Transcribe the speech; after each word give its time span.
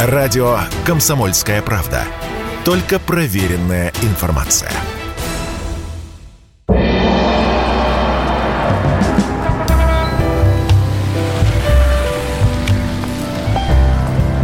Радио 0.00 0.60
«Комсомольская 0.86 1.60
правда». 1.60 2.04
Только 2.64 3.00
проверенная 3.00 3.92
информация. 4.02 4.70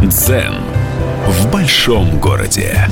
Дзен 0.01 0.55
в 1.25 1.49
большом 1.49 2.19
городе. 2.19 2.89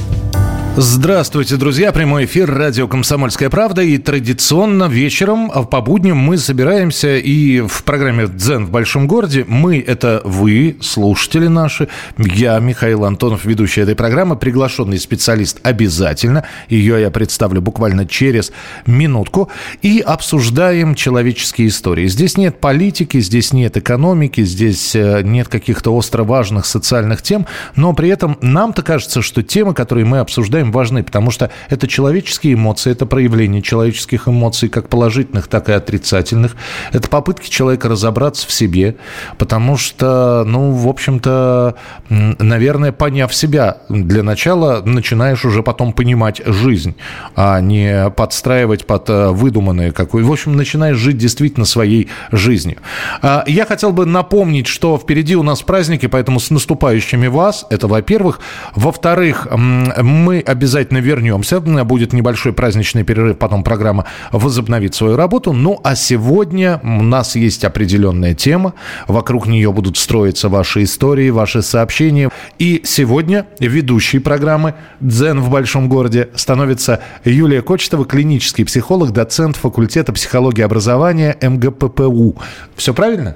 Здравствуйте, 0.75 1.57
друзья. 1.57 1.91
Прямой 1.91 2.25
эфир 2.25 2.51
радио 2.51 2.87
«Комсомольская 2.87 3.51
правда». 3.51 3.83
И 3.83 3.99
традиционно 3.99 4.85
вечером 4.85 5.51
а 5.53 5.61
по 5.65 5.81
будням 5.81 6.17
мы 6.17 6.39
собираемся 6.39 7.15
и 7.17 7.61
в 7.61 7.83
программе 7.83 8.25
«Дзен 8.25 8.65
в 8.65 8.71
большом 8.71 9.07
городе». 9.07 9.45
Мы– 9.47 9.79
это 9.87 10.23
вы, 10.25 10.77
слушатели 10.81 11.45
наши. 11.45 11.89
Я, 12.17 12.57
Михаил 12.57 13.05
Антонов, 13.05 13.45
ведущий 13.45 13.81
этой 13.81 13.93
программы, 13.93 14.35
приглашенный 14.35 14.97
специалист 14.97 15.59
обязательно. 15.61 16.47
Ее 16.69 16.99
я 16.99 17.11
представлю 17.11 17.61
буквально 17.61 18.07
через 18.07 18.51
минутку. 18.87 19.49
И 19.83 19.99
обсуждаем 19.99 20.95
человеческие 20.95 21.67
истории. 21.67 22.07
Здесь 22.07 22.35
нет 22.35 22.59
политики, 22.59 23.19
здесь 23.19 23.53
нет 23.53 23.77
экономики, 23.77 24.43
здесь 24.43 24.95
э, 24.95 25.21
нет 25.21 25.49
каких-то 25.49 25.95
остро 25.95 26.23
важных 26.23 26.65
социальных 26.65 27.21
тем. 27.21 27.45
Но 27.75 27.93
при 27.93 28.09
этом 28.09 28.39
нам-то 28.41 28.81
кажется, 28.81 29.21
что 29.21 29.43
темы, 29.43 29.75
которые 29.75 30.05
мы 30.05 30.17
обсуждаем, 30.17 30.62
им 30.63 30.71
важны, 30.71 31.03
потому 31.03 31.31
что 31.31 31.51
это 31.69 31.87
человеческие 31.87 32.53
эмоции, 32.53 32.91
это 32.91 33.05
проявление 33.05 33.61
человеческих 33.61 34.27
эмоций, 34.27 34.69
как 34.69 34.89
положительных, 34.89 35.47
так 35.47 35.69
и 35.69 35.73
отрицательных. 35.73 36.55
Это 36.91 37.07
попытки 37.07 37.49
человека 37.49 37.89
разобраться 37.89 38.47
в 38.47 38.51
себе, 38.51 38.95
потому 39.37 39.77
что, 39.77 40.43
ну, 40.45 40.71
в 40.71 40.87
общем-то, 40.87 41.75
наверное, 42.09 42.91
поняв 42.91 43.33
себя, 43.33 43.77
для 43.89 44.23
начала 44.23 44.81
начинаешь 44.83 45.45
уже 45.45 45.63
потом 45.63 45.93
понимать 45.93 46.41
жизнь, 46.45 46.95
а 47.35 47.59
не 47.61 48.09
подстраивать 48.11 48.85
под 48.87 49.09
э, 49.09 49.29
выдуманные 49.29 49.91
какой. 49.91 50.23
В 50.23 50.31
общем, 50.31 50.55
начинаешь 50.55 50.97
жить 50.97 51.17
действительно 51.17 51.65
своей 51.65 52.09
жизнью. 52.31 52.77
А, 53.21 53.43
я 53.47 53.65
хотел 53.65 53.91
бы 53.91 54.05
напомнить, 54.05 54.67
что 54.67 54.97
впереди 54.97 55.35
у 55.35 55.43
нас 55.43 55.61
праздники, 55.61 56.07
поэтому 56.07 56.39
с 56.39 56.49
наступающими 56.49 57.27
вас, 57.27 57.65
это 57.69 57.87
во-первых. 57.87 58.39
Во-вторых, 58.75 59.47
мы 59.51 60.39
обязательно 60.53 60.99
вернемся. 60.99 61.59
Будет 61.59 62.13
небольшой 62.13 62.53
праздничный 62.53 63.03
перерыв, 63.03 63.37
потом 63.37 63.63
программа 63.63 64.05
возобновит 64.31 64.95
свою 64.95 65.17
работу. 65.17 65.51
Ну, 65.51 65.79
а 65.83 65.95
сегодня 65.95 66.79
у 66.83 67.03
нас 67.03 67.35
есть 67.35 67.65
определенная 67.65 68.33
тема. 68.33 68.73
Вокруг 69.07 69.47
нее 69.47 69.71
будут 69.73 69.97
строиться 69.97 70.47
ваши 70.49 70.83
истории, 70.83 71.29
ваши 71.29 71.61
сообщения. 71.61 72.29
И 72.59 72.81
сегодня 72.85 73.47
ведущий 73.59 74.19
программы 74.19 74.75
«Дзен 75.01 75.41
в 75.41 75.49
большом 75.49 75.89
городе» 75.89 76.29
становится 76.35 77.01
Юлия 77.25 77.61
Кочетова, 77.61 78.05
клинический 78.05 78.63
психолог, 78.63 79.11
доцент 79.11 79.57
факультета 79.57 80.13
психологии 80.13 80.61
и 80.61 80.63
образования 80.63 81.35
МГППУ. 81.41 82.37
Все 82.75 82.93
правильно? 82.93 83.35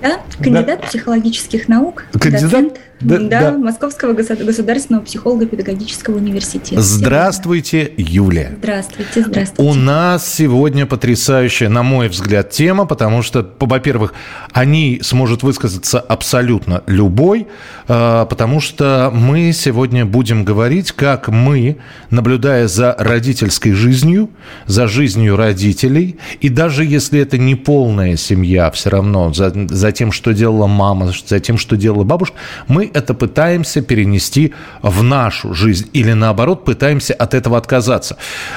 Да, 0.00 0.20
кандидат 0.38 0.80
да. 0.80 0.86
психологических 0.86 1.68
наук, 1.68 2.04
кандидат? 2.12 2.42
доцент 2.42 2.80
да, 3.00 3.18
да, 3.18 3.50
да. 3.50 3.58
Московского 3.58 4.12
государственного 4.12 5.02
психолого-педагогического 5.02 6.16
университета. 6.16 6.80
Здравствуйте, 6.82 7.92
Юлия. 7.96 8.54
Здравствуйте, 8.58 9.24
здравствуйте. 9.26 9.70
У 9.70 9.74
нас 9.74 10.30
сегодня 10.30 10.86
потрясающая, 10.86 11.68
на 11.68 11.82
мой 11.82 12.08
взгляд, 12.08 12.50
тема, 12.50 12.84
потому 12.84 13.22
что, 13.22 13.48
во-первых, 13.58 14.12
о 14.52 14.64
ней 14.64 15.00
сможет 15.02 15.42
высказаться 15.42 15.98
абсолютно 15.98 16.82
любой, 16.86 17.46
а, 17.88 18.26
потому 18.26 18.60
что 18.60 19.10
мы 19.12 19.52
сегодня 19.52 20.04
будем 20.04 20.44
говорить, 20.44 20.92
как 20.92 21.28
мы, 21.28 21.78
наблюдая 22.10 22.68
за 22.68 22.94
родительской 22.98 23.72
жизнью, 23.72 24.30
за 24.66 24.88
жизнью 24.88 25.36
родителей, 25.36 26.18
и 26.40 26.48
даже 26.48 26.84
если 26.84 27.20
это 27.20 27.38
не 27.38 27.54
полная 27.54 28.16
семья, 28.16 28.70
все 28.70 28.90
равно 28.90 29.32
за, 29.32 29.52
за 29.68 29.92
тем, 29.92 30.12
что 30.12 30.32
делала 30.32 30.66
мама, 30.66 31.12
за 31.26 31.40
тем, 31.40 31.56
что 31.56 31.76
делала 31.76 32.04
бабушка, 32.04 32.36
мы 32.68 32.89
это 32.94 33.14
пытаемся 33.14 33.82
перенести 33.82 34.54
в 34.82 35.02
нашу 35.02 35.54
жизнь 35.54 35.88
или 35.92 36.12
наоборот 36.12 36.64
пытаемся 36.64 37.14
от 37.14 37.34
этого 37.34 37.56
отказаться. 37.56 38.16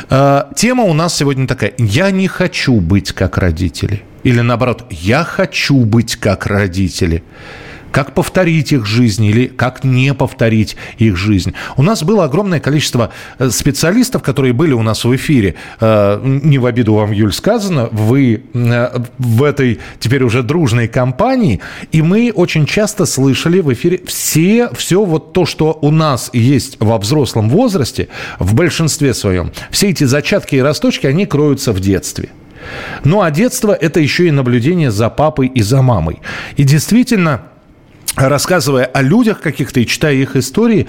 Э, 0.10 0.44
тема 0.56 0.84
у 0.84 0.94
нас 0.94 1.16
сегодня 1.16 1.48
такая. 1.48 1.74
Я 1.78 2.12
не 2.12 2.28
хочу 2.28 2.80
быть 2.80 3.12
как 3.12 3.38
родители. 3.38 4.04
Или 4.24 4.42
наоборот, 4.42 4.86
я 4.90 5.24
хочу 5.24 5.84
быть 5.86 6.16
как 6.16 6.46
родители 6.46 7.24
как 7.94 8.14
повторить 8.14 8.72
их 8.72 8.88
жизнь 8.88 9.24
или 9.24 9.46
как 9.46 9.84
не 9.84 10.14
повторить 10.16 10.76
их 10.98 11.16
жизнь. 11.16 11.54
У 11.78 11.84
нас 11.84 12.04
было 12.04 12.26
огромное 12.26 12.60
количество 12.60 13.12
э, 13.38 13.52
специалистов, 13.52 14.24
которые 14.24 14.52
были 14.52 14.74
у 14.74 14.82
нас 14.82 15.06
в 15.06 15.16
эфире. 15.16 15.56
Э, 15.80 16.20
не 16.24 16.58
в 16.58 16.66
обиду 16.66 16.96
вам, 16.96 17.12
Юль, 17.12 17.32
сказано, 17.32 17.90
вы 17.92 18.44
э, 18.52 19.00
в 19.20 19.44
этой 19.44 19.80
теперь 20.00 20.24
уже 20.24 20.42
дружной 20.42 20.88
компании, 20.88 21.62
и 21.92 22.02
мы 22.02 22.32
очень 22.34 22.66
часто 22.66 23.06
слышали 23.06 23.60
в 23.60 23.72
эфире 23.72 24.02
все, 24.08 24.70
все 24.76 25.06
вот 25.06 25.34
то, 25.34 25.46
что 25.46 25.78
у 25.80 25.92
нас 25.92 26.32
есть 26.34 26.78
во 26.80 26.98
взрослом 26.98 27.48
возрасте, 27.48 28.08
в 28.40 28.56
большинстве 28.56 29.14
своем, 29.14 29.52
все 29.70 29.92
эти 29.92 30.06
зачатки 30.06 30.56
и 30.56 30.62
росточки, 30.62 31.06
они 31.06 31.28
кроются 31.28 31.72
в 31.72 31.80
детстве. 31.80 32.30
Ну 33.04 33.22
а 33.22 33.30
детство– 33.30 33.72
это 33.80 34.00
еще 34.00 34.28
и 34.28 34.32
наблюдение 34.32 34.90
за 34.90 35.10
папой 35.10 35.48
и 35.48 35.62
за 35.62 35.82
мамой. 35.82 36.22
И 36.58 36.64
действительно, 36.64 37.44
рассказывая 38.16 38.86
о 38.86 39.02
людях 39.02 39.42
каких-то 39.42 39.80
и 39.80 39.86
читая 39.86 40.14
их 40.14 40.36
истории, 40.36 40.88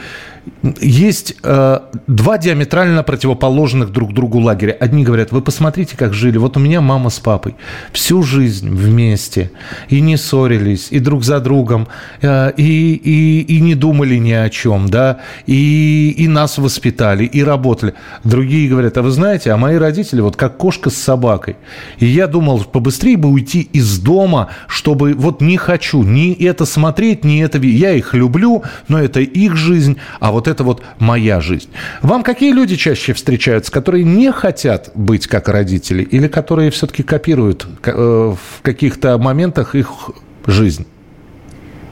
есть 0.80 1.36
э, 1.42 1.78
два 2.06 2.38
диаметрально 2.38 3.02
противоположных 3.02 3.90
друг 3.90 4.12
другу 4.12 4.40
лагеря. 4.40 4.76
Одни 4.80 5.04
говорят, 5.04 5.32
вы 5.32 5.42
посмотрите, 5.42 5.96
как 5.96 6.14
жили. 6.14 6.38
Вот 6.38 6.56
у 6.56 6.60
меня 6.60 6.80
мама 6.80 7.10
с 7.10 7.18
папой 7.18 7.54
всю 7.92 8.22
жизнь 8.22 8.70
вместе. 8.70 9.50
И 9.88 10.00
не 10.00 10.16
ссорились, 10.16 10.88
и 10.90 10.98
друг 10.98 11.24
за 11.24 11.40
другом, 11.40 11.88
э, 12.22 12.52
и, 12.56 12.94
и, 12.94 13.40
и 13.40 13.60
не 13.60 13.74
думали 13.74 14.16
ни 14.16 14.32
о 14.32 14.48
чем, 14.50 14.88
да, 14.88 15.20
и, 15.46 16.14
и 16.16 16.28
нас 16.28 16.58
воспитали, 16.58 17.24
и 17.24 17.42
работали. 17.42 17.94
Другие 18.24 18.68
говорят, 18.68 18.96
а 18.98 19.02
вы 19.02 19.10
знаете, 19.10 19.52
а 19.52 19.56
мои 19.56 19.76
родители 19.76 20.20
вот 20.20 20.36
как 20.36 20.56
кошка 20.56 20.90
с 20.90 20.96
собакой. 20.96 21.56
И 21.98 22.06
я 22.06 22.26
думал, 22.26 22.64
побыстрее 22.64 23.16
бы 23.16 23.28
уйти 23.28 23.60
из 23.60 23.98
дома, 23.98 24.48
чтобы 24.66 25.14
вот 25.14 25.40
не 25.40 25.56
хочу 25.56 26.02
ни 26.02 26.32
это 26.44 26.64
смотреть, 26.64 27.24
ни 27.24 27.42
это... 27.42 27.58
Я 27.58 27.92
их 27.92 28.14
люблю, 28.14 28.62
но 28.88 28.98
это 28.98 29.20
их 29.20 29.56
жизнь, 29.56 29.96
а 30.20 30.32
вот 30.34 30.48
это 30.48 30.64
вот 30.64 30.82
моя 30.98 31.40
жизнь. 31.40 31.70
Вам 32.02 32.22
какие 32.22 32.52
люди 32.52 32.76
чаще 32.76 33.12
встречаются, 33.12 33.72
которые 33.72 34.04
не 34.04 34.30
хотят 34.32 34.90
быть 34.94 35.26
как 35.26 35.48
родители 35.48 36.02
или 36.02 36.28
которые 36.28 36.70
все-таки 36.70 37.02
копируют 37.02 37.66
э, 37.84 37.90
в 37.92 38.62
каких-то 38.62 39.18
моментах 39.18 39.74
их 39.74 40.10
жизнь? 40.46 40.86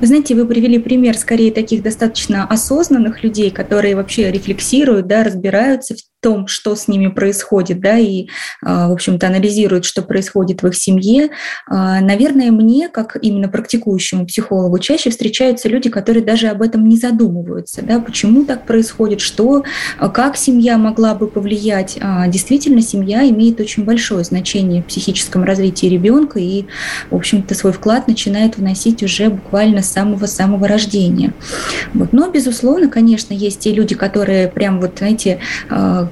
Вы 0.00 0.06
знаете, 0.08 0.34
вы 0.34 0.47
привели 0.47 0.78
пример 0.78 1.16
скорее 1.16 1.53
таких 1.53 1.82
достаточно 1.82 2.44
осознанных 2.44 3.22
людей, 3.22 3.50
которые 3.50 3.94
вообще 3.94 4.32
рефлексируют, 4.32 5.06
да, 5.06 5.22
разбираются 5.22 5.94
в 5.94 5.98
том, 6.22 6.47
что 6.47 6.75
с 6.75 6.88
ними 6.88 7.09
происходит, 7.09 7.81
да, 7.81 7.99
и, 7.99 8.28
а, 8.62 8.88
в 8.88 8.93
общем-то, 8.93 9.27
анализируют, 9.27 9.84
что 9.84 10.03
происходит 10.03 10.62
в 10.62 10.69
их 10.69 10.77
семье. 10.77 11.31
А, 11.66 12.00
наверное, 12.00 12.50
мне, 12.53 12.88
как 12.88 13.19
именно 13.21 13.49
практикующему 13.49 14.25
психологу, 14.27 14.78
чаще 14.78 15.10
встречаются 15.10 15.69
люди, 15.69 15.91
которые 15.91 16.25
даже 16.25 16.47
об 16.47 16.62
этом 16.62 16.88
не 16.88 16.97
задумываются, 16.97 17.83
да, 17.83 17.99
почему 17.99 18.44
так 18.44 18.66
происходит, 18.66 19.21
что, 19.21 19.65
а, 19.99 20.09
как 20.09 20.37
семья 20.37 20.78
могла 20.78 21.15
бы 21.15 21.27
повлиять. 21.27 21.99
Действительно, 22.28 22.81
семья 22.81 23.28
имеет 23.28 23.60
очень 23.60 23.84
большое 23.84 24.22
значение 24.22 24.83
в 24.83 24.87
психическом 24.87 25.43
развитии 25.43 25.87
ребенка 25.87 26.39
и, 26.39 26.66
в 27.10 27.16
общем-то, 27.16 27.54
свой 27.54 27.72
вклад 27.72 28.06
начинает 28.06 28.56
вносить 28.56 29.03
уже 29.03 29.28
буквально 29.28 29.83
с 29.83 29.91
самого-самого 29.91 30.69
рождения. 30.69 31.34
Вот. 31.95 32.13
Но, 32.13 32.30
безусловно, 32.30 32.89
конечно, 32.89 33.34
есть 33.34 33.59
те 33.59 33.72
люди, 33.72 33.97
которые 33.97 34.47
прям 34.47 34.80
вот, 34.80 34.98
знаете, 34.98 35.41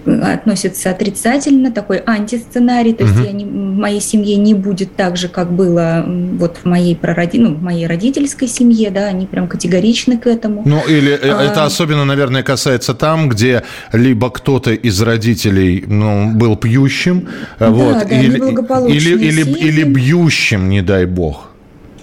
относится 0.06 0.91
отрицательно, 0.91 1.70
такой 1.70 2.02
антисценарий, 2.05 2.93
то 2.93 3.05
угу. 3.05 3.12
есть 3.12 3.26
я 3.26 3.32
не, 3.32 3.44
в 3.44 3.49
моей 3.49 4.00
семье 4.00 4.37
не 4.37 4.55
будет 4.55 4.97
так 4.97 5.17
же, 5.17 5.29
как 5.29 5.52
было 5.52 6.05
вот 6.06 6.58
в 6.62 6.67
моей 6.67 6.97
пророди, 6.97 7.38
ну, 7.38 7.55
в 7.55 7.62
моей 7.62 7.87
родительской 7.87 8.49
семье, 8.49 8.91
да, 8.91 9.06
они 9.06 9.26
прям 9.26 9.49
категоричны 9.49 10.19
к 10.19 10.26
этому. 10.26 10.62
Ну, 10.64 10.82
или 10.88 11.12
э, 11.12 11.32
а, 11.32 11.43
это 11.43 11.64
особенно, 11.64 12.05
наверное, 12.05 12.43
касается 12.43 12.94
там, 12.94 13.29
где 13.29 13.62
либо 13.93 14.31
кто-то 14.31 14.73
из 14.73 15.00
родителей, 15.02 15.85
ну, 15.87 16.32
был 16.32 16.56
пьющим, 16.56 17.29
да, 17.58 17.70
вот, 17.70 18.08
да, 18.08 18.17
или, 18.17 18.38
или, 18.38 19.11
или, 19.11 19.43
или 19.43 19.82
бьющим, 19.85 20.69
не 20.69 20.82
дай 20.82 21.06
бог. 21.06 21.50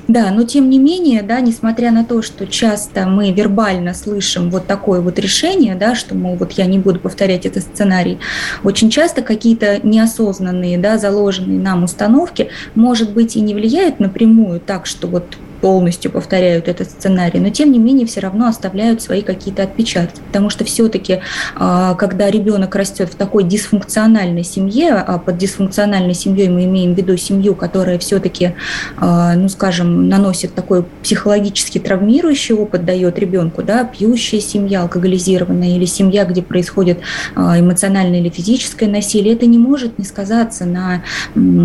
Да, 0.07 0.31
но 0.31 0.43
тем 0.43 0.69
не 0.69 0.79
менее, 0.79 1.21
да, 1.21 1.41
несмотря 1.41 1.91
на 1.91 2.05
то, 2.05 2.21
что 2.21 2.47
часто 2.47 3.05
мы 3.07 3.31
вербально 3.31 3.93
слышим 3.93 4.49
вот 4.49 4.65
такое 4.65 5.01
вот 5.01 5.19
решение, 5.19 5.75
да, 5.75 5.95
что, 5.95 6.15
мол, 6.15 6.35
вот 6.35 6.53
я 6.53 6.65
не 6.65 6.79
буду 6.79 6.99
повторять 6.99 7.45
этот 7.45 7.63
сценарий, 7.63 8.19
очень 8.63 8.89
часто 8.89 9.21
какие-то 9.21 9.85
неосознанные, 9.85 10.77
да, 10.77 10.97
заложенные 10.97 11.59
нам 11.59 11.83
установки, 11.83 12.49
может 12.73 13.11
быть, 13.11 13.35
и 13.35 13.41
не 13.41 13.53
влияют 13.53 13.99
напрямую 13.99 14.61
так, 14.61 14.85
что 14.85 15.07
вот 15.07 15.37
полностью 15.61 16.11
повторяют 16.11 16.67
этот 16.67 16.89
сценарий, 16.89 17.39
но 17.39 17.49
тем 17.49 17.71
не 17.71 17.79
менее 17.79 18.05
все 18.05 18.19
равно 18.19 18.47
оставляют 18.47 19.01
свои 19.01 19.21
какие-то 19.21 19.63
отпечатки, 19.63 20.21
потому 20.27 20.49
что 20.49 20.63
все-таки, 20.65 21.21
а, 21.55 21.95
когда 21.95 22.29
ребенок 22.29 22.75
растет 22.75 23.09
в 23.09 23.15
такой 23.15 23.43
дисфункциональной 23.43 24.43
семье, 24.43 24.93
а 24.93 25.17
под 25.17 25.37
дисфункциональной 25.37 26.13
семьей 26.13 26.49
мы 26.49 26.65
имеем 26.65 26.93
в 26.93 26.97
виду 26.97 27.17
семью, 27.17 27.55
которая 27.55 27.97
все-таки, 27.99 28.53
а, 28.97 29.35
ну 29.35 29.49
скажем, 29.49 30.09
наносит 30.09 30.53
такой 30.53 30.85
психологически 31.01 31.79
травмирующий 31.79 32.55
опыт, 32.55 32.85
дает 32.85 33.17
ребенку, 33.19 33.63
да, 33.63 33.83
пьющая 33.83 34.39
семья, 34.39 34.81
алкоголизированная 34.83 35.75
или 35.75 35.85
семья, 35.85 36.25
где 36.25 36.41
происходит 36.41 36.99
эмоциональное 37.35 38.19
или 38.19 38.29
физическое 38.29 38.87
насилие, 38.87 39.33
это 39.33 39.45
не 39.45 39.57
может 39.57 39.97
не 39.97 40.05
сказаться 40.05 40.65
на 40.65 41.03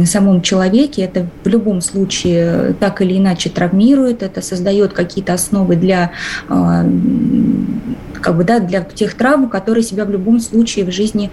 самом 0.06 0.42
человеке, 0.42 1.02
это 1.02 1.28
в 1.44 1.48
любом 1.48 1.80
случае 1.80 2.74
так 2.80 3.00
или 3.02 3.18
иначе 3.18 3.50
травмирует, 3.50 3.81
это 4.22 4.42
создает 4.42 4.92
какие-то 4.92 5.34
основы 5.34 5.76
для 5.76 6.12
а, 6.48 6.84
как 8.22 8.36
бы, 8.36 8.44
да, 8.44 8.60
для 8.60 8.80
тех 8.82 9.14
травм, 9.14 9.50
которые 9.50 9.82
себя 9.82 10.04
в 10.04 10.10
любом 10.10 10.40
случае 10.40 10.86
в 10.86 10.92
жизни 10.92 11.30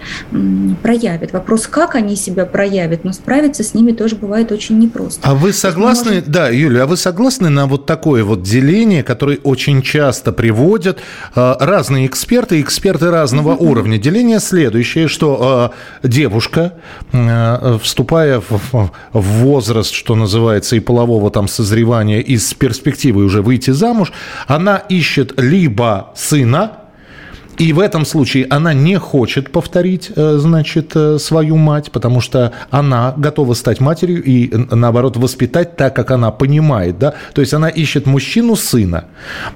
проявят. 0.82 1.32
Вопрос, 1.32 1.66
как 1.66 1.94
они 1.94 2.16
себя 2.16 2.44
проявят, 2.44 3.04
но 3.04 3.12
справиться 3.12 3.62
с 3.62 3.72
ними 3.72 3.92
тоже 3.92 4.16
бывает 4.16 4.52
очень 4.52 4.78
непросто. 4.78 5.20
А 5.22 5.34
вы 5.34 5.52
согласны, 5.52 6.16
можем... 6.16 6.32
да, 6.32 6.48
Юля, 6.48 6.82
а 6.82 6.86
вы 6.86 6.96
согласны 6.96 7.48
на 7.48 7.66
вот 7.66 7.86
такое 7.86 8.24
вот 8.24 8.42
деление, 8.42 9.02
которое 9.02 9.38
очень 9.38 9.80
часто 9.82 10.32
приводят 10.32 10.98
э, 11.34 11.54
разные 11.60 12.06
эксперты, 12.06 12.60
эксперты 12.60 13.10
разного 13.10 13.52
mm-hmm. 13.52 13.66
уровня? 13.66 13.98
Деление 13.98 14.40
следующее, 14.40 15.08
что 15.08 15.72
э, 16.02 16.08
девушка, 16.08 16.74
э, 17.12 17.78
вступая 17.82 18.40
в, 18.40 18.90
в 19.12 19.22
возраст, 19.22 19.92
что 19.92 20.16
называется, 20.16 20.76
и 20.76 20.80
полового 20.80 21.30
там 21.30 21.46
созревания, 21.46 22.20
и 22.20 22.36
с 22.40 22.54
перспективой 22.54 23.24
уже 23.24 23.42
выйти 23.42 23.70
замуж, 23.70 24.12
она 24.46 24.76
ищет 24.76 25.40
либо 25.40 26.12
сына, 26.16 26.79
и 27.60 27.74
в 27.74 27.78
этом 27.78 28.06
случае 28.06 28.46
она 28.48 28.72
не 28.72 28.98
хочет 28.98 29.52
повторить, 29.52 30.10
э, 30.16 30.38
значит, 30.38 30.92
э, 30.94 31.18
свою 31.18 31.58
мать, 31.58 31.90
потому 31.92 32.22
что 32.22 32.54
она 32.70 33.12
готова 33.18 33.52
стать 33.52 33.80
матерью 33.80 34.24
и, 34.24 34.50
наоборот, 34.74 35.18
воспитать 35.18 35.76
так, 35.76 35.94
как 35.94 36.10
она 36.10 36.30
понимает, 36.30 36.98
да. 36.98 37.12
То 37.34 37.42
есть 37.42 37.52
она 37.52 37.68
ищет 37.68 38.06
мужчину 38.06 38.56
сына 38.56 39.04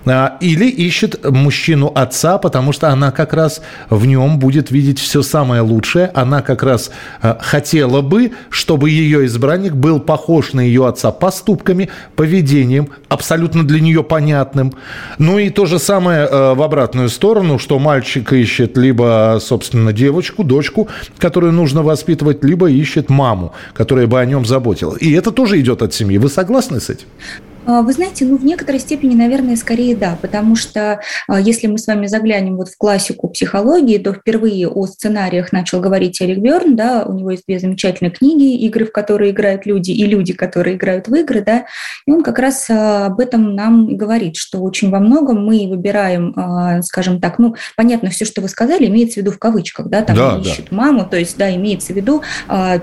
а, 0.04 0.36
или 0.42 0.66
ищет 0.68 1.24
мужчину 1.30 1.90
отца, 1.94 2.36
потому 2.36 2.72
что 2.72 2.90
она 2.90 3.10
как 3.10 3.32
раз 3.32 3.62
в 3.88 4.04
нем 4.04 4.38
будет 4.38 4.70
видеть 4.70 4.98
все 4.98 5.22
самое 5.22 5.62
лучшее. 5.62 6.10
Она 6.14 6.42
как 6.42 6.62
раз 6.62 6.90
э, 7.22 7.36
хотела 7.40 8.02
бы, 8.02 8.32
чтобы 8.50 8.90
ее 8.90 9.24
избранник 9.24 9.72
был 9.72 9.98
похож 9.98 10.52
на 10.52 10.60
ее 10.60 10.86
отца 10.86 11.10
поступками, 11.10 11.88
поведением, 12.16 12.90
абсолютно 13.08 13.66
для 13.66 13.80
нее 13.80 14.04
понятным. 14.04 14.74
Ну 15.16 15.38
и 15.38 15.48
то 15.48 15.64
же 15.64 15.78
самое 15.78 16.26
в 16.54 16.62
обратную 16.62 17.08
сторону, 17.08 17.58
что 17.58 17.78
мать 17.78 17.93
мальчик 17.94 18.32
ищет 18.32 18.76
либо, 18.76 19.38
собственно, 19.40 19.92
девочку, 19.92 20.44
дочку, 20.44 20.88
которую 21.18 21.52
нужно 21.52 21.82
воспитывать, 21.82 22.44
либо 22.44 22.68
ищет 22.68 23.08
маму, 23.08 23.52
которая 23.72 24.06
бы 24.06 24.20
о 24.20 24.26
нем 24.26 24.44
заботила. 24.44 24.96
И 24.96 25.12
это 25.12 25.30
тоже 25.30 25.60
идет 25.60 25.82
от 25.82 25.94
семьи. 25.94 26.18
Вы 26.18 26.28
согласны 26.28 26.80
с 26.80 26.90
этим? 26.90 27.06
А, 27.66 27.82
вы 27.82 27.92
знаете, 27.92 28.24
ну, 28.24 28.36
в 28.36 28.44
некоторой 28.44 28.80
степени, 28.80 29.14
наверное, 29.14 29.56
скорее 29.56 29.96
да, 29.96 30.18
потому 30.20 30.56
что 30.56 31.00
а, 31.28 31.40
если 31.40 31.66
мы 31.66 31.78
с 31.78 31.86
вами 31.86 32.06
заглянем 32.06 32.56
вот 32.56 32.68
в 32.68 32.76
классику 32.76 33.28
психологии, 33.28 33.98
то 33.98 34.12
впервые 34.12 34.68
о 34.68 34.86
сценариях 34.86 35.52
начал 35.52 35.80
говорить 35.80 36.20
Эрик 36.20 36.38
Берн, 36.38 36.76
да, 36.76 37.04
у 37.06 37.12
него 37.12 37.30
есть 37.30 37.44
две 37.46 37.58
замечательные 37.58 38.10
книги, 38.10 38.56
игры, 38.66 38.86
в 38.86 38.92
которые 38.92 39.30
играют 39.30 39.66
люди, 39.66 39.90
и 39.90 40.04
люди, 40.06 40.32
которые 40.32 40.76
играют 40.76 41.08
в 41.08 41.14
игры, 41.14 41.42
да, 41.42 41.66
и 42.06 42.12
он 42.12 42.22
как 42.22 42.38
раз 42.38 42.68
а, 42.70 43.06
об 43.06 43.20
этом 43.20 43.54
нам 43.54 43.96
говорит, 43.96 44.36
что 44.36 44.60
очень 44.60 44.90
во 44.90 45.00
многом 45.00 45.44
мы 45.44 45.66
выбираем, 45.68 46.34
скажем 46.82 47.20
так, 47.20 47.38
ну, 47.38 47.54
понятно, 47.76 48.10
все, 48.10 48.24
что 48.24 48.40
вы 48.40 48.48
сказали, 48.48 48.86
имеется 48.86 49.14
в 49.14 49.16
виду 49.18 49.32
в 49.32 49.38
кавычках, 49.38 49.88
да, 49.88 50.02
там 50.02 50.16
да, 50.16 50.40
ищут 50.42 50.66
да. 50.70 50.76
маму, 50.76 51.06
то 51.08 51.16
есть, 51.16 51.36
да, 51.36 51.54
имеется 51.54 51.92
в 51.92 51.96
виду 51.96 52.22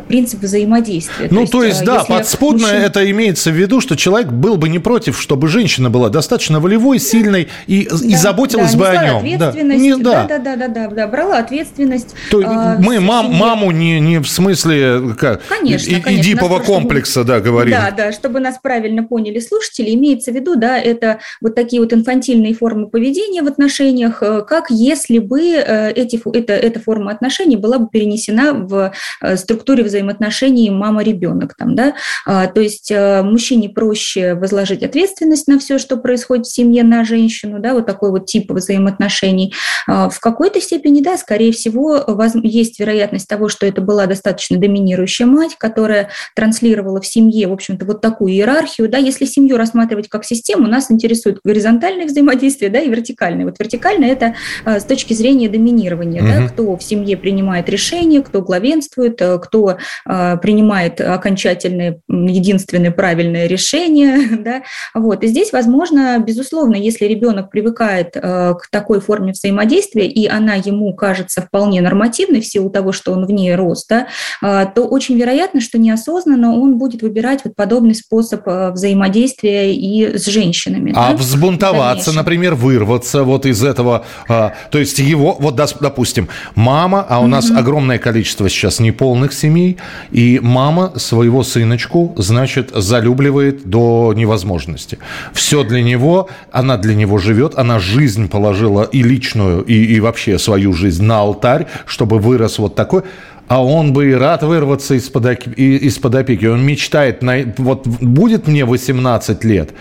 принцип 0.07 0.41
взаимодействия. 0.41 1.27
Ну, 1.29 1.45
то 1.45 1.63
есть, 1.63 1.83
то 1.83 1.93
есть 1.93 2.07
да, 2.07 2.15
подспудно 2.15 2.67
мужчина... 2.67 2.79
это 2.79 3.11
имеется 3.11 3.51
в 3.51 3.55
виду, 3.55 3.81
что 3.81 3.95
человек 3.95 4.31
был 4.31 4.57
бы 4.57 4.69
не 4.71 4.79
против, 4.79 5.21
чтобы 5.21 5.47
женщина 5.47 5.89
была 5.89 6.09
достаточно 6.09 6.59
волевой, 6.59 6.99
сильной 6.99 7.49
и, 7.67 7.87
да, 7.89 7.95
и 8.05 8.15
заботилась 8.15 8.73
да, 8.73 8.77
бы 8.77 8.87
о 8.87 9.05
нем. 9.05 9.37
Да. 9.37 9.51
Не, 9.51 9.97
да. 9.97 10.25
Да, 10.25 10.39
да, 10.39 10.55
да, 10.55 10.67
да, 10.67 10.87
да, 10.87 11.07
брала 11.07 11.37
ответственность. 11.39 12.15
То, 12.29 12.41
а, 12.45 12.77
мы 12.79 12.99
мам, 12.99 13.33
маму 13.33 13.71
не, 13.71 13.99
не 13.99 14.19
в 14.19 14.27
смысле 14.27 15.15
как, 15.17 15.41
конечно, 15.47 15.89
и, 15.89 16.01
конечно, 16.01 16.21
Эдипова 16.21 16.59
комплекса, 16.59 17.23
да, 17.23 17.39
говорим. 17.39 17.71
Да, 17.71 17.91
да, 17.91 18.11
чтобы 18.11 18.39
нас 18.39 18.57
правильно 18.61 19.03
поняли 19.03 19.39
слушатели, 19.39 19.93
имеется 19.93 20.31
в 20.31 20.35
виду, 20.35 20.55
да, 20.55 20.77
это 20.77 21.19
вот 21.41 21.55
такие 21.55 21.81
вот 21.81 21.93
инфантильные 21.93 22.53
формы 22.53 22.87
поведения 22.87 23.41
в 23.41 23.47
отношениях, 23.47 24.21
э, 24.21 24.41
как 24.47 24.69
если 24.69 25.19
бы 25.19 25.41
э, 25.41 25.91
эти, 25.91 26.21
это, 26.37 26.53
эта 26.53 26.79
форма 26.79 27.11
отношений 27.11 27.57
была 27.57 27.79
бы 27.79 27.89
перенесена 27.89 28.53
в 28.53 28.93
э, 29.21 29.37
структуре 29.37 29.83
взаимоотношений 29.83 30.69
мама-ребенок. 30.69 31.55
Там, 31.57 31.75
да? 31.75 31.95
А, 32.25 32.47
то 32.47 32.61
есть 32.61 32.91
мужчине 32.91 33.69
проще 33.69 34.35
возложить 34.35 34.60
возложить 34.61 34.83
ответственность 34.83 35.47
на 35.47 35.59
все, 35.59 35.77
что 35.77 35.97
происходит 35.97 36.45
в 36.45 36.53
семье, 36.53 36.83
на 36.83 37.03
женщину, 37.03 37.59
да, 37.59 37.73
вот 37.73 37.85
такой 37.85 38.11
вот 38.11 38.27
тип 38.27 38.51
взаимоотношений. 38.51 39.53
А, 39.87 40.09
в 40.09 40.19
какой-то 40.19 40.61
степени, 40.61 41.01
да, 41.01 41.17
скорее 41.17 41.51
всего, 41.51 42.05
есть 42.43 42.79
вероятность 42.79 43.27
того, 43.27 43.49
что 43.49 43.65
это 43.65 43.81
была 43.81 44.05
достаточно 44.05 44.57
доминирующая 44.57 45.25
мать, 45.25 45.55
которая 45.57 46.09
транслировала 46.35 47.01
в 47.01 47.07
семье, 47.07 47.47
в 47.47 47.53
общем-то, 47.53 47.85
вот 47.85 48.01
такую 48.01 48.33
иерархию, 48.33 48.87
да, 48.89 48.97
если 48.97 49.25
семью 49.25 49.57
рассматривать 49.57 50.09
как 50.09 50.25
систему, 50.25 50.67
нас 50.67 50.91
интересует 50.91 51.39
горизонтальное 51.43 52.05
взаимодействие, 52.05 52.69
да, 52.69 52.79
и 52.79 52.89
вертикальное. 52.89 53.45
Вот 53.45 53.59
вертикальное– 53.59 54.09
это 54.11 54.35
а, 54.63 54.79
с 54.79 54.85
точки 54.85 55.13
зрения 55.13 55.49
доминирования, 55.49 56.21
угу. 56.21 56.31
да, 56.31 56.47
кто 56.47 56.77
в 56.77 56.83
семье 56.83 57.17
принимает 57.17 57.67
решения, 57.69 58.21
кто 58.21 58.41
главенствует, 58.41 59.21
э, 59.21 59.39
кто 59.39 59.77
а, 60.05 60.37
принимает 60.37 61.01
окончательное, 61.01 62.01
единственное 62.07 62.91
правильное 62.91 63.47
решение, 63.47 64.37
да, 64.43 64.50
да, 64.51 64.63
вот, 64.93 65.23
и 65.23 65.27
здесь, 65.27 65.51
возможно, 65.53 66.19
безусловно, 66.19 66.75
если 66.75 67.05
ребенок 67.05 67.49
привыкает 67.49 68.15
э, 68.15 68.53
к 68.53 68.69
такой 68.69 68.99
форме 68.99 69.31
взаимодействия, 69.31 70.07
и 70.07 70.27
она 70.27 70.55
ему 70.55 70.93
кажется 70.93 71.41
вполне 71.41 71.81
нормативной 71.81 72.41
в 72.41 72.45
силу 72.45 72.69
того, 72.69 72.91
что 72.91 73.13
он 73.13 73.25
в 73.25 73.31
ней 73.31 73.55
рос, 73.55 73.85
да, 73.87 74.07
э, 74.43 74.65
то 74.75 74.83
очень 74.83 75.17
вероятно, 75.17 75.61
что 75.61 75.77
неосознанно 75.77 76.53
он 76.53 76.77
будет 76.77 77.01
выбирать 77.01 77.41
вот 77.45 77.55
подобный 77.55 77.95
способ 77.95 78.47
э, 78.47 78.71
взаимодействия 78.71 79.73
и 79.73 80.17
с 80.17 80.25
женщинами. 80.25 80.93
А 80.95 81.11
да, 81.11 81.17
взбунтоваться, 81.17 82.13
например, 82.13 82.55
вырваться 82.55 83.23
вот 83.23 83.45
из 83.45 83.63
этого, 83.63 84.05
то 84.27 84.53
есть 84.73 84.99
его, 84.99 85.35
вот, 85.39 85.55
допустим, 85.55 86.27
мама, 86.55 87.05
а 87.07 87.19
у 87.19 87.27
нас 87.27 87.49
mm-hmm. 87.49 87.57
огромное 87.57 87.97
количество 87.99 88.49
сейчас 88.49 88.79
неполных 88.79 89.33
семей, 89.33 89.77
и 90.11 90.39
мама 90.41 90.93
своего 90.97 91.43
сыночку, 91.43 92.13
значит, 92.17 92.71
залюбливает 92.73 93.65
до 93.65 94.13
невозможности 94.15 94.40
возможности. 94.41 94.97
Все 95.33 95.63
для 95.63 95.83
него, 95.83 96.29
она 96.51 96.77
для 96.77 96.95
него 96.95 97.19
живет, 97.19 97.53
она 97.57 97.79
жизнь 97.79 98.27
положила 98.27 98.83
и 98.83 99.03
личную, 99.03 99.61
и, 99.61 99.95
и 99.95 99.99
вообще 99.99 100.39
свою 100.39 100.73
жизнь 100.73 101.03
на 101.03 101.19
алтарь, 101.19 101.67
чтобы 101.85 102.19
вырос 102.19 102.59
вот 102.59 102.75
такой 102.75 103.03
а 103.47 103.61
он 103.61 103.91
бы 103.91 104.09
и 104.11 104.13
рад 104.13 104.43
вырваться 104.43 104.93
из-под, 104.93 105.25
из-под 105.57 106.15
опеки. 106.15 106.45
Он 106.45 106.65
мечтает, 106.65 107.21
на, 107.21 107.43
вот 107.57 107.85
будет 107.85 108.47
мне 108.47 108.63
18 108.63 109.43
лет, 109.43 109.71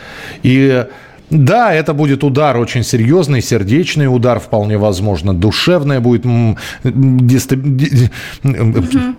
и 0.43 0.87
да, 1.31 1.73
это 1.73 1.95
будет 1.95 2.25
удар 2.25 2.57
очень 2.57 2.83
серьезный, 2.83 3.41
сердечный 3.43 4.07
удар 4.07 4.41
вполне 4.41 4.79
возможно, 4.79 5.35
душевное 5.35 6.01
будет 6.01 6.27
угу. 6.27 6.57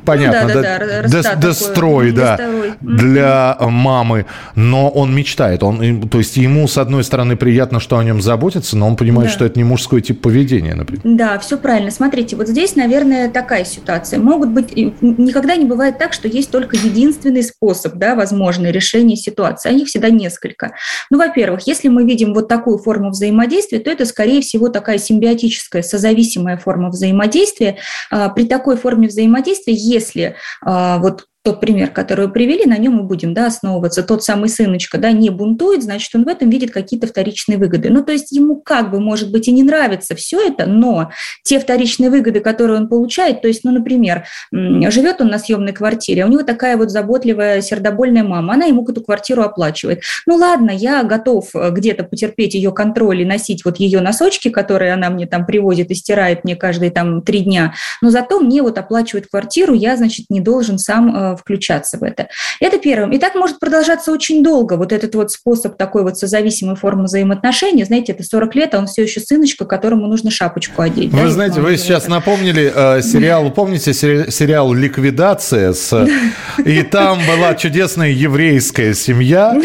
понятно, 0.06 0.42
ну, 0.44 0.62
да, 0.62 0.80
да, 0.80 1.08
да, 1.08 1.36
дестрой, 1.36 2.12
да, 2.12 2.40
для 2.82 3.58
мамы, 3.60 4.26
но 4.56 4.90
он 4.90 5.16
мечтает, 5.16 5.64
он, 5.64 6.10
то 6.10 6.18
есть 6.18 6.38
ему 6.38 6.68
с 6.68 6.78
одной 6.78 7.04
стороны 7.04 7.36
приятно, 7.36 7.80
что 7.80 7.98
о 7.98 8.04
нем 8.04 8.22
заботятся, 8.22 8.78
но 8.78 8.88
он 8.88 8.96
понимает, 8.96 9.30
да. 9.30 9.34
что 9.36 9.46
это 9.46 9.58
не 9.58 9.64
мужской 9.64 10.02
тип 10.02 10.22
поведения, 10.22 10.76
например. 10.76 11.02
Да, 11.04 11.40
все 11.40 11.58
правильно. 11.58 11.92
Смотрите, 11.92 12.36
вот 12.36 12.48
здесь, 12.48 12.76
наверное, 12.76 13.30
такая 13.30 13.66
ситуация. 13.66 14.20
Могут 14.20 14.50
быть, 14.50 14.76
никогда 14.76 15.56
не 15.56 15.66
бывает 15.66 15.98
так, 15.98 16.14
что 16.14 16.28
есть 16.28 16.52
только 16.52 16.76
единственный 16.76 17.44
способ, 17.44 17.96
да, 17.96 18.16
возможное 18.16 18.72
решение 18.72 19.18
ситуации, 19.18 19.70
а 19.70 19.72
их 19.72 19.88
всегда 19.88 20.10
несколько. 20.10 20.74
Ну, 21.10 21.18
во-первых, 21.18 21.68
если 21.68 21.88
мы 21.88 22.01
мы 22.02 22.08
видим 22.08 22.34
вот 22.34 22.48
такую 22.48 22.78
форму 22.78 23.12
взаимодействия, 23.12 23.80
то 23.80 23.92
это, 23.92 24.06
скорее 24.06 24.42
всего, 24.42 24.70
такая 24.70 24.98
симбиотическая, 24.98 25.84
созависимая 25.84 26.58
форма 26.58 26.90
взаимодействия. 26.90 27.78
А, 28.10 28.30
при 28.30 28.46
такой 28.46 28.78
форме 28.78 29.08
взаимодействия, 29.08 29.74
если 29.74 30.36
а, 30.62 30.98
вот 30.98 31.28
тот 31.44 31.60
пример, 31.60 31.90
который 31.90 32.28
вы 32.28 32.32
привели, 32.32 32.66
на 32.66 32.78
нем 32.78 32.94
мы 32.94 33.04
будем 33.04 33.34
да, 33.34 33.48
основываться. 33.48 34.04
Тот 34.04 34.24
самый 34.24 34.48
сыночка 34.48 35.00
да, 35.00 35.12
не 35.12 35.32
бунтует, 35.32 35.82
значит, 35.82 36.14
он 36.14 36.24
в 36.24 36.28
этом 36.28 36.52
видит 36.52 36.72
какие-то 36.72 37.08
вторичные 37.08 37.58
выгоды. 37.58 37.90
Ну, 37.90 38.04
то 38.04 38.12
есть 38.12 38.32
ему 38.32 38.58
как 38.58 38.92
бы, 38.92 39.00
может 39.00 39.32
быть, 39.32 39.48
и 39.48 39.52
не 39.52 39.64
нравится 39.64 40.16
все 40.16 40.40
это, 40.40 40.68
но 40.68 41.10
те 41.44 41.60
вторичные 41.60 42.12
выгоды, 42.12 42.42
которые 42.42 42.78
он 42.78 42.88
получает, 42.88 43.42
то 43.42 43.48
есть, 43.48 43.64
ну, 43.64 43.72
например, 43.72 44.26
живет 44.52 45.20
он 45.22 45.30
на 45.30 45.40
съемной 45.40 45.74
квартире, 45.74 46.24
а 46.24 46.28
у 46.28 46.30
него 46.30 46.44
такая 46.44 46.78
вот 46.78 46.92
заботливая, 46.92 47.62
сердобольная 47.62 48.24
мама, 48.24 48.54
она 48.54 48.66
ему 48.66 48.86
эту 48.88 49.02
квартиру 49.02 49.42
оплачивает. 49.42 50.02
Ну, 50.28 50.36
ладно, 50.36 50.70
я 50.70 51.04
готов 51.04 51.56
э, 51.56 51.72
где-то 51.72 52.04
потерпеть 52.04 52.54
ее 52.54 52.72
контроль 52.72 53.22
и 53.22 53.26
носить 53.26 53.66
вот 53.66 53.78
ее 53.78 54.02
носочки, 54.02 54.50
которые 54.50 54.94
она 54.94 55.10
мне 55.10 55.26
там 55.26 55.46
привозит 55.46 55.90
и 55.90 55.96
стирает 55.96 56.44
мне 56.44 56.56
каждые 56.56 56.92
там 56.92 57.22
три 57.22 57.40
дня, 57.40 57.74
но 58.02 58.10
зато 58.10 58.40
мне 58.40 58.62
вот 58.62 58.78
оплачивает 58.78 59.28
квартиру, 59.28 59.74
я, 59.74 59.98
значит, 59.98 60.28
не 60.30 60.40
должен 60.40 60.78
сам 60.78 61.16
э, 61.16 61.31
включаться 61.38 61.98
в 61.98 62.04
это. 62.04 62.28
Это 62.60 62.78
первым. 62.78 63.12
И 63.12 63.18
так 63.18 63.36
может 63.36 63.60
продолжаться 63.60 64.12
очень 64.12 64.44
долго. 64.44 64.76
Вот 64.76 64.92
этот 64.92 65.16
вот 65.16 65.32
способ 65.32 65.78
такой 65.78 66.04
вот 66.04 66.18
созависимой 66.18 66.76
формы 66.76 67.04
взаимоотношений, 67.04 67.84
знаете, 67.84 68.12
это 68.12 68.24
40 68.24 68.56
лет, 68.56 68.74
а 68.74 68.80
он 68.80 68.88
все 68.88 69.04
еще 69.04 69.20
сыночка, 69.20 69.66
которому 69.66 70.08
нужно 70.08 70.32
шапочку 70.32 70.82
одеть. 70.82 71.12
Вы 71.12 71.24
да, 71.24 71.30
знаете, 71.30 71.62
вы 71.62 71.78
сейчас 71.78 72.04
это. 72.04 72.12
напомнили 72.12 72.72
э, 72.74 73.02
сериал, 73.02 73.50
помните 73.52 73.94
сериал 73.94 74.74
«Ликвидация»? 74.74 75.74
С, 75.74 76.08
и 76.66 76.84
там 76.84 77.20
была 77.28 77.56
чудесная 77.56 78.10
еврейская 78.10 78.94
семья, 78.94 79.56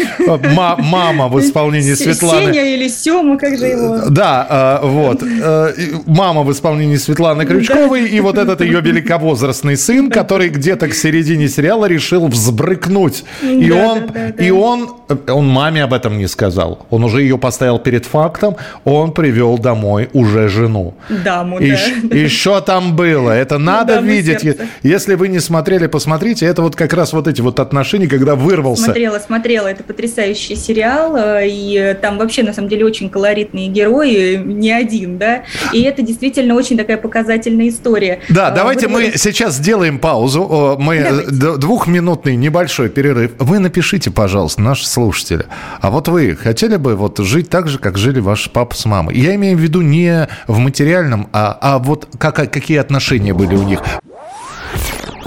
мама 0.79 1.27
в 1.27 1.39
исполнении 1.39 1.93
Светланы. 1.93 2.53
Сеня 2.53 2.75
или 2.75 2.87
Сема, 2.87 3.37
как 3.37 3.57
же 3.57 3.65
его? 3.65 4.09
Да, 4.09 4.79
э, 4.81 4.87
вот. 4.87 5.23
Э, 5.23 5.73
мама 6.05 6.43
в 6.43 6.51
исполнении 6.51 6.95
Светланы 6.95 7.45
Крючковой 7.45 8.07
и 8.09 8.19
вот 8.19 8.37
этот 8.37 8.61
ее 8.61 8.81
великовозрастный 8.81 9.77
сын, 9.77 10.09
который 10.09 10.49
где-то 10.49 10.87
к 10.87 10.93
середине 10.93 11.47
сериала 11.57 11.85
решил 11.85 12.27
взбрыкнуть. 12.27 13.23
И, 13.41 13.69
да, 13.69 13.75
он, 13.75 13.99
да, 13.99 14.13
да, 14.13 14.33
да. 14.37 14.43
и 14.43 14.51
он, 14.51 14.89
он 15.27 15.47
маме 15.47 15.83
об 15.83 15.93
этом 15.93 16.17
не 16.17 16.27
сказал. 16.27 16.85
Он 16.91 17.03
уже 17.03 17.23
ее 17.23 17.37
поставил 17.39 17.79
перед 17.79 18.05
фактом. 18.05 18.55
Он 18.85 19.11
привел 19.11 19.57
домой 19.57 20.09
уже 20.13 20.49
жену. 20.49 20.93
Даму, 21.09 21.59
и, 21.59 21.71
да. 22.03 22.15
И 22.15 22.27
что 22.27 22.61
там 22.61 22.95
было? 22.95 23.31
Это 23.31 23.57
надо 23.57 23.95
Даму 23.95 24.07
видеть. 24.07 24.41
Сердце. 24.41 24.67
Если 24.83 25.15
вы 25.15 25.29
не 25.29 25.39
смотрели, 25.39 25.87
посмотрите. 25.87 26.45
Это 26.45 26.61
вот 26.61 26.75
как 26.75 26.93
раз 26.93 27.13
вот 27.13 27.27
эти 27.27 27.41
вот 27.41 27.59
отношения, 27.59 28.07
когда 28.07 28.35
вырвался. 28.35 28.83
Смотрела, 28.83 29.17
смотрела. 29.17 29.67
Это 29.67 29.83
потрясающий 29.83 30.55
сериал. 30.55 31.15
Э, 31.15 31.47
и 31.47 31.97
там 32.01 32.19
вообще, 32.19 32.43
на 32.43 32.53
самом 32.53 32.69
деле, 32.69 32.85
очень 32.85 33.09
колоритные 33.09 33.67
герои. 33.67 34.35
Не 34.35 34.71
один, 34.71 35.17
да. 35.17 35.43
И 35.73 35.81
это 35.81 36.03
действительно 36.03 36.53
очень 36.53 36.77
такая 36.77 36.97
показательная 36.97 37.69
история. 37.69 38.19
Да, 38.29 38.51
э, 38.51 38.55
давайте 38.55 38.87
мы 38.87 39.13
сейчас 39.15 39.55
сделаем 39.55 39.97
паузу. 39.97 40.77
Мы 40.79 40.99
Давайте. 40.99 41.37
Двухминутный 41.55 42.35
небольшой 42.35 42.89
перерыв. 42.89 43.31
Вы 43.39 43.59
напишите, 43.59 44.11
пожалуйста, 44.11 44.61
наши 44.61 44.85
слушатели. 44.85 45.45
А 45.79 45.89
вот 45.89 46.09
вы 46.09 46.35
хотели 46.35 46.75
бы 46.75 46.95
вот 46.95 47.19
жить 47.19 47.49
так 47.49 47.69
же, 47.69 47.79
как 47.79 47.97
жили 47.97 48.19
ваш 48.19 48.49
папа 48.51 48.75
с 48.75 48.85
мамой? 48.85 49.17
Я 49.17 49.35
имею 49.35 49.57
в 49.57 49.61
виду 49.61 49.81
не 49.81 50.27
в 50.47 50.57
материальном, 50.57 51.29
а, 51.31 51.57
а 51.61 51.79
вот 51.79 52.09
как, 52.17 52.35
какие 52.35 52.77
отношения 52.77 53.33
были 53.33 53.55
у 53.55 53.63
них. 53.63 53.79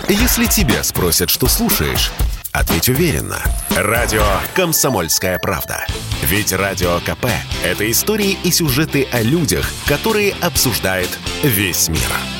Если 0.09 0.47
тебя 0.47 0.83
спросят, 0.83 1.31
что 1.31 1.47
слушаешь, 1.47 2.11
ответь 2.53 2.89
уверенно. 2.89 3.39
Радио 3.77 4.25
«Комсомольская 4.55 5.39
правда». 5.41 5.87
Ведь 6.23 6.53
Радио 6.53 6.99
КП– 7.07 7.27
это 7.65 7.89
истории 7.91 8.37
и 8.43 8.51
сюжеты 8.51 9.07
о 9.13 9.23
людях, 9.23 9.71
которые 9.87 10.35
обсуждает 10.41 11.09
весь 11.45 11.89
мир. 11.89 12.40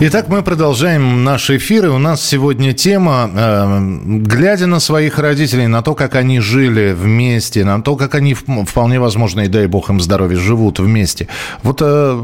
Итак, 0.00 0.26
мы 0.28 0.42
продолжаем 0.42 1.22
наш 1.22 1.50
эфир, 1.50 1.86
и 1.86 1.88
у 1.88 1.98
нас 1.98 2.20
сегодня 2.20 2.72
тема, 2.72 3.30
э, 3.32 3.80
глядя 4.22 4.66
на 4.66 4.80
своих 4.80 5.20
родителей, 5.20 5.68
на 5.68 5.82
то, 5.82 5.94
как 5.94 6.16
они 6.16 6.40
жили 6.40 6.92
вместе, 6.92 7.64
на 7.64 7.80
то, 7.80 7.94
как 7.94 8.16
они, 8.16 8.34
вполне 8.34 8.98
возможно, 8.98 9.42
и 9.42 9.46
дай 9.46 9.68
бог 9.68 9.90
им 9.90 10.00
здоровья, 10.00 10.36
живут 10.36 10.80
вместе, 10.80 11.28
вот 11.62 11.78
э, 11.80 12.22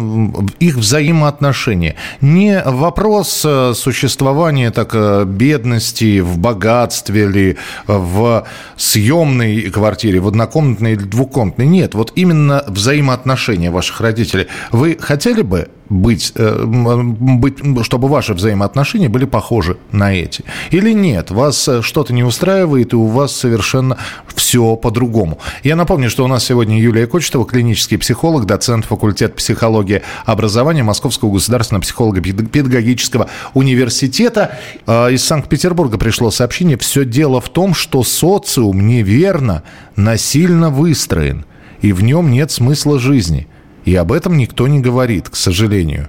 их 0.58 0.76
взаимоотношения. 0.78 1.94
Не 2.20 2.60
вопрос 2.66 3.44
э, 3.46 3.72
существования 3.76 4.72
так 4.72 4.90
э, 4.92 5.24
бедности 5.24 6.18
в 6.18 6.38
богатстве 6.38 7.22
или 7.22 7.56
в 7.86 8.48
съемной 8.76 9.70
квартире, 9.70 10.18
в 10.18 10.26
однокомнатной 10.26 10.94
или 10.94 11.04
двухкомнатной, 11.04 11.66
нет, 11.66 11.94
вот 11.94 12.12
именно 12.16 12.64
взаимоотношения 12.66 13.70
ваших 13.70 14.00
родителей. 14.00 14.48
Вы 14.72 14.98
хотели 15.00 15.42
бы 15.42 15.68
быть, 15.90 16.32
э, 16.36 16.64
быть, 16.64 17.58
чтобы 17.84 18.08
ваши 18.08 18.32
взаимоотношения 18.32 19.08
были 19.08 19.24
похожи 19.26 19.76
на 19.92 20.14
эти? 20.14 20.44
Или 20.70 20.92
нет, 20.92 21.30
вас 21.30 21.68
э, 21.68 21.82
что-то 21.82 22.14
не 22.14 22.22
устраивает, 22.22 22.92
и 22.92 22.96
у 22.96 23.06
вас 23.06 23.34
совершенно 23.34 23.98
все 24.34 24.76
по-другому? 24.76 25.38
Я 25.64 25.76
напомню, 25.76 26.08
что 26.08 26.24
у 26.24 26.28
нас 26.28 26.44
сегодня 26.44 26.80
Юлия 26.80 27.06
Кочетова, 27.06 27.44
клинический 27.44 27.98
психолог, 27.98 28.46
доцент 28.46 28.84
факультета 28.84 29.34
психологии 29.34 30.02
образования 30.24 30.84
Московского 30.84 31.32
государственного 31.32 31.82
психолого-педагогического 31.82 33.28
университета. 33.54 34.58
А, 34.86 35.08
из 35.08 35.24
Санкт-Петербурга 35.24 35.98
пришло 35.98 36.30
сообщение. 36.30 36.78
Все 36.78 37.04
дело 37.04 37.40
в 37.40 37.48
том, 37.48 37.74
что 37.74 38.04
социум 38.04 38.86
неверно, 38.86 39.64
насильно 39.96 40.70
выстроен, 40.70 41.44
и 41.80 41.92
в 41.92 42.04
нем 42.04 42.30
нет 42.30 42.52
смысла 42.52 43.00
жизни– 43.00 43.48
и 43.84 43.94
об 43.94 44.12
этом 44.12 44.36
никто 44.36 44.68
не 44.68 44.80
говорит, 44.80 45.28
к 45.28 45.36
сожалению. 45.36 46.08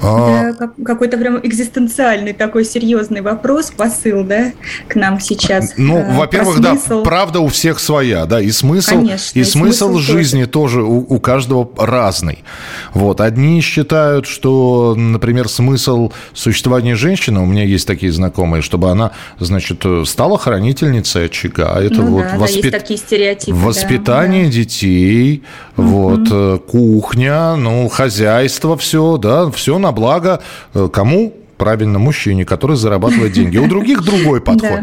А... 0.00 0.52
Да, 0.52 0.70
какой-то 0.84 1.18
прям 1.18 1.38
экзистенциальный 1.42 2.32
такой 2.32 2.64
серьезный 2.64 3.20
вопрос, 3.20 3.72
посыл, 3.76 4.24
да, 4.24 4.52
к 4.88 4.94
нам 4.94 5.20
сейчас. 5.20 5.74
Ну, 5.76 5.98
а, 5.98 6.12
во-первых, 6.12 6.60
да, 6.60 6.76
правда 7.04 7.40
у 7.40 7.48
всех 7.48 7.78
своя, 7.80 8.26
да, 8.26 8.40
и 8.40 8.50
смысл, 8.50 8.96
Конечно, 8.96 9.38
и, 9.38 9.42
и 9.42 9.44
смысл, 9.44 9.88
смысл 9.90 9.98
жизни 9.98 10.44
тоже, 10.44 10.78
тоже 10.78 10.82
у, 10.82 11.06
у 11.08 11.20
каждого 11.20 11.68
разный. 11.76 12.44
Вот, 12.92 13.20
одни 13.20 13.60
считают, 13.60 14.26
что, 14.26 14.94
например, 14.96 15.48
смысл 15.48 16.12
существования 16.34 16.94
женщины, 16.94 17.40
у 17.40 17.46
меня 17.46 17.64
есть 17.64 17.86
такие 17.86 18.12
знакомые, 18.12 18.62
чтобы 18.62 18.90
она, 18.90 19.12
значит, 19.38 19.84
стала 20.04 20.38
хранительницей 20.38 21.26
очага. 21.26 21.72
А 21.74 21.80
это 21.80 22.02
ну, 22.02 22.16
вот 22.16 22.26
да, 22.32 22.38
воспит... 22.38 22.72
да, 22.72 22.78
такие 22.78 22.98
стереотипы. 22.98 23.56
Воспитание 23.56 24.46
да, 24.46 24.52
детей, 24.52 25.42
вот, 25.76 26.28
э, 26.30 26.58
кухня, 26.66 27.56
ну, 27.56 27.88
хозяйство, 27.88 28.76
все, 28.76 29.16
да, 29.16 29.50
все 29.50 29.78
на 29.78 29.87
на 29.88 29.92
благо 29.92 30.40
э, 30.74 30.88
кому? 30.92 31.32
правильно, 31.56 31.98
мужчине, 31.98 32.44
который 32.44 32.76
зарабатывает 32.76 33.32
деньги. 33.32 33.58
У 33.58 33.66
других 33.66 34.04
другой 34.04 34.40
подход. 34.48 34.80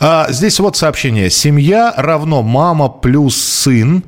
А, 0.00 0.26
здесь 0.30 0.58
вот 0.58 0.74
сообщение. 0.76 1.30
Семья 1.30 1.92
равно 1.96 2.42
мама 2.42 2.88
плюс 2.88 3.36
сын. 3.36 4.02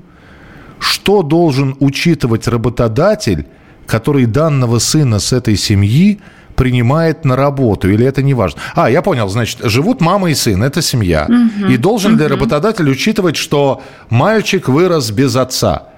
Что 0.79 1.23
должен 1.23 1.77
учитывать 1.79 2.49
работодатель, 2.49 3.47
который 3.87 4.27
данного 4.27 4.79
сына 4.79 5.19
с 5.19 5.33
этой 5.33 5.57
семьи 5.57 6.21
принимает 6.55 7.25
на 7.25 7.37
работу, 7.37 7.91
или 7.91 8.07
это 8.07 8.23
не 8.23 8.35
важно? 8.35 8.61
А, 8.75 8.91
я 8.91 9.03
понял, 9.03 9.29
значит, 9.29 9.59
живут 9.65 10.01
мама 10.01 10.31
и 10.31 10.35
сын, 10.35 10.63
это 10.63 10.81
семья. 10.83 11.27
Угу, 11.29 11.73
и 11.73 11.77
должен 11.77 12.15
угу. 12.15 12.21
ли 12.21 12.27
работодатель 12.27 12.89
учитывать, 12.89 13.37
что 13.37 13.83
мальчик 14.09 14.69
вырос 14.69 15.11
без 15.11 15.37
отца? 15.37 15.89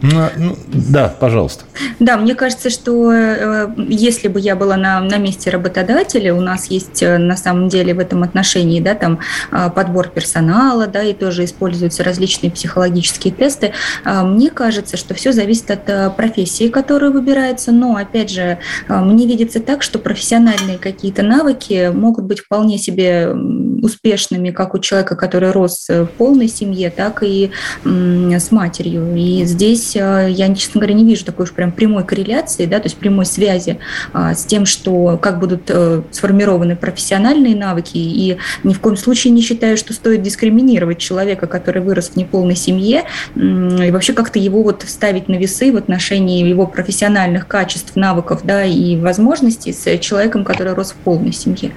Ну, 0.00 0.28
ну, 0.36 0.56
да, 0.68 1.08
пожалуйста. 1.08 1.64
Да, 1.98 2.16
мне 2.16 2.34
кажется, 2.34 2.70
что 2.70 3.12
э, 3.12 3.68
если 3.88 4.28
бы 4.28 4.38
я 4.38 4.54
была 4.54 4.76
на, 4.76 5.00
на 5.00 5.16
месте 5.16 5.50
работодателя, 5.50 6.34
у 6.34 6.40
нас 6.40 6.66
есть 6.66 7.02
э, 7.02 7.18
на 7.18 7.36
самом 7.36 7.68
деле 7.68 7.94
в 7.94 7.98
этом 7.98 8.22
отношении 8.22 8.80
да, 8.80 8.94
там, 8.94 9.18
э, 9.50 9.70
подбор 9.74 10.08
персонала, 10.08 10.86
да, 10.86 11.02
и 11.02 11.14
тоже 11.14 11.44
используются 11.44 12.04
различные 12.04 12.50
психологические 12.50 13.34
тесты. 13.34 13.72
Мне 14.04 14.50
кажется, 14.50 14.96
что 14.96 15.14
все 15.14 15.32
зависит 15.32 15.70
от 15.70 16.16
профессии, 16.16 16.68
которая 16.68 17.10
выбирается, 17.10 17.72
но, 17.72 17.96
опять 17.96 18.30
же, 18.30 18.58
мне 18.88 19.26
видится 19.26 19.60
так, 19.60 19.82
что 19.82 19.98
профессиональные 19.98 20.78
какие-то 20.78 21.22
навыки 21.22 21.90
могут 21.92 22.24
быть 22.24 22.40
вполне 22.40 22.78
себе 22.78 23.34
успешными 23.82 24.50
как 24.50 24.74
у 24.74 24.78
человека, 24.78 25.16
который 25.16 25.50
рос 25.50 25.86
в 25.88 26.06
полной 26.06 26.48
семье, 26.48 26.90
так 26.90 27.22
и 27.22 27.50
с 27.84 28.50
матерью. 28.50 29.16
И 29.16 29.44
здесь 29.44 29.87
здесь 29.88 30.38
я, 30.38 30.54
честно 30.54 30.80
говоря, 30.80 30.94
не 30.94 31.04
вижу 31.04 31.24
такой 31.24 31.44
уж 31.44 31.52
прям 31.52 31.72
прямой 31.72 32.04
корреляции, 32.04 32.66
да, 32.66 32.78
то 32.78 32.86
есть 32.86 32.96
прямой 32.96 33.26
связи 33.26 33.78
с 34.14 34.44
тем, 34.44 34.66
что 34.66 35.18
как 35.20 35.38
будут 35.38 35.70
сформированы 36.10 36.76
профессиональные 36.76 37.56
навыки, 37.56 37.96
и 37.96 38.36
ни 38.64 38.74
в 38.74 38.80
коем 38.80 38.96
случае 38.96 39.32
не 39.32 39.42
считаю, 39.42 39.76
что 39.76 39.92
стоит 39.92 40.22
дискриминировать 40.22 40.98
человека, 40.98 41.46
который 41.46 41.82
вырос 41.82 42.10
в 42.10 42.16
неполной 42.16 42.56
семье, 42.56 43.04
и 43.36 43.90
вообще 43.90 44.12
как-то 44.12 44.38
его 44.38 44.62
вот 44.62 44.84
ставить 44.86 45.28
на 45.28 45.34
весы 45.34 45.72
в 45.72 45.76
отношении 45.76 46.46
его 46.46 46.66
профессиональных 46.66 47.46
качеств, 47.46 47.96
навыков, 47.96 48.40
да, 48.44 48.64
и 48.64 48.96
возможностей 48.96 49.72
с 49.72 49.98
человеком, 49.98 50.44
который 50.44 50.74
рос 50.74 50.92
в 50.92 50.96
полной 50.96 51.32
семье. 51.32 51.72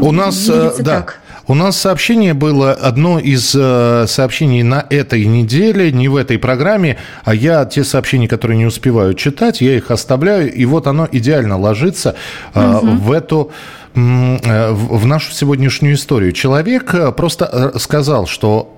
У 0.00 0.12
нас, 0.12 0.48
Видится 0.48 0.82
да, 0.82 0.96
так. 0.96 1.20
У 1.46 1.54
нас 1.54 1.76
сообщение 1.76 2.32
было, 2.32 2.72
одно 2.72 3.18
из 3.18 3.54
э, 3.54 4.06
сообщений 4.08 4.62
на 4.62 4.86
этой 4.88 5.26
неделе, 5.26 5.92
не 5.92 6.08
в 6.08 6.16
этой 6.16 6.38
программе, 6.38 6.96
а 7.24 7.34
я 7.34 7.64
те 7.66 7.84
сообщения, 7.84 8.28
которые 8.28 8.56
не 8.56 8.64
успеваю 8.64 9.14
читать, 9.14 9.60
я 9.60 9.76
их 9.76 9.90
оставляю, 9.90 10.52
и 10.52 10.64
вот 10.64 10.86
оно 10.86 11.06
идеально 11.10 11.58
ложится 11.58 12.16
угу. 12.54 12.86
в 12.86 13.12
эту 13.12 13.50
э, 13.94 14.70
в 14.72 15.06
нашу 15.06 15.32
сегодняшнюю 15.32 15.96
историю. 15.96 16.32
Человек 16.32 16.94
просто 17.14 17.74
сказал, 17.78 18.26
что 18.26 18.74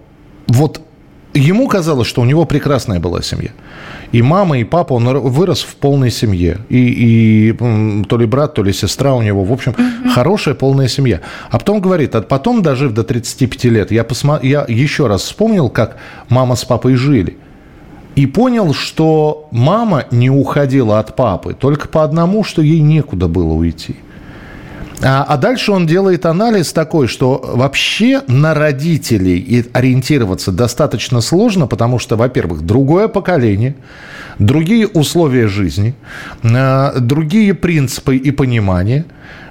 вот 0.49 0.80
ему 1.35 1.68
казалось, 1.68 2.08
что 2.08 2.20
у 2.20 2.25
него 2.25 2.46
прекрасная 2.46 2.99
была 2.99 3.23
семья. 3.23 3.50
И 4.16 4.23
мама, 4.23 4.58
и 4.58 4.64
папа, 4.64 4.94
он 4.94 5.18
вырос 5.18 5.61
в 5.61 5.75
полной 5.76 6.11
семье. 6.11 6.56
И, 6.70 6.78
и 6.78 8.04
то 8.08 8.16
ли 8.16 8.25
брат, 8.25 8.54
то 8.54 8.62
ли 8.62 8.73
сестра 8.73 9.14
у 9.14 9.20
него. 9.20 9.44
В 9.44 9.52
общем, 9.52 9.73
угу. 9.73 10.11
хорошая 10.14 10.54
полная 10.54 10.88
семья. 10.88 11.20
А 11.50 11.58
потом 11.58 11.80
говорит, 11.80 12.14
а 12.14 12.23
потом, 12.23 12.62
дожив 12.62 12.94
до 12.94 13.04
35 13.04 13.64
лет, 13.64 13.92
я, 13.92 14.04
посмо... 14.04 14.38
я 14.42 14.64
еще 14.68 15.06
раз 15.06 15.20
вспомнил, 15.20 15.68
как 15.68 15.99
мама 16.30 16.56
с 16.56 16.64
папой 16.64 16.94
жили. 16.94 17.37
И 18.14 18.25
понял, 18.25 18.73
что 18.73 19.49
мама 19.50 20.04
не 20.11 20.30
уходила 20.30 20.99
от 20.99 21.14
папы 21.14 21.52
только 21.52 21.87
по 21.87 22.02
одному, 22.02 22.42
что 22.42 22.62
ей 22.62 22.80
некуда 22.80 23.28
было 23.28 23.52
уйти. 23.52 23.96
А, 25.03 25.25
а 25.29 25.37
дальше 25.37 25.73
он 25.73 25.87
делает 25.87 26.25
анализ 26.25 26.73
такой, 26.73 27.07
что 27.07 27.41
вообще 27.55 28.23
на 28.29 28.55
родителей 28.55 29.67
ориентироваться 29.73 30.53
достаточно 30.53 31.21
сложно, 31.21 31.67
потому 31.67 31.99
что, 31.99 32.17
во-первых, 32.17 32.62
другое 32.62 33.09
поколение, 33.09 33.76
другие 34.38 34.87
условия 34.87 35.49
жизни, 35.49 35.95
а, 36.43 36.95
другие 36.99 37.53
принципы 37.53 38.17
и 38.17 38.31
понимания, 38.31 39.05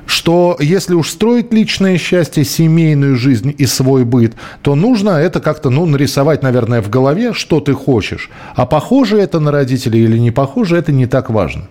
что 0.08 0.58
если 0.60 0.94
уж 0.94 1.10
строить 1.10 1.52
личное 1.54 1.98
счастье, 1.98 2.44
семейную 2.44 3.16
жизнь 3.16 3.54
и 3.56 3.66
свой 3.66 4.04
быт, 4.04 4.34
то 4.62 4.76
нужно 4.76 5.10
это 5.10 5.42
как-то 5.42 5.70
ну, 5.70 5.86
нарисовать, 5.86 6.44
наверное, 6.44 6.82
в 6.82 6.90
голове, 6.90 7.34
что 7.34 7.60
ты 7.60 7.74
хочешь. 7.74 8.30
А 8.56 8.66
похоже 8.66 9.20
это 9.20 9.40
на 9.40 9.52
родителей 9.52 10.04
или 10.04 10.18
не 10.18 10.32
похоже, 10.32 10.78
это 10.78 10.92
не 10.92 11.08
так 11.08 11.30
важно. 11.30 11.68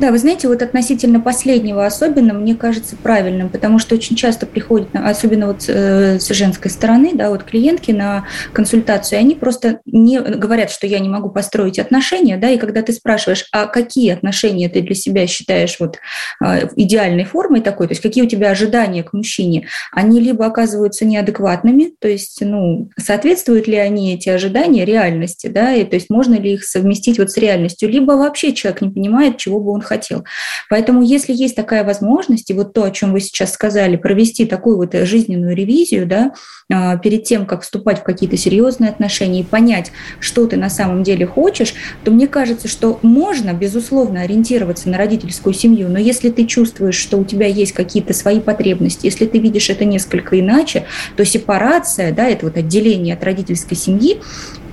Да, 0.00 0.10
вы 0.10 0.18
знаете, 0.18 0.48
вот 0.48 0.60
относительно 0.60 1.20
последнего 1.20 1.86
особенно, 1.86 2.34
мне 2.34 2.56
кажется 2.56 2.96
правильным, 2.96 3.48
потому 3.48 3.78
что 3.78 3.94
очень 3.94 4.16
часто 4.16 4.44
приходят, 4.44 4.88
особенно 4.92 5.46
вот 5.46 5.66
э, 5.68 6.18
с 6.18 6.28
женской 6.30 6.70
стороны, 6.70 7.12
да, 7.14 7.30
вот 7.30 7.44
клиентки 7.44 7.92
на 7.92 8.26
консультацию, 8.52 9.18
и 9.18 9.22
они 9.22 9.36
просто 9.36 9.80
не 9.86 10.18
говорят, 10.20 10.70
что 10.70 10.88
я 10.88 10.98
не 10.98 11.08
могу 11.08 11.30
построить 11.30 11.78
отношения, 11.78 12.36
да, 12.36 12.50
и 12.50 12.58
когда 12.58 12.82
ты 12.82 12.92
спрашиваешь, 12.92 13.46
а 13.52 13.66
какие 13.66 14.10
отношения 14.10 14.68
ты 14.68 14.80
для 14.80 14.96
себя 14.96 15.28
считаешь 15.28 15.76
вот 15.78 15.98
э, 16.44 16.68
идеальной 16.74 17.24
формой 17.24 17.60
такой, 17.60 17.86
то 17.86 17.92
есть 17.92 18.02
какие 18.02 18.24
у 18.24 18.28
тебя 18.28 18.50
ожидания 18.50 19.04
к 19.04 19.12
мужчине, 19.12 19.68
они 19.92 20.18
либо 20.18 20.44
оказываются 20.44 21.04
неадекватными, 21.04 21.92
то 22.00 22.08
есть, 22.08 22.38
ну, 22.40 22.90
соответствуют 22.98 23.68
ли 23.68 23.76
они 23.76 24.14
эти 24.14 24.28
ожидания 24.28 24.84
реальности, 24.84 25.46
да, 25.46 25.72
и 25.72 25.84
то 25.84 25.94
есть 25.94 26.10
можно 26.10 26.34
ли 26.34 26.54
их 26.54 26.64
совместить 26.64 27.20
вот 27.20 27.30
с 27.30 27.36
реальностью, 27.36 27.88
либо 27.88 28.12
вообще 28.12 28.52
человек 28.52 28.80
не 28.80 28.90
понимает, 28.90 29.38
чего 29.38 29.60
бы 29.60 29.70
он 29.70 29.83
хотел. 29.84 30.24
Поэтому 30.68 31.02
если 31.02 31.32
есть 31.32 31.54
такая 31.54 31.84
возможность, 31.84 32.50
и 32.50 32.54
вот 32.54 32.72
то, 32.72 32.84
о 32.84 32.90
чем 32.90 33.12
вы 33.12 33.20
сейчас 33.20 33.52
сказали, 33.52 33.96
провести 33.96 34.44
такую 34.44 34.76
вот 34.76 34.94
жизненную 34.94 35.54
ревизию, 35.54 36.06
да, 36.06 36.32
а, 36.72 36.96
перед 36.96 37.24
тем, 37.24 37.46
как 37.46 37.62
вступать 37.62 38.00
в 38.00 38.02
какие-то 38.02 38.36
серьезные 38.36 38.90
отношения 38.90 39.40
и 39.40 39.44
понять, 39.44 39.92
что 40.18 40.46
ты 40.46 40.56
на 40.56 40.70
самом 40.70 41.02
деле 41.02 41.26
хочешь, 41.26 41.74
то 42.04 42.10
мне 42.10 42.26
кажется, 42.26 42.68
что 42.68 42.98
можно, 43.02 43.52
безусловно, 43.52 44.22
ориентироваться 44.22 44.88
на 44.88 44.96
родительскую 44.96 45.52
семью, 45.52 45.88
но 45.88 45.98
если 45.98 46.30
ты 46.30 46.46
чувствуешь, 46.46 46.96
что 46.96 47.18
у 47.18 47.24
тебя 47.24 47.46
есть 47.46 47.72
какие-то 47.72 48.14
свои 48.14 48.40
потребности, 48.40 49.06
если 49.06 49.26
ты 49.26 49.38
видишь 49.38 49.68
это 49.70 49.84
несколько 49.84 50.40
иначе, 50.40 50.86
то 51.16 51.24
сепарация, 51.24 52.12
да, 52.12 52.26
это 52.26 52.46
вот 52.46 52.56
отделение 52.56 53.14
от 53.14 53.24
родительской 53.24 53.76
семьи, 53.76 54.20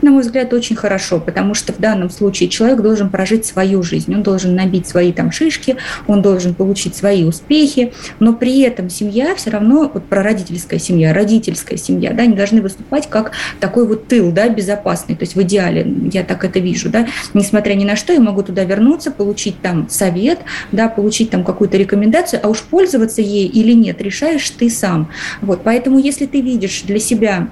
на 0.01 0.11
мой 0.11 0.21
взгляд, 0.21 0.53
очень 0.53 0.75
хорошо, 0.75 1.19
потому 1.19 1.53
что 1.53 1.73
в 1.73 1.77
данном 1.77 2.09
случае 2.09 2.49
человек 2.49 2.81
должен 2.81 3.09
прожить 3.09 3.45
свою 3.45 3.83
жизнь, 3.83 4.13
он 4.13 4.23
должен 4.23 4.55
набить 4.55 4.87
свои 4.87 5.11
там 5.11 5.31
шишки, 5.31 5.77
он 6.07 6.21
должен 6.21 6.53
получить 6.53 6.95
свои 6.95 7.23
успехи, 7.23 7.93
но 8.19 8.33
при 8.33 8.61
этом 8.61 8.89
семья 8.89 9.35
все 9.35 9.49
равно, 9.49 9.89
вот 9.93 10.05
про 10.05 10.23
родительская 10.23 10.79
семья, 10.79 11.13
родительская 11.13 11.77
семья, 11.77 12.13
да, 12.13 12.23
они 12.23 12.35
должны 12.35 12.61
выступать 12.61 13.09
как 13.09 13.31
такой 13.59 13.87
вот 13.87 14.07
тыл, 14.07 14.31
да, 14.31 14.49
безопасный, 14.49 15.15
то 15.15 15.23
есть 15.23 15.35
в 15.35 15.41
идеале, 15.41 15.85
я 16.11 16.23
так 16.23 16.43
это 16.43 16.59
вижу, 16.59 16.89
да, 16.89 17.07
несмотря 17.33 17.73
ни 17.73 17.85
на 17.85 17.95
что, 17.95 18.13
я 18.13 18.19
могу 18.19 18.43
туда 18.43 18.63
вернуться, 18.63 19.11
получить 19.11 19.61
там 19.61 19.89
совет, 19.89 20.39
да, 20.71 20.87
получить 20.87 21.29
там 21.29 21.43
какую-то 21.43 21.77
рекомендацию, 21.77 22.39
а 22.43 22.47
уж 22.47 22.61
пользоваться 22.61 23.21
ей 23.21 23.47
или 23.47 23.73
нет, 23.73 24.01
решаешь 24.01 24.49
ты 24.49 24.69
сам. 24.69 25.09
Вот, 25.41 25.61
поэтому 25.63 25.99
если 25.99 26.25
ты 26.25 26.41
видишь 26.41 26.83
для 26.83 26.99
себя 26.99 27.49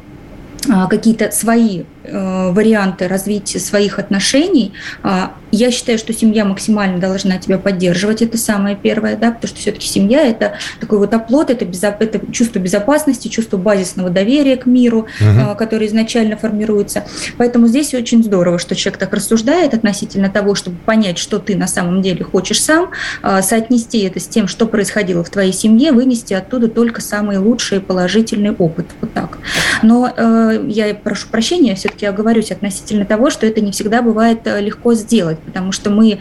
какие-то 0.89 1.32
свои 1.32 1.84
э, 2.04 2.52
варианты 2.52 3.08
развития 3.08 3.60
своих 3.60 4.00
отношений, 4.00 4.74
а, 5.04 5.34
я 5.52 5.72
считаю, 5.72 5.98
что 5.98 6.13
семья 6.13 6.45
максимально 6.45 7.00
должна 7.00 7.38
тебя 7.38 7.58
поддерживать, 7.58 8.22
это 8.22 8.38
самое 8.38 8.76
первое, 8.76 9.15
да, 9.15 9.32
потому 9.32 9.50
что 9.50 9.60
все-таки 9.60 9.88
семья– 9.88 10.22
это 10.28 10.54
такой 10.80 11.00
вот 11.00 11.13
оплот, 11.13 11.50
это, 11.50 11.65
безо, 11.65 11.95
это 12.00 12.19
чувство 12.32 12.60
безопасности, 12.60 13.28
чувство 13.30 13.58
базисного 13.58 14.10
доверия 14.10 14.58
к 14.58 14.65
миру, 14.65 15.08
угу. 15.19 15.56
которое 15.58 15.88
изначально 15.88 16.38
формируется. 16.38 17.06
Поэтому 17.38 17.67
здесь 17.67 17.93
очень 17.93 18.24
здорово, 18.24 18.60
что 18.60 18.76
человек 18.76 19.00
так 19.00 19.13
рассуждает 19.13 19.74
относительно 19.74 20.30
того, 20.30 20.56
чтобы 20.56 20.78
понять, 20.78 21.17
что 21.17 21.39
ты 21.39 21.56
на 21.56 21.67
самом 21.67 22.02
деле 22.02 22.24
хочешь 22.24 22.62
сам, 22.62 22.91
а, 23.22 23.41
соотнести 23.41 24.00
это 24.02 24.19
с 24.19 24.28
тем, 24.28 24.48
что 24.48 24.67
происходило 24.67 25.24
в 25.24 25.30
твоей 25.30 25.54
семье, 25.54 25.91
вынести 25.91 26.34
оттуда 26.34 26.67
только 26.67 27.02
самый 27.02 27.38
лучший 27.38 27.80
положительный 27.80 28.52
опыт. 28.52 28.88
Вот 29.02 29.13
так. 29.13 29.39
Но 29.82 30.12
э, 30.15 30.48
я 30.51 30.95
прошу 30.95 31.27
прощения, 31.27 31.75
все-таки 31.75 32.05
оговорюсь 32.05 32.51
относительно 32.51 33.05
того, 33.05 33.29
что 33.29 33.45
это 33.45 33.62
не 33.62 33.71
всегда 33.71 34.01
бывает 34.01 34.39
э, 34.45 34.62
легко 34.62 34.93
сделать 34.93 35.39
потому 35.39 35.71
что 35.71 35.89
мы 35.89 36.19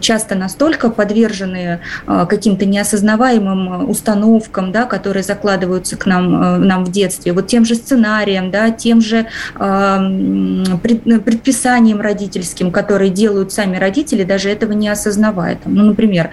часто 0.00 0.34
настолько 0.34 0.90
подвержены 0.90 1.80
а, 2.06 2.26
каким-то 2.26 2.66
неосознаваемым 2.66 3.88
установкам, 3.88 4.72
да, 4.72 4.84
которые 4.84 5.22
закладываются 5.22 5.96
к 5.96 6.06
нам, 6.06 6.42
э, 6.42 6.58
нам 6.58 6.84
в 6.84 6.90
детстве, 6.90 7.32
вот 7.32 7.46
тем 7.46 7.64
же 7.64 7.74
сценарием, 7.74 8.50
да, 8.50 8.70
тем 8.70 9.00
же 9.00 9.26
предписанием 9.54 12.00
родительским, 12.00 12.70
которые 12.70 13.10
делают 13.10 13.52
сами 13.52 13.76
родители, 13.76 14.24
даже 14.24 14.50
этого 14.50 14.72
не 14.72 14.88
осознавая. 14.88 15.58
Ну, 15.64 15.84
например, 15.84 16.30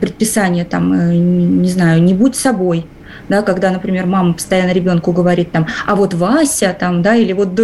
предписание, 0.00 0.64
там, 0.64 0.92
э, 0.92 1.14
не 1.14 1.68
знаю, 1.68 2.02
не 2.02 2.14
будь 2.14 2.36
собой, 2.36 2.86
да, 3.30 3.42
когда, 3.42 3.70
например, 3.70 4.06
мама 4.06 4.34
постоянно 4.34 4.72
ребенку 4.72 5.12
говорит 5.12 5.52
там, 5.52 5.66
а 5.86 5.94
вот 5.94 6.12
Вася 6.14 6.76
там, 6.78 7.00
да, 7.00 7.14
или 7.14 7.32
вот 7.32 7.58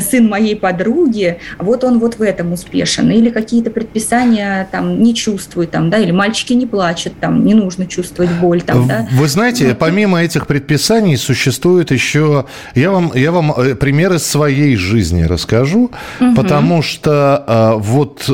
сын 0.00 0.28
моей 0.28 0.56
подруги, 0.56 1.38
вот 1.58 1.84
он 1.84 1.98
вот 1.98 2.18
в 2.18 2.22
этом 2.22 2.52
успешен, 2.52 3.10
или 3.10 3.28
какие-то 3.30 3.70
предписания 3.70 4.68
там 4.70 5.02
не 5.02 5.14
чувствует 5.14 5.72
там, 5.72 5.90
да, 5.90 5.98
или 5.98 6.12
мальчики 6.12 6.52
не 6.52 6.66
плачут 6.66 7.12
там, 7.20 7.44
не 7.44 7.54
нужно 7.54 7.86
чувствовать 7.86 8.30
боль 8.40 8.62
там, 8.62 8.86
да. 8.86 9.08
Вы 9.10 9.28
знаете, 9.28 9.68
вот. 9.68 9.78
помимо 9.78 10.22
этих 10.22 10.46
предписаний 10.46 11.16
существует 11.16 11.90
еще, 11.90 12.46
я 12.74 12.90
вам, 12.90 13.12
я 13.14 13.32
вам 13.32 13.52
э, 13.52 13.74
примеры 13.74 14.18
своей 14.18 14.76
жизни 14.76 15.24
расскажу, 15.24 15.90
угу. 16.20 16.34
потому 16.36 16.82
что 16.82 17.44
а, 17.46 17.74
вот 17.74 18.30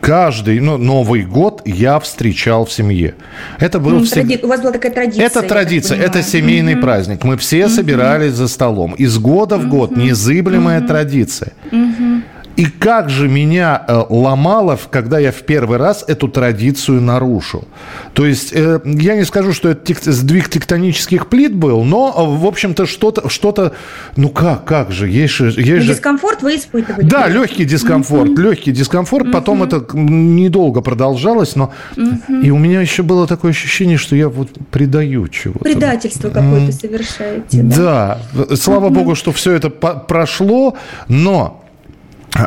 каждый 0.00 0.60
ну, 0.60 0.76
Новый 0.76 1.22
год 1.22 1.62
я 1.64 1.98
встречал 2.00 2.64
в 2.64 2.72
семье. 2.72 3.14
Это 3.58 3.78
был 3.78 3.90
ну, 3.90 4.04
всегда... 4.04 4.34
У 4.42 4.48
вас 4.48 4.60
была 4.60 4.72
такая 4.72 4.92
традиция. 4.92 5.24
Это 5.24 5.42
традиция, 5.42 5.67
это 5.76 6.22
семейный 6.22 6.74
угу. 6.74 6.82
праздник. 6.82 7.24
Мы 7.24 7.36
все 7.36 7.66
угу. 7.66 7.74
собирались 7.74 8.32
за 8.32 8.48
столом. 8.48 8.94
Из 8.94 9.18
года 9.18 9.56
в 9.56 9.68
год 9.68 9.96
незыблемая 9.96 10.80
традиция. 10.80 11.52
Угу. 11.72 12.07
И 12.58 12.64
как 12.64 13.08
же 13.08 13.28
меня 13.28 13.84
э, 13.86 14.02
ломало, 14.08 14.76
когда 14.90 15.20
я 15.20 15.30
в 15.30 15.42
первый 15.42 15.78
раз 15.78 16.04
эту 16.08 16.26
традицию 16.26 17.00
нарушил. 17.00 17.68
То 18.14 18.26
есть, 18.26 18.52
э, 18.52 18.80
я 18.84 19.14
не 19.14 19.24
скажу, 19.24 19.52
что 19.52 19.68
это 19.68 19.86
тек- 19.86 20.02
сдвиг 20.02 20.48
тектонических 20.48 21.28
плит 21.28 21.54
был, 21.54 21.84
но, 21.84 22.12
э, 22.16 22.40
в 22.40 22.44
общем-то, 22.44 22.86
что-то, 22.86 23.28
что-то, 23.28 23.74
ну 24.16 24.28
как, 24.30 24.64
как 24.64 24.90
же, 24.90 25.08
есть 25.08 25.34
же... 25.34 25.52
Есть 25.56 25.84
же... 25.84 25.94
Дискомфорт 25.94 26.42
вы 26.42 26.56
испытывали? 26.56 27.04
Да, 27.06 27.28
легкий 27.28 27.64
дискомфорт, 27.64 28.30
mm-hmm. 28.30 28.42
легкий 28.42 28.72
дискомфорт. 28.72 29.28
Mm-hmm. 29.28 29.32
Потом 29.32 29.62
это 29.62 29.86
недолго 29.94 30.80
продолжалось, 30.80 31.54
но... 31.54 31.72
Mm-hmm. 31.94 32.42
И 32.42 32.50
у 32.50 32.58
меня 32.58 32.80
еще 32.80 33.04
было 33.04 33.28
такое 33.28 33.52
ощущение, 33.52 33.98
что 33.98 34.16
я 34.16 34.28
вот 34.28 34.48
предаю 34.72 35.28
чего-то. 35.28 35.60
Предательство 35.60 36.28
какое-то 36.28 36.72
совершаете. 36.72 37.62
Да, 37.62 38.18
да. 38.32 38.56
слава 38.56 38.88
mm-hmm. 38.88 38.90
богу, 38.90 39.14
что 39.14 39.30
все 39.30 39.52
это 39.52 39.70
прошло, 39.70 40.76
но 41.06 41.62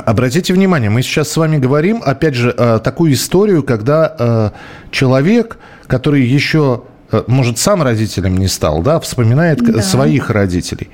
Обратите 0.06 0.54
внимание, 0.54 0.90
мы 0.90 1.02
сейчас 1.02 1.30
с 1.30 1.38
вами 1.38 1.58
говорим, 1.58 2.02
опять 2.04 2.36
же, 2.36 2.54
такую 2.84 3.14
историю, 3.14 3.64
когда 3.64 4.54
человек, 4.92 5.58
который 5.88 6.24
еще 6.24 6.84
может, 7.28 7.58
сам 7.58 7.84
родителем 7.84 8.38
не 8.38 8.48
стал, 8.48 8.82
да, 8.82 9.00
вспоминает 9.00 9.60
да. 9.60 9.82
своих 9.82 10.30
родителей. 10.30 10.90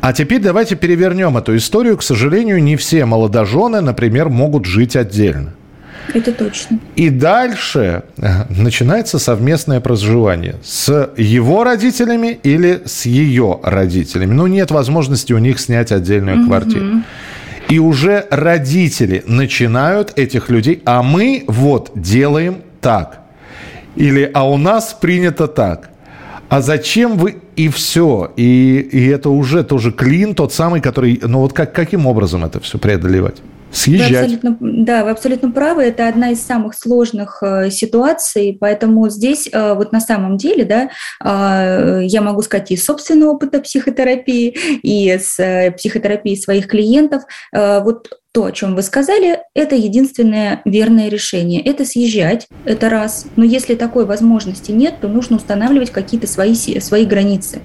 А 0.00 0.12
теперь 0.12 0.40
давайте 0.40 0.74
перевернем 0.74 1.36
эту 1.36 1.56
историю. 1.56 1.96
К 1.96 2.02
сожалению, 2.02 2.62
не 2.62 2.76
все 2.76 3.04
молодожены, 3.04 3.80
например, 3.80 4.28
могут 4.30 4.64
жить 4.64 4.96
отдельно. 4.96 5.54
Это 6.12 6.32
точно. 6.32 6.80
И 6.96 7.08
дальше 7.08 8.02
э, 8.16 8.44
начинается 8.48 9.20
совместное 9.20 9.80
проживание 9.80 10.56
с 10.64 11.12
его 11.16 11.62
родителями 11.62 12.40
или 12.42 12.82
с 12.84 13.06
ее 13.06 13.60
родителями. 13.62 14.32
Ну, 14.32 14.48
нет 14.48 14.72
возможности 14.72 15.32
у 15.32 15.38
них 15.38 15.60
снять 15.60 15.92
отдельную 15.92 16.40
угу. 16.40 16.46
квартиру. 16.46 17.02
И 17.70 17.78
уже 17.78 18.26
родители 18.30 19.22
начинают 19.26 20.18
этих 20.18 20.50
людей, 20.50 20.82
а 20.84 21.02
мы 21.02 21.44
вот 21.46 21.92
делаем 21.94 22.62
так. 22.80 23.20
Или 23.94 24.28
а 24.34 24.48
у 24.48 24.56
нас 24.56 24.92
принято 24.92 25.46
так. 25.46 25.90
А 26.48 26.62
зачем 26.62 27.16
вы 27.16 27.36
и 27.54 27.68
все? 27.68 28.32
И, 28.36 28.88
и 28.92 29.06
это 29.06 29.30
уже 29.30 29.62
тоже 29.62 29.92
клин, 29.92 30.34
тот 30.34 30.52
самый, 30.52 30.80
который... 30.80 31.20
Ну 31.22 31.38
вот 31.38 31.52
как, 31.52 31.72
каким 31.72 32.06
образом 32.06 32.44
это 32.44 32.58
все 32.58 32.76
преодолевать? 32.76 33.36
Съезжать. 33.72 34.10
Вы 34.10 34.16
абсолютно, 34.18 34.56
да, 34.60 35.04
вы 35.04 35.10
абсолютно 35.10 35.50
правы. 35.50 35.82
Это 35.82 36.08
одна 36.08 36.30
из 36.30 36.42
самых 36.42 36.74
сложных 36.74 37.42
э, 37.42 37.70
ситуаций, 37.70 38.56
поэтому 38.58 39.08
здесь 39.08 39.48
э, 39.52 39.74
вот 39.74 39.92
на 39.92 40.00
самом 40.00 40.36
деле, 40.36 40.64
да, 40.64 40.90
э, 41.22 42.04
я 42.04 42.20
могу 42.22 42.42
сказать 42.42 42.70
из 42.70 42.84
собственного 42.84 43.30
опыта 43.30 43.60
психотерапии 43.60 44.48
и 44.82 45.10
с 45.10 45.38
э, 45.38 45.72
психотерапии 45.72 46.34
своих 46.34 46.68
клиентов, 46.68 47.22
э, 47.52 47.80
вот 47.82 48.19
то, 48.32 48.44
о 48.44 48.52
чем 48.52 48.76
вы 48.76 48.82
сказали, 48.82 49.40
это 49.54 49.74
единственное 49.74 50.62
верное 50.64 51.08
решение. 51.08 51.60
Это 51.60 51.84
съезжать, 51.84 52.46
это 52.64 52.88
раз. 52.88 53.26
Но 53.34 53.44
если 53.44 53.74
такой 53.74 54.06
возможности 54.06 54.70
нет, 54.70 54.94
то 55.00 55.08
нужно 55.08 55.36
устанавливать 55.36 55.90
какие-то 55.90 56.28
свои, 56.28 56.54
свои 56.54 57.06
границы. 57.06 57.60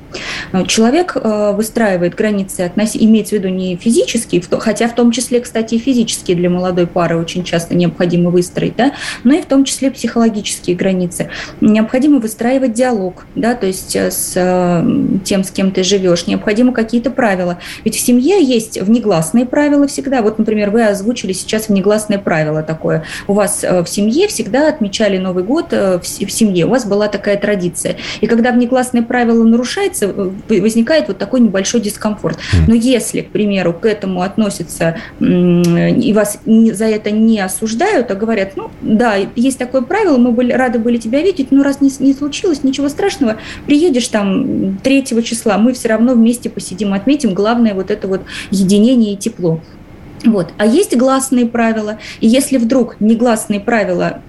Э, 0.54 0.66
человек 0.66 1.16
э, 1.16 1.54
выстраивает 1.56 2.16
границы, 2.16 2.72
имеется 2.96 3.36
в 3.36 3.40
виду 3.40 3.50
не 3.50 3.76
физические, 3.76 4.42
хотя 4.60 4.88
в 4.88 4.96
том 4.96 5.12
числе, 5.12 5.40
кстати, 5.40 5.76
и 5.76 5.80
физические 5.80 6.36
для 6.36 6.50
молодой 6.50 6.88
пары 6.88 7.18
очень 7.18 7.44
часто 7.44 7.76
необходимо 7.76 8.32
выстроить, 8.32 8.76
да, 8.76 8.94
но 9.24 9.36
и 9.36 9.42
в 9.42 9.46
том 9.46 9.66
числе 9.66 9.92
психологические 9.92 10.76
границы. 10.76 11.30
Необходимо 11.62 12.20
выстраивать 12.20 12.74
диалог, 12.74 13.28
да, 13.36 13.54
то 13.54 13.68
есть 13.68 13.96
э, 13.96 14.10
с 14.10 14.34
тем, 15.26 15.44
с 15.44 15.52
кем 15.52 15.72
ты 15.72 15.84
живешь. 15.84 16.26
Необходимо 16.26 16.74
какие-то 16.74 17.12
правила. 17.12 17.60
Ведь 17.84 17.96
в 17.96 18.00
семье 18.00 18.44
есть 18.44 18.82
внегласные 18.82 19.46
правила 19.46 19.88
всегда. 19.88 20.24
Вот, 20.24 20.40
например, 20.40 20.55
например, 20.56 20.70
вы 20.72 20.86
озвучили 20.86 21.34
сейчас 21.34 21.68
внегласное 21.68 22.18
правило 22.18 22.64
такое. 22.64 23.04
У 23.28 23.34
вас 23.34 23.64
э, 23.64 23.84
в 23.84 23.88
семье 23.88 24.28
всегда 24.28 24.70
отмечали 24.70 25.18
Новый 25.18 25.44
год 25.44 25.68
э, 25.72 26.00
в 26.00 26.06
семье, 26.06 26.66
у 26.66 26.70
вас 26.70 26.86
была 26.86 27.10
такая 27.10 27.38
традиция. 27.38 27.98
И 28.22 28.28
когда 28.28 28.52
внегласное 28.52 29.02
правило 29.02 29.44
нарушается, 29.44 30.14
возникает 30.48 31.10
вот 31.10 31.18
такой 31.18 31.42
небольшой 31.42 31.82
дискомфорт. 31.82 32.40
Но 32.68 32.74
если, 32.74 33.22
к 33.22 33.32
примеру, 33.32 33.74
к 33.74 33.86
этому 33.86 34.22
относятся 34.22 34.98
и 35.20 36.14
вас 36.14 36.40
за 36.46 36.86
это 36.86 37.12
не 37.12 37.40
осуждают, 37.40 38.12
а 38.12 38.16
говорят, 38.16 38.56
ну 38.56 38.72
да, 38.82 39.16
есть 39.36 39.58
такое 39.58 39.82
правило, 39.82 40.18
мы 40.18 40.32
были, 40.32 40.54
рады 40.54 40.80
были 40.80 40.98
тебя 40.98 41.22
видеть, 41.22 41.52
но 41.52 41.64
раз 41.64 41.82
не, 41.82 41.92
не 42.00 42.14
случилось, 42.14 42.64
ничего 42.64 42.88
страшного, 42.88 43.38
приедешь 43.66 44.08
там 44.08 44.78
3 44.78 45.06
числа, 45.24 45.58
мы 45.58 45.74
все 45.74 45.90
равно 45.90 46.14
вместе 46.14 46.50
посидим, 46.50 46.94
отметим, 46.94 47.34
главное 47.34 47.74
вот 47.74 47.92
это 47.92 48.08
вот 48.08 48.22
единение 48.52 49.14
и 49.14 49.18
тепло. 49.18 49.60
Вот. 50.24 50.54
А 50.58 50.66
есть 50.66 50.96
гласные 50.96 51.46
правила, 51.46 52.00
и 52.20 52.28
если 52.28 52.58
вдруг 52.58 53.00
негласные 53.00 53.60
правила 53.60 54.22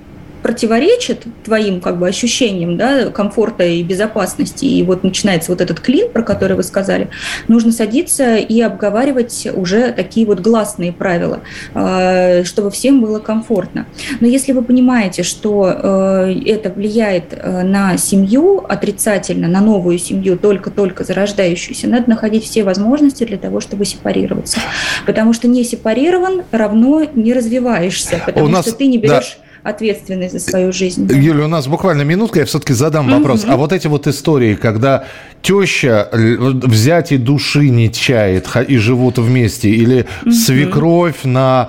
противоречит 0.47 1.25
твоим 1.45 1.81
как 1.81 1.99
бы 1.99 2.07
ощущениям 2.07 2.77
да, 2.77 3.11
комфорта 3.11 3.65
и 3.65 3.83
безопасности, 3.83 4.65
и 4.65 4.81
вот 4.85 5.03
начинается 5.03 5.51
вот 5.51 5.61
этот 5.61 5.81
клин, 5.81 6.09
про 6.13 6.23
который 6.23 6.57
вы 6.57 6.63
сказали, 6.63 7.09
нужно 7.49 7.73
садиться 7.73 8.37
и 8.37 8.61
обговаривать 8.61 9.49
уже 9.53 9.91
такие 9.91 10.25
вот 10.25 10.39
гласные 10.39 10.93
правила, 10.93 11.41
э, 11.75 12.45
чтобы 12.45 12.71
всем 12.71 13.01
было 13.01 13.19
комфортно. 13.19 13.87
Но 14.21 14.29
если 14.29 14.53
вы 14.53 14.63
понимаете, 14.63 15.25
что 15.25 15.69
э, 15.69 16.41
это 16.47 16.71
влияет 16.71 17.33
э, 17.33 17.65
на 17.65 17.99
семью 17.99 18.65
отрицательно, 18.69 19.49
на 19.49 19.61
новую 19.61 19.99
семью, 19.99 20.39
только-только 20.39 21.03
зарождающуюся, 21.03 21.89
надо 21.89 22.09
находить 22.09 22.45
все 22.45 22.63
возможности 22.63 23.25
для 23.25 23.37
того, 23.37 23.59
чтобы 23.59 23.85
сепарироваться. 23.85 24.61
Потому 25.07 25.33
что 25.33 25.49
не 25.49 25.65
сепарирован 25.65 26.45
равно 26.53 27.03
не 27.17 27.33
развиваешься, 27.33 28.23
потому 28.25 28.47
нас, 28.47 28.65
что 28.65 28.77
ты 28.77 28.87
не 28.87 28.99
берешь... 28.99 29.39
Да 29.41 29.46
ответственность 29.67 30.33
за 30.33 30.41
свою 30.41 30.73
жизнь. 30.73 31.11
Юля, 31.13 31.45
у 31.45 31.49
нас 31.49 31.67
буквально 31.67 32.03
минутка, 32.03 32.41
я 32.41 32.45
все-таки 32.45 32.73
задам 32.73 33.11
вопрос. 33.11 33.45
Угу. 33.45 33.53
А 33.53 33.57
вот 33.57 33.73
эти 33.73 33.89
вот 33.89 34.07
истории, 34.07 34.55
когда 34.55 35.05
теща 35.43 36.09
взять 36.13 37.13
и 37.13 37.17
души 37.17 37.69
не 37.69 37.93
чает 37.93 38.49
и 38.69 38.77
живут 38.79 39.19
вместе, 39.19 39.69
или 39.71 40.07
угу. 40.23 40.31
свекровь 40.31 41.25
на, 41.25 41.69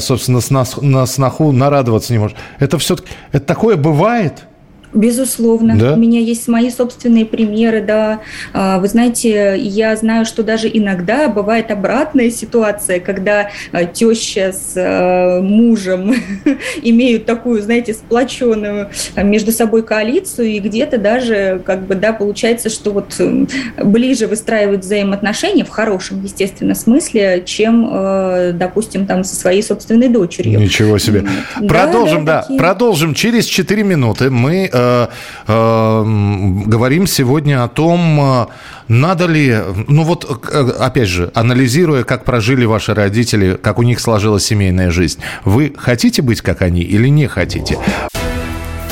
собственно, 0.00 0.40
на 0.82 1.06
сноху 1.06 1.52
нарадоваться 1.52 2.12
не 2.12 2.18
может, 2.18 2.36
это 2.58 2.78
все-таки, 2.78 3.08
это 3.32 3.46
такое 3.46 3.76
бывает? 3.76 4.44
Безусловно. 4.92 5.76
Да? 5.78 5.94
У 5.94 5.96
меня 5.96 6.20
есть 6.20 6.48
мои 6.48 6.70
собственные 6.70 7.24
примеры, 7.24 7.82
да. 7.82 8.20
А, 8.52 8.78
вы 8.78 8.88
знаете, 8.88 9.56
я 9.56 9.94
знаю, 9.96 10.24
что 10.24 10.42
даже 10.42 10.68
иногда 10.72 11.28
бывает 11.28 11.70
обратная 11.70 12.30
ситуация, 12.30 12.98
когда 12.98 13.50
а, 13.72 13.84
теща 13.84 14.52
с 14.52 14.74
а, 14.76 15.40
мужем 15.40 16.14
имеют 16.82 17.24
такую, 17.24 17.62
знаете, 17.62 17.94
сплоченную 17.94 18.90
между 19.16 19.52
собой 19.52 19.82
коалицию, 19.82 20.48
и 20.48 20.58
где-то 20.58 20.98
даже, 20.98 21.62
как 21.64 21.86
бы, 21.86 21.94
да, 21.94 22.12
получается, 22.12 22.68
что 22.68 22.90
вот 22.92 23.20
ближе 23.76 24.26
выстраивают 24.26 24.82
взаимоотношения 24.82 25.64
в 25.64 25.68
хорошем, 25.68 26.22
естественно, 26.22 26.74
смысле, 26.74 27.42
чем, 27.46 27.88
допустим, 28.58 29.06
там 29.06 29.24
со 29.24 29.36
своей 29.36 29.62
собственной 29.62 30.08
дочерью. 30.08 30.58
Ничего 30.58 30.98
себе. 30.98 31.24
Продолжим, 31.68 32.24
да, 32.24 32.36
да 32.36 32.42
такие... 32.42 32.58
продолжим. 32.58 33.14
Через 33.14 33.46
4 33.46 33.82
минуты 33.82 34.30
мы 34.30 34.68
Э, 34.80 35.08
э, 35.46 36.04
говорим 36.66 37.06
сегодня 37.06 37.64
о 37.64 37.68
том, 37.68 38.20
э, 38.20 38.46
надо 38.88 39.26
ли, 39.26 39.56
ну 39.88 40.04
вот, 40.04 40.24
опять 40.24 41.08
же, 41.08 41.30
анализируя, 41.34 42.04
как 42.04 42.24
прожили 42.24 42.64
ваши 42.64 42.94
родители, 42.94 43.54
как 43.54 43.78
у 43.78 43.82
них 43.82 44.00
сложилась 44.00 44.44
семейная 44.44 44.90
жизнь, 44.90 45.20
вы 45.44 45.74
хотите 45.76 46.22
быть 46.22 46.40
как 46.40 46.62
они 46.62 46.80
или 46.80 47.08
не 47.08 47.26
хотите? 47.26 47.78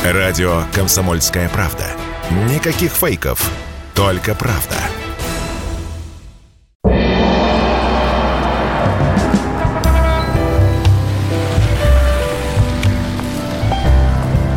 Радио 0.05 0.62
«Комсомольская 0.72 1.48
правда». 1.48 1.85
Никаких 2.53 2.92
фейков, 2.92 3.51
только 3.94 4.35
правда. 4.35 4.77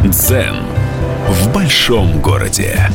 Дзен 0.04 0.71
в 1.32 1.54
большом 1.54 2.20
городе. 2.20 2.90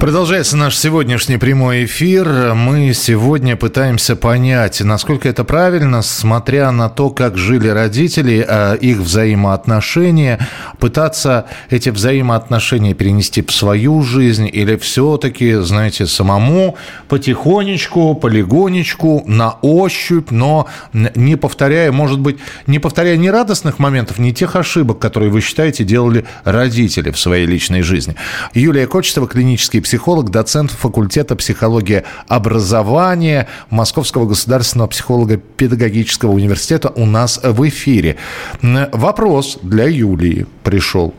Продолжается 0.00 0.56
наш 0.56 0.78
сегодняшний 0.78 1.36
прямой 1.36 1.84
эфир. 1.84 2.54
Мы 2.54 2.94
сегодня 2.94 3.54
пытаемся 3.54 4.16
понять, 4.16 4.80
насколько 4.80 5.28
это 5.28 5.44
правильно, 5.44 6.00
смотря 6.00 6.72
на 6.72 6.88
то, 6.88 7.10
как 7.10 7.36
жили 7.36 7.68
родители, 7.68 8.42
а, 8.48 8.76
их 8.76 8.96
взаимоотношения, 8.96 10.48
пытаться 10.78 11.44
эти 11.68 11.90
взаимоотношения 11.90 12.94
перенести 12.94 13.42
в 13.42 13.52
свою 13.52 14.02
жизнь 14.02 14.48
или 14.50 14.76
все-таки, 14.76 15.56
знаете, 15.56 16.06
самому 16.06 16.78
потихонечку, 17.08 18.14
полигонечку, 18.14 19.22
на 19.26 19.56
ощупь, 19.60 20.30
но 20.30 20.66
не 20.94 21.36
повторяя, 21.36 21.92
может 21.92 22.20
быть, 22.20 22.38
не 22.66 22.78
повторяя 22.78 23.18
ни 23.18 23.28
радостных 23.28 23.78
моментов, 23.78 24.18
ни 24.18 24.30
тех 24.30 24.56
ошибок, 24.56 24.98
которые 24.98 25.30
вы 25.30 25.42
считаете 25.42 25.84
делали 25.84 26.24
родители 26.44 27.10
в 27.10 27.18
своей 27.18 27.44
личной 27.44 27.82
жизни. 27.82 28.16
Юлия 28.54 28.86
Кочетова, 28.86 29.28
клинический 29.28 29.82
психолог, 29.82 29.89
доцент 30.30 30.70
факультета 30.70 31.36
психологии 31.36 32.04
образования 32.28 33.48
Московского 33.70 34.26
государственного 34.26 34.88
психолого-педагогического 34.88 36.30
университета 36.32 36.90
у 36.94 37.06
нас 37.06 37.40
в 37.42 37.68
эфире. 37.68 38.16
Вопрос 38.62 39.58
для 39.62 39.86
Юлии 39.86 40.46
пришел. 40.62 41.14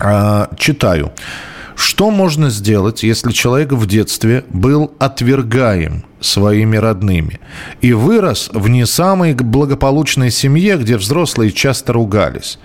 А, 0.00 0.50
читаю. 0.58 1.12
Что 1.76 2.10
можно 2.10 2.50
сделать, 2.50 3.02
если 3.02 3.32
человек 3.32 3.72
в 3.72 3.86
детстве 3.86 4.44
был 4.48 4.92
отвергаем 4.98 6.04
своими 6.20 6.76
родными 6.76 7.40
и 7.80 7.92
вырос 7.92 8.48
в 8.52 8.68
не 8.68 8.86
самой 8.86 9.34
благополучной 9.34 10.30
семье, 10.30 10.76
где 10.76 10.96
взрослые 10.96 11.50
часто 11.50 11.92
ругались? 11.92 12.58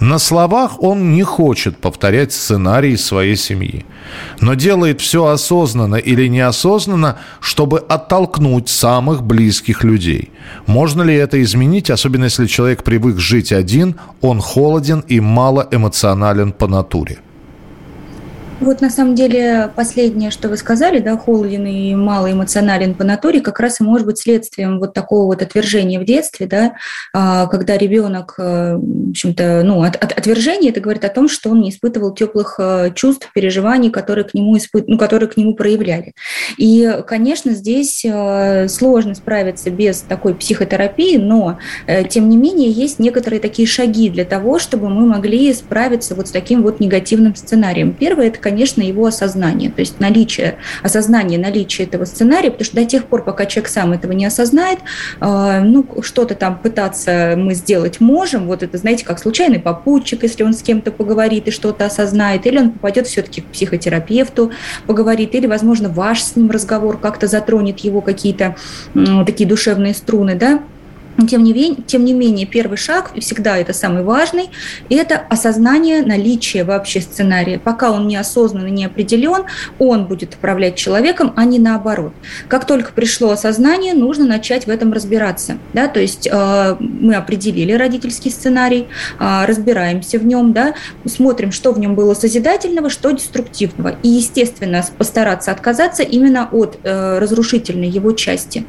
На 0.00 0.18
словах 0.18 0.82
он 0.82 1.12
не 1.12 1.22
хочет 1.22 1.78
повторять 1.78 2.32
сценарий 2.32 2.96
своей 2.96 3.36
семьи, 3.36 3.86
но 4.40 4.54
делает 4.54 5.00
все 5.00 5.26
осознанно 5.26 5.96
или 5.96 6.26
неосознанно, 6.26 7.18
чтобы 7.40 7.78
оттолкнуть 7.78 8.68
самых 8.68 9.22
близких 9.22 9.84
людей. 9.84 10.30
Можно 10.66 11.02
ли 11.02 11.14
это 11.14 11.40
изменить, 11.42 11.90
особенно 11.90 12.24
если 12.24 12.46
человек 12.46 12.82
привык 12.82 13.18
жить 13.18 13.52
один, 13.52 13.96
он 14.20 14.40
холоден 14.40 15.04
и 15.06 15.20
мало 15.20 15.66
эмоционален 15.70 16.52
по 16.52 16.66
натуре? 16.66 17.18
Вот 18.58 18.80
на 18.80 18.88
самом 18.88 19.14
деле 19.14 19.70
последнее, 19.76 20.30
что 20.30 20.48
вы 20.48 20.56
сказали, 20.56 20.98
да, 21.00 21.18
холоден 21.18 21.66
и 21.66 21.94
малоэмоционален 21.94 22.94
по 22.94 23.04
натуре, 23.04 23.40
как 23.40 23.60
раз 23.60 23.80
и 23.80 23.84
может 23.84 24.06
быть 24.06 24.18
следствием 24.18 24.78
вот 24.78 24.94
такого 24.94 25.26
вот 25.26 25.42
отвержения 25.42 26.00
в 26.00 26.06
детстве, 26.06 26.46
да, 26.46 26.72
а, 27.12 27.48
когда 27.48 27.76
ребенок, 27.76 28.34
э, 28.38 28.76
в 28.76 29.10
общем-то, 29.10 29.62
ну, 29.62 29.82
от, 29.82 29.96
от, 29.96 30.12
отвержение, 30.12 30.70
это 30.70 30.80
говорит 30.80 31.04
о 31.04 31.10
том, 31.10 31.28
что 31.28 31.50
он 31.50 31.60
не 31.60 31.68
испытывал 31.68 32.14
теплых 32.14 32.56
э, 32.58 32.92
чувств, 32.94 33.30
переживаний, 33.34 33.90
которые 33.90 34.24
к 34.24 34.32
нему, 34.32 34.56
испыт... 34.56 34.88
ну, 34.88 34.96
которые 34.96 35.28
к 35.28 35.36
нему 35.36 35.54
проявляли. 35.54 36.14
И, 36.56 37.00
конечно, 37.06 37.52
здесь 37.52 38.06
э, 38.06 38.68
сложно 38.68 39.14
справиться 39.14 39.70
без 39.70 40.00
такой 40.00 40.34
психотерапии, 40.34 41.18
но, 41.18 41.58
тем 42.08 42.28
не 42.30 42.38
менее, 42.38 42.70
есть 42.70 42.98
некоторые 42.98 43.40
такие 43.40 43.68
шаги 43.68 44.08
для 44.08 44.24
того, 44.24 44.58
чтобы 44.58 44.88
мы 44.88 45.06
могли 45.06 45.52
справиться 45.52 46.14
вот 46.14 46.28
с 46.28 46.30
таким 46.30 46.62
вот 46.62 46.80
негативным 46.80 47.36
сценарием. 47.36 47.92
Первое– 47.92 48.26
это, 48.28 48.45
конечно, 48.46 48.80
его 48.80 49.06
осознание, 49.06 49.72
то 49.72 49.80
есть 49.80 49.98
наличие, 49.98 50.58
осознание 50.84 51.36
наличия 51.36 51.82
этого 51.82 52.04
сценария, 52.04 52.52
потому 52.52 52.64
что 52.64 52.76
до 52.76 52.84
тех 52.84 53.06
пор, 53.06 53.24
пока 53.24 53.44
человек 53.44 53.68
сам 53.68 53.92
этого 53.92 54.12
не 54.12 54.24
осознает, 54.24 54.78
э, 55.20 55.60
ну, 55.64 55.84
что-то 56.02 56.36
там 56.36 56.56
пытаться 56.56 57.34
мы 57.36 57.54
сделать 57.54 57.98
можем, 57.98 58.46
вот 58.46 58.62
это, 58.62 58.78
знаете, 58.78 59.04
как 59.04 59.18
случайный 59.18 59.58
попутчик, 59.58 60.22
если 60.22 60.44
он 60.44 60.54
с 60.54 60.62
кем-то 60.62 60.92
поговорит 60.92 61.48
и 61.48 61.50
что-то 61.50 61.86
осознает, 61.86 62.46
или 62.46 62.56
он 62.56 62.70
попадет 62.70 63.08
все-таки 63.08 63.40
к 63.40 63.46
психотерапевту, 63.46 64.52
поговорит, 64.86 65.34
или, 65.34 65.48
возможно, 65.48 65.88
ваш 65.88 66.22
с 66.22 66.36
ним 66.36 66.48
разговор 66.48 67.00
как-то 67.00 67.26
затронет 67.26 67.80
его 67.80 68.00
какие-то 68.00 68.54
такие 69.26 69.48
душевные 69.48 69.92
струны, 69.92 70.36
да, 70.36 70.60
тем 71.28 71.42
не, 71.42 71.52
менее, 71.52 71.82
тем 71.86 72.04
не 72.04 72.12
менее, 72.12 72.46
первый 72.46 72.76
шаг, 72.76 73.12
и 73.14 73.20
всегда 73.20 73.56
это 73.56 73.72
самый 73.72 74.02
важный, 74.02 74.50
это 74.90 75.16
осознание 75.16 76.02
наличия 76.02 76.64
вообще 76.64 77.00
сценария. 77.00 77.58
Пока 77.58 77.90
он 77.90 78.06
не 78.06 78.16
осознан 78.16 78.66
и 78.66 78.70
не 78.70 78.84
определен, 78.84 79.44
он 79.78 80.06
будет 80.06 80.34
управлять 80.34 80.76
человеком, 80.76 81.32
а 81.36 81.44
не 81.44 81.58
наоборот. 81.58 82.12
Как 82.48 82.66
только 82.66 82.92
пришло 82.92 83.30
осознание, 83.30 83.94
нужно 83.94 84.26
начать 84.26 84.66
в 84.66 84.70
этом 84.70 84.92
разбираться. 84.92 85.58
Да? 85.72 85.88
То 85.88 86.00
есть 86.00 86.28
э, 86.30 86.76
мы 86.78 87.14
определили 87.14 87.72
родительский 87.72 88.30
сценарий, 88.30 88.88
э, 89.18 89.44
разбираемся 89.46 90.18
в 90.18 90.26
нем, 90.26 90.52
да? 90.52 90.74
смотрим, 91.06 91.52
что 91.52 91.72
в 91.72 91.78
нем 91.78 91.94
было 91.94 92.14
созидательного, 92.14 92.90
что 92.90 93.10
деструктивного. 93.10 93.96
И, 94.02 94.08
естественно, 94.08 94.84
постараться 94.98 95.50
отказаться 95.50 96.02
именно 96.02 96.48
от 96.52 96.78
э, 96.82 97.18
разрушительной 97.18 97.88
его 97.88 98.12
части. 98.12 98.66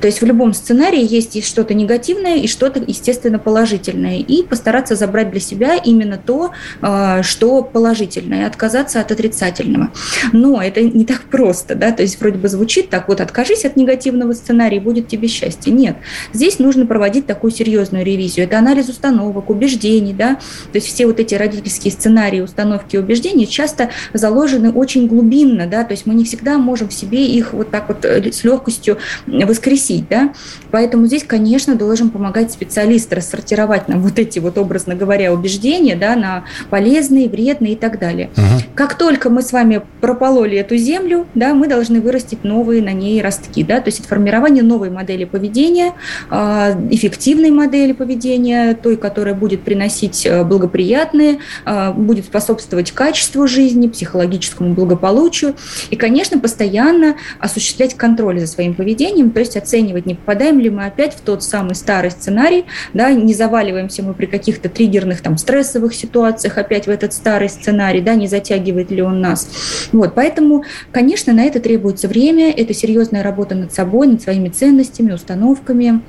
То 0.00 0.06
есть 0.06 0.20
в 0.20 0.26
любом 0.26 0.52
сценарии 0.52 1.06
есть 1.06 1.44
что-то 1.46 1.74
не 1.74 1.85
негативное 1.86 2.36
и 2.36 2.48
что-то, 2.48 2.82
естественно, 2.84 3.38
положительное. 3.38 4.18
И 4.18 4.42
постараться 4.42 4.96
забрать 4.96 5.30
для 5.30 5.40
себя 5.40 5.76
именно 5.76 6.18
то, 6.18 6.50
а, 6.82 7.22
что 7.22 7.62
положительное, 7.62 8.42
и 8.42 8.44
отказаться 8.44 9.00
от 9.00 9.12
отрицательного. 9.12 9.92
Но 10.32 10.60
это 10.60 10.82
не 10.82 11.04
так 11.04 11.22
просто, 11.22 11.74
да, 11.74 11.92
то 11.92 12.02
есть 12.02 12.20
вроде 12.20 12.38
бы 12.38 12.48
звучит 12.48 12.90
так, 12.90 13.08
вот 13.08 13.20
откажись 13.20 13.64
от 13.64 13.76
негативного 13.76 14.32
сценария, 14.32 14.80
будет 14.80 15.08
тебе 15.08 15.28
счастье. 15.28 15.72
Нет, 15.72 15.96
здесь 16.32 16.58
нужно 16.58 16.86
проводить 16.86 17.26
такую 17.26 17.52
серьезную 17.52 18.04
ревизию. 18.04 18.46
Это 18.46 18.58
анализ 18.58 18.88
установок, 18.88 19.48
убеждений, 19.50 20.12
да, 20.12 20.34
то 20.34 20.76
есть 20.76 20.88
все 20.88 21.06
вот 21.06 21.20
эти 21.20 21.34
родительские 21.34 21.92
сценарии, 21.92 22.40
установки, 22.40 22.96
убеждения 22.96 23.46
часто 23.46 23.90
заложены 24.12 24.72
очень 24.72 25.06
глубинно, 25.06 25.66
да, 25.66 25.84
то 25.84 25.92
есть 25.92 26.06
мы 26.06 26.14
не 26.14 26.24
всегда 26.24 26.58
можем 26.58 26.88
в 26.88 26.92
себе 26.92 27.26
их 27.26 27.52
вот 27.52 27.70
так 27.70 27.88
вот 27.88 28.04
э, 28.04 28.32
с 28.32 28.42
легкостью 28.42 28.98
воскресить, 29.26 30.08
да, 30.08 30.32
поэтому 30.70 31.06
здесь, 31.06 31.22
конечно, 31.22 31.75
должен 31.76 32.10
помогать 32.10 32.52
специалист 32.52 33.12
рассортировать 33.12 33.88
нам 33.88 34.00
вот 34.00 34.18
эти 34.18 34.38
вот, 34.38 34.58
образно 34.58 34.94
говоря, 34.94 35.32
убеждения 35.32 35.96
да, 35.96 36.16
на 36.16 36.44
полезные, 36.70 37.28
вредные 37.28 37.74
и 37.74 37.76
так 37.76 37.98
далее. 37.98 38.30
Угу. 38.36 38.72
Как 38.74 38.96
только 38.96 39.30
мы 39.30 39.42
с 39.42 39.52
вами 39.52 39.82
пропололи 40.00 40.58
эту 40.58 40.76
землю, 40.76 41.26
да, 41.34 41.54
мы 41.54 41.68
должны 41.68 42.00
вырастить 42.00 42.44
новые 42.44 42.82
на 42.82 42.92
ней 42.92 43.20
ростки. 43.22 43.62
Да, 43.62 43.80
то 43.80 43.88
есть 43.88 44.00
это 44.00 44.08
формирование 44.08 44.62
новой 44.62 44.90
модели 44.90 45.24
поведения, 45.24 45.92
а, 46.30 46.72
эффективной 46.90 47.50
модели 47.50 47.92
поведения, 47.92 48.74
той, 48.74 48.96
которая 48.96 49.34
будет 49.34 49.62
приносить 49.62 50.26
э, 50.26 50.44
благоприятные, 50.44 51.38
а, 51.64 51.92
будет 51.92 52.26
способствовать 52.26 52.92
качеству 52.92 53.46
жизни, 53.46 53.88
психологическому 53.88 54.74
благополучию. 54.74 55.54
И, 55.90 55.96
конечно, 55.96 56.38
постоянно 56.38 57.16
осуществлять 57.40 57.94
контроль 57.94 58.40
за 58.40 58.46
своим 58.46 58.74
поведением, 58.74 59.30
то 59.30 59.40
есть 59.40 59.56
оценивать, 59.56 60.06
не 60.06 60.14
попадаем 60.14 60.58
ли 60.60 60.70
мы 60.70 60.86
опять 60.86 61.14
в 61.14 61.20
тот 61.20 61.42
самый 61.42 61.65
самый 61.66 61.74
старый 61.74 62.10
сценарий, 62.10 62.64
да, 62.94 63.10
не 63.12 63.34
заваливаемся 63.34 64.02
мы 64.02 64.14
при 64.14 64.26
каких-то 64.26 64.68
триггерных 64.68 65.20
там 65.20 65.36
стрессовых 65.36 65.94
ситуациях 65.94 66.58
опять 66.58 66.86
в 66.86 66.90
этот 66.90 67.12
старый 67.12 67.48
сценарий, 67.48 68.00
да, 68.00 68.14
не 68.14 68.28
затягивает 68.28 68.90
ли 68.90 69.02
он 69.02 69.20
нас. 69.20 69.88
Вот, 69.92 70.14
поэтому, 70.14 70.64
конечно, 70.92 71.32
на 71.32 71.44
это 71.44 71.58
требуется 71.58 72.06
время, 72.06 72.52
это 72.52 72.72
серьезная 72.72 73.22
работа 73.22 73.54
над 73.54 73.72
собой, 73.72 74.06
над 74.06 74.22
своими 74.22 74.48
ценностями, 74.48 75.12
установками, 75.12 76.02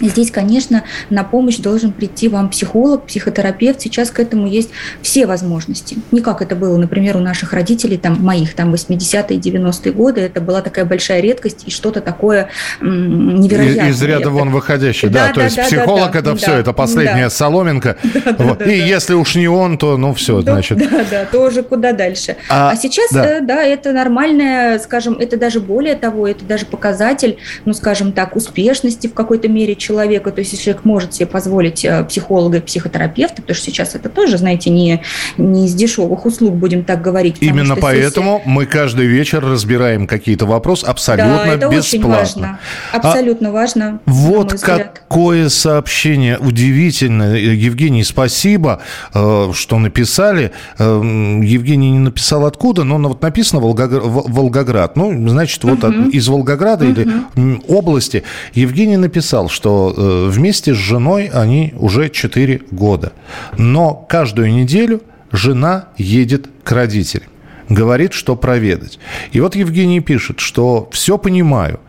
Здесь, 0.00 0.30
конечно, 0.30 0.84
на 1.10 1.24
помощь 1.24 1.58
должен 1.58 1.92
прийти 1.92 2.28
вам 2.28 2.48
психолог, 2.48 3.06
психотерапевт. 3.06 3.80
Сейчас 3.80 4.10
к 4.10 4.20
этому 4.20 4.46
есть 4.46 4.70
все 5.02 5.26
возможности. 5.26 5.98
Не 6.10 6.20
как 6.20 6.42
это 6.42 6.56
было, 6.56 6.76
например, 6.76 7.16
у 7.16 7.20
наших 7.20 7.52
родителей, 7.52 7.96
там, 7.96 8.22
моих, 8.22 8.54
там, 8.54 8.72
80-е, 8.72 9.38
90-е 9.38 9.92
годы. 9.92 10.20
Это 10.22 10.40
была 10.40 10.62
такая 10.62 10.84
большая 10.84 11.20
редкость 11.20 11.64
и 11.66 11.70
что-то 11.70 12.00
такое 12.00 12.48
невероятное. 12.80 13.90
Из 13.90 14.02
ряда 14.02 14.30
вон 14.30 14.50
выходящее, 14.50 15.10
да. 15.10 15.26
да 15.26 15.32
то 15.32 15.40
да, 15.40 15.44
есть 15.44 15.56
да, 15.56 15.64
психолог 15.64 16.12
да, 16.12 16.18
это 16.18 16.30
да, 16.30 16.36
все, 16.36 16.54
это 16.54 16.72
последняя 16.72 17.24
да. 17.24 17.30
соломинка. 17.30 17.96
Да, 18.30 18.44
вот. 18.44 18.58
да, 18.58 18.64
и 18.64 18.80
да. 18.80 18.86
если 18.86 19.14
уж 19.14 19.34
не 19.34 19.48
он, 19.48 19.76
то, 19.76 19.96
ну, 19.96 20.14
все, 20.14 20.42
да, 20.42 20.52
значит. 20.52 20.78
Да, 20.78 21.04
да, 21.10 21.24
тоже 21.24 21.62
куда 21.62 21.92
дальше. 21.92 22.36
А, 22.48 22.70
а 22.70 22.76
сейчас, 22.76 23.10
да. 23.12 23.38
Э, 23.38 23.40
да, 23.40 23.62
это 23.62 23.92
нормальное, 23.92 24.78
скажем, 24.78 25.14
это 25.18 25.36
даже 25.36 25.60
более 25.60 25.94
того, 25.94 26.28
это 26.28 26.44
даже 26.44 26.66
показатель, 26.66 27.38
ну, 27.64 27.72
скажем 27.72 28.12
так, 28.12 28.36
успешности 28.36 29.06
в 29.06 29.14
какой-то 29.14 29.48
мере 29.48 29.74
человека 29.74 29.89
человека, 29.90 30.30
то 30.30 30.38
есть 30.40 30.52
если 30.52 30.64
человек 30.66 30.84
может 30.84 31.14
себе 31.14 31.26
позволить 31.26 31.84
э, 31.84 32.04
психолога 32.04 32.58
и 32.58 32.60
психотерапевта, 32.60 33.42
потому 33.42 33.56
что 33.56 33.66
сейчас 33.66 33.96
это 33.96 34.08
тоже, 34.08 34.38
знаете, 34.38 34.70
не, 34.70 35.02
не 35.36 35.66
из 35.66 35.74
дешевых 35.74 36.26
услуг, 36.26 36.54
будем 36.54 36.84
так 36.84 37.02
говорить. 37.02 37.36
Именно 37.40 37.74
поэтому 37.74 38.38
сессия... 38.38 38.50
мы 38.50 38.66
каждый 38.66 39.06
вечер 39.06 39.44
разбираем 39.44 40.06
какие-то 40.06 40.46
вопросы 40.46 40.84
абсолютно 40.86 41.44
да, 41.44 41.46
это 41.46 41.68
бесплатно. 41.68 41.80
Очень 41.80 42.06
важно. 42.06 42.58
Абсолютно 42.92 43.48
а 43.48 43.52
важно. 43.52 44.00
Вот 44.06 44.60
какое 44.60 45.48
сообщение 45.48 46.38
удивительное. 46.38 47.36
Евгений, 47.36 48.04
спасибо, 48.04 48.80
э, 49.12 49.50
что 49.54 49.78
написали. 49.78 50.52
Э, 50.78 51.00
Евгений 51.42 51.90
не 51.90 51.98
написал 51.98 52.46
откуда, 52.46 52.84
но 52.84 52.98
вот 52.98 53.22
написано 53.22 53.60
Волгоград. 53.60 54.96
Ну, 54.96 55.28
значит, 55.28 55.64
вот 55.64 55.82
угу. 55.82 56.10
из 56.10 56.28
Волгограда 56.28 56.84
угу. 56.84 56.92
или 56.92 57.60
области. 57.66 58.22
Евгений 58.54 58.96
написал, 58.96 59.48
что 59.48 59.79
Э, 59.88 60.28
вместе 60.28 60.74
с 60.74 60.76
женой 60.76 61.30
они 61.32 61.72
уже 61.78 62.08
4 62.10 62.62
года. 62.70 63.12
Но 63.56 63.94
каждую 63.94 64.52
неделю 64.52 65.02
жена 65.32 65.88
едет 65.96 66.48
к 66.62 66.72
родителям. 66.72 67.28
Говорит, 67.68 68.12
что 68.12 68.36
проведать. 68.36 68.98
И 69.32 69.40
вот 69.40 69.56
Евгений 69.56 70.00
пишет, 70.00 70.40
что 70.40 70.88
все 70.92 71.18
понимаю, 71.18 71.80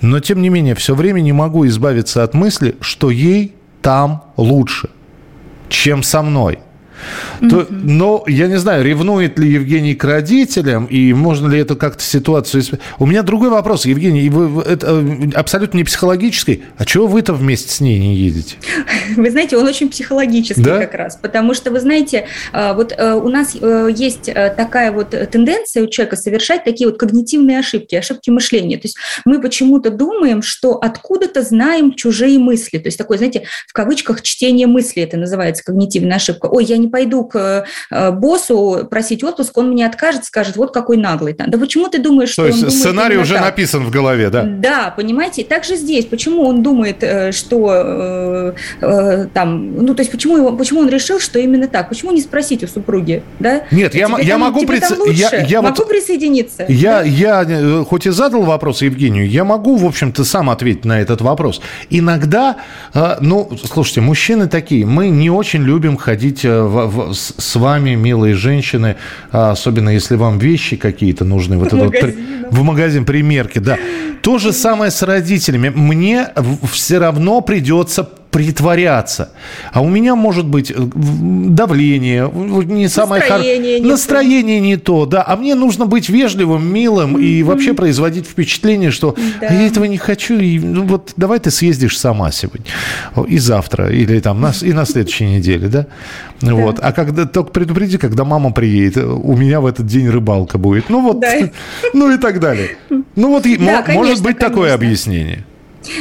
но 0.00 0.20
тем 0.20 0.42
не 0.42 0.50
менее 0.50 0.74
все 0.74 0.94
время 0.94 1.20
не 1.20 1.32
могу 1.32 1.66
избавиться 1.66 2.22
от 2.22 2.34
мысли, 2.34 2.76
что 2.80 3.10
ей 3.10 3.54
там 3.82 4.24
лучше, 4.36 4.90
чем 5.68 6.02
со 6.02 6.22
мной– 6.22 6.58
то, 7.48 7.66
но 7.70 8.24
я 8.26 8.46
не 8.46 8.58
знаю, 8.58 8.84
ревнует 8.84 9.38
ли 9.38 9.50
Евгений 9.50 9.94
к 9.94 10.04
родителям, 10.04 10.86
и 10.86 11.12
можно 11.12 11.48
ли 11.48 11.58
это 11.58 11.76
как-то 11.76 12.02
ситуацию... 12.02 12.62
У 12.98 13.06
меня 13.06 13.22
другой 13.22 13.50
вопрос, 13.50 13.86
Евгений, 13.86 14.28
вы, 14.28 14.62
это 14.62 14.86
э, 14.90 15.30
абсолютно 15.34 15.78
не 15.78 15.84
психологический. 15.84 16.64
А 16.76 16.84
чего 16.84 17.06
вы-то 17.06 17.32
вместе 17.32 17.72
с 17.72 17.80
ней 17.80 17.98
не 17.98 18.14
едете? 18.14 18.56
Вы 19.16 19.30
знаете, 19.30 19.56
он 19.56 19.66
очень 19.66 19.88
психологический 19.88 20.62
да? 20.62 20.80
как 20.80 20.94
раз, 20.94 21.16
потому 21.16 21.54
что, 21.54 21.70
вы 21.70 21.80
знаете, 21.80 22.26
э, 22.52 22.74
вот 22.74 22.94
э, 22.96 23.14
у 23.14 23.28
нас 23.28 23.54
есть 23.54 24.30
такая 24.56 24.92
вот 24.92 25.10
тенденция 25.30 25.84
у 25.84 25.86
человека 25.86 26.16
совершать 26.16 26.64
такие 26.64 26.88
вот 26.88 26.98
когнитивные 26.98 27.58
ошибки, 27.58 27.94
ошибки 27.94 28.30
мышления. 28.30 28.76
То 28.76 28.86
есть 28.86 28.96
мы 29.24 29.40
почему-то 29.40 29.90
думаем, 29.90 30.42
что 30.42 30.74
откуда-то 30.74 31.42
знаем 31.42 31.94
чужие 31.94 32.38
мысли. 32.38 32.78
То 32.78 32.88
есть 32.88 32.98
такое, 32.98 33.18
знаете, 33.18 33.44
в 33.66 33.72
кавычках 33.72 34.22
чтение 34.22 34.66
мысли 34.66 35.02
это 35.02 35.16
называется 35.16 35.64
когнитивная 35.64 36.16
ошибка. 36.16 36.46
Ой, 36.46 36.64
я 36.64 36.76
не 36.76 36.88
пойду 36.90 37.24
к 37.24 37.64
э, 37.90 38.10
боссу 38.10 38.86
просить 38.90 39.24
отпуск, 39.24 39.56
он 39.56 39.70
мне 39.70 39.86
откажет, 39.86 40.24
скажет, 40.24 40.56
вот 40.56 40.72
какой 40.72 40.96
наглый. 40.96 41.34
Да 41.34 41.58
почему 41.58 41.88
ты 41.88 41.98
думаешь, 41.98 42.30
что 42.30 42.42
То 42.42 42.48
есть 42.48 42.70
сценарий 42.70 43.16
уже 43.16 43.34
так? 43.34 43.44
написан 43.44 43.84
в 43.84 43.90
голове, 43.90 44.30
да? 44.30 44.44
Да, 44.44 44.92
понимаете. 44.96 45.44
Также 45.44 45.76
здесь, 45.76 46.06
почему 46.06 46.46
он 46.46 46.62
думает, 46.62 47.02
э, 47.02 47.32
что 47.32 48.54
э, 48.80 49.26
там, 49.32 49.74
ну, 49.84 49.94
то 49.94 50.00
есть 50.00 50.10
почему, 50.10 50.36
его, 50.36 50.52
почему 50.52 50.80
он 50.80 50.88
решил, 50.88 51.20
что 51.20 51.38
именно 51.38 51.68
так? 51.68 51.88
Почему 51.88 52.12
не 52.12 52.20
спросить 52.20 52.64
у 52.64 52.66
супруги, 52.66 53.22
да? 53.38 53.62
Нет, 53.70 53.94
я, 53.94 54.08
я 54.20 54.32
там, 54.32 54.40
могу, 54.40 54.66
присо... 54.66 54.96
я, 55.10 55.42
я 55.42 55.62
могу 55.62 55.76
вот... 55.78 55.88
присоединиться. 55.88 56.64
Я, 56.68 57.00
да? 57.00 57.02
я 57.02 57.84
хоть 57.84 58.06
и 58.06 58.10
задал 58.10 58.42
вопрос 58.42 58.82
Евгению, 58.82 59.28
я 59.28 59.44
могу, 59.44 59.76
в 59.76 59.84
общем-то, 59.84 60.24
сам 60.24 60.50
ответить 60.50 60.84
на 60.84 61.00
этот 61.00 61.20
вопрос. 61.20 61.60
Иногда, 61.88 62.56
ну, 63.20 63.50
слушайте, 63.64 64.00
мужчины 64.00 64.48
такие, 64.48 64.84
мы 64.86 65.08
не 65.08 65.30
очень 65.30 65.62
любим 65.62 65.96
ходить 65.96 66.44
в, 66.44 66.79
в, 66.86 67.14
с 67.14 67.56
вами, 67.56 67.94
милые 67.94 68.34
женщины, 68.34 68.96
особенно 69.30 69.90
если 69.90 70.16
вам 70.16 70.38
вещи 70.38 70.76
какие-то 70.76 71.24
нужны. 71.24 71.58
Вот 71.58 71.72
в, 71.72 71.76
это 71.76 72.06
вот, 72.06 72.14
в 72.50 72.62
магазин 72.62 73.04
примерки, 73.04 73.58
да. 73.58 73.78
То 74.22 74.38
же 74.38 74.52
самое 74.52 74.90
с 74.90 75.02
родителями. 75.02 75.70
Мне 75.70 76.28
все 76.70 76.98
равно 76.98 77.40
придется 77.40 78.08
притворяться. 78.30 79.32
А 79.72 79.80
у 79.80 79.88
меня 79.88 80.14
может 80.14 80.46
быть 80.46 80.70
э, 80.70 80.74
давление, 80.76 82.30
не 82.32 82.88
самое 82.88 83.20
настроение, 83.20 83.78
хор... 83.78 83.84
не 83.84 83.90
настроение 83.90 84.60
не 84.60 84.76
то, 84.76 85.06
да. 85.06 85.24
А 85.26 85.36
мне 85.36 85.54
нужно 85.54 85.86
быть 85.86 86.08
вежливым, 86.08 86.72
милым 86.72 87.16
mm-hmm. 87.16 87.22
и 87.22 87.42
вообще 87.42 87.74
производить 87.74 88.26
впечатление, 88.26 88.90
что 88.90 89.16
да. 89.40 89.46
я 89.46 89.66
этого 89.66 89.84
не 89.84 89.98
хочу. 89.98 90.38
И 90.38 90.58
ну, 90.58 90.84
вот 90.84 91.12
давай 91.16 91.40
ты 91.40 91.50
съездишь 91.50 91.98
сама 91.98 92.30
сегодня 92.30 92.66
и 93.28 93.38
завтра 93.38 93.90
или 93.90 94.20
там 94.20 94.40
на, 94.40 94.52
и 94.62 94.72
на 94.72 94.84
следующей 94.84 95.24
неделе, 95.24 95.68
да. 95.68 95.86
Вот. 96.40 96.78
А 96.80 96.92
когда 96.92 97.26
только 97.26 97.50
предупреди, 97.50 97.98
когда 97.98 98.24
мама 98.24 98.52
приедет, 98.52 99.04
у 99.04 99.36
меня 99.36 99.60
в 99.60 99.66
этот 99.66 99.86
день 99.86 100.08
рыбалка 100.08 100.56
будет. 100.58 100.88
Ну 100.88 101.00
вот, 101.02 101.22
ну 101.92 102.12
и 102.12 102.18
так 102.18 102.40
далее. 102.40 102.76
Ну 102.88 103.30
вот 103.30 103.44
может 103.88 104.22
быть 104.22 104.38
такое 104.38 104.74
объяснение. 104.74 105.44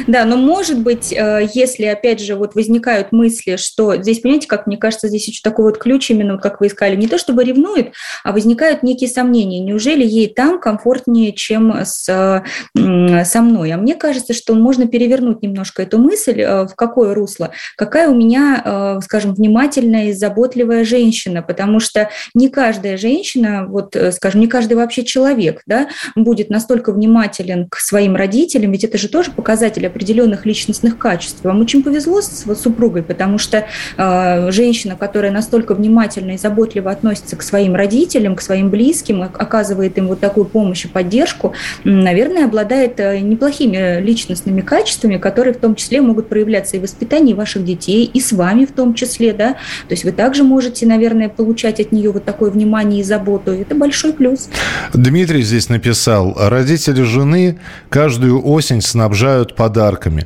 Да, 0.07 0.25
но 0.25 0.37
может 0.37 0.79
быть, 0.79 1.13
э, 1.13 1.47
если, 1.53 1.85
опять 1.85 2.19
же, 2.19 2.35
вот 2.35 2.55
возникают 2.55 3.11
мысли, 3.11 3.55
что 3.55 3.95
здесь, 3.95 4.19
понимаете, 4.19 4.47
как 4.47 4.67
мне 4.67 4.77
кажется, 4.77 5.07
здесь 5.07 5.27
еще 5.27 5.41
такой 5.43 5.65
вот 5.65 5.77
ключ, 5.77 6.09
именно 6.11 6.37
как 6.37 6.59
вы 6.59 6.67
искали, 6.67 6.95
не 6.95 7.07
то 7.07 7.17
чтобы 7.17 7.43
ревнует, 7.43 7.93
а 8.23 8.31
возникают 8.31 8.83
некие 8.83 9.09
сомнения. 9.09 9.59
Неужели 9.59 10.05
ей 10.05 10.27
там 10.27 10.59
комфортнее, 10.59 11.33
чем 11.33 11.73
с, 11.83 12.03
со 12.03 13.41
мной? 13.41 13.71
А 13.71 13.77
мне 13.77 13.95
кажется, 13.95 14.33
что 14.33 14.53
можно 14.53 14.87
перевернуть 14.87 15.41
немножко 15.41 15.83
эту 15.83 15.97
мысль, 15.97 16.41
э, 16.41 16.63
в 16.65 16.75
какое 16.75 17.13
русло. 17.13 17.51
Какая 17.77 18.09
у 18.09 18.15
меня, 18.15 18.61
э, 18.63 18.99
скажем, 19.03 19.33
внимательная 19.33 20.09
и 20.09 20.13
заботливая 20.13 20.83
женщина, 20.83 21.41
потому 21.41 21.79
что 21.79 22.09
не 22.33 22.49
каждая 22.49 22.97
женщина, 22.97 23.65
вот, 23.67 23.95
скажем, 24.11 24.41
не 24.41 24.47
каждый 24.47 24.73
вообще 24.73 25.03
человек, 25.03 25.61
да, 25.65 25.87
будет 26.15 26.49
настолько 26.49 26.91
внимателен 26.91 27.67
к 27.69 27.77
своим 27.77 28.15
родителям, 28.15 28.71
ведь 28.71 28.83
это 28.83 28.97
же 28.97 29.07
тоже 29.07 29.31
показатель 29.31 29.69
показатель 29.79 29.87
определенных 29.87 30.45
личностных 30.45 30.97
качеств. 30.97 31.43
Вам 31.43 31.61
очень 31.61 31.83
повезло 31.83 32.21
с 32.21 32.45
супругой, 32.55 33.03
потому 33.03 33.37
что 33.37 33.65
э, 33.97 34.51
женщина, 34.51 34.95
которая 34.95 35.31
настолько 35.31 35.75
внимательно 35.75 36.31
и 36.31 36.37
заботливо 36.37 36.91
относится 36.91 37.35
к 37.35 37.43
своим 37.43 37.75
родителям, 37.75 38.35
к 38.35 38.41
своим 38.41 38.69
близким, 38.69 39.21
оказывает 39.23 39.97
им 39.97 40.07
вот 40.07 40.19
такую 40.19 40.45
помощь 40.45 40.85
и 40.85 40.87
поддержку, 40.87 41.53
наверное, 41.83 42.45
обладает 42.45 42.99
э, 42.99 43.19
неплохими 43.19 44.01
личностными 44.01 44.61
качествами, 44.61 45.17
которые 45.17 45.53
в 45.53 45.57
том 45.57 45.75
числе 45.75 46.01
могут 46.01 46.29
проявляться 46.29 46.77
и 46.77 46.79
в 46.79 46.83
воспитании 46.83 47.33
ваших 47.33 47.63
детей, 47.63 48.09
и 48.13 48.19
с 48.19 48.31
вами 48.31 48.65
в 48.65 48.71
том 48.71 48.93
числе, 48.93 49.33
да. 49.33 49.53
То 49.87 49.93
есть 49.93 50.03
вы 50.03 50.11
также 50.11 50.43
можете, 50.43 50.85
наверное, 50.85 51.29
получать 51.29 51.79
от 51.79 51.91
нее 51.91 52.11
вот 52.11 52.25
такое 52.25 52.51
внимание 52.51 53.01
и 53.01 53.03
заботу. 53.03 53.51
Это 53.51 53.75
большой 53.75 54.13
плюс. 54.13 54.49
Дмитрий 54.93 55.41
здесь 55.43 55.69
написал, 55.69 56.35
родители 56.37 57.03
жены 57.03 57.59
каждую 57.89 58.45
осень 58.45 58.81
снабжают 58.81 59.55
подарками. 59.59 60.25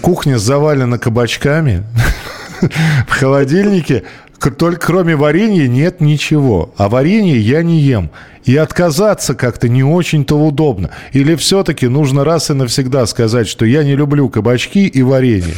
Кухня 0.00 0.38
завалена 0.38 0.98
кабачками. 0.98 1.84
В 3.06 3.10
холодильнике 3.10 4.04
только 4.58 4.86
кроме 4.86 5.14
варенья 5.14 5.68
нет 5.68 6.00
ничего. 6.00 6.72
А 6.78 6.88
варенье 6.88 7.38
я 7.38 7.62
не 7.62 7.78
ем. 7.80 8.10
И 8.44 8.56
отказаться 8.56 9.34
как-то 9.34 9.68
не 9.68 9.84
очень-то 9.84 10.36
удобно. 10.36 10.88
Или 11.12 11.34
все-таки 11.34 11.86
нужно 11.86 12.24
раз 12.24 12.48
и 12.48 12.54
навсегда 12.54 13.04
сказать, 13.04 13.46
что 13.46 13.66
я 13.66 13.84
не 13.84 13.94
люблю 13.94 14.30
кабачки 14.30 14.86
и 14.86 15.02
варенье. 15.02 15.56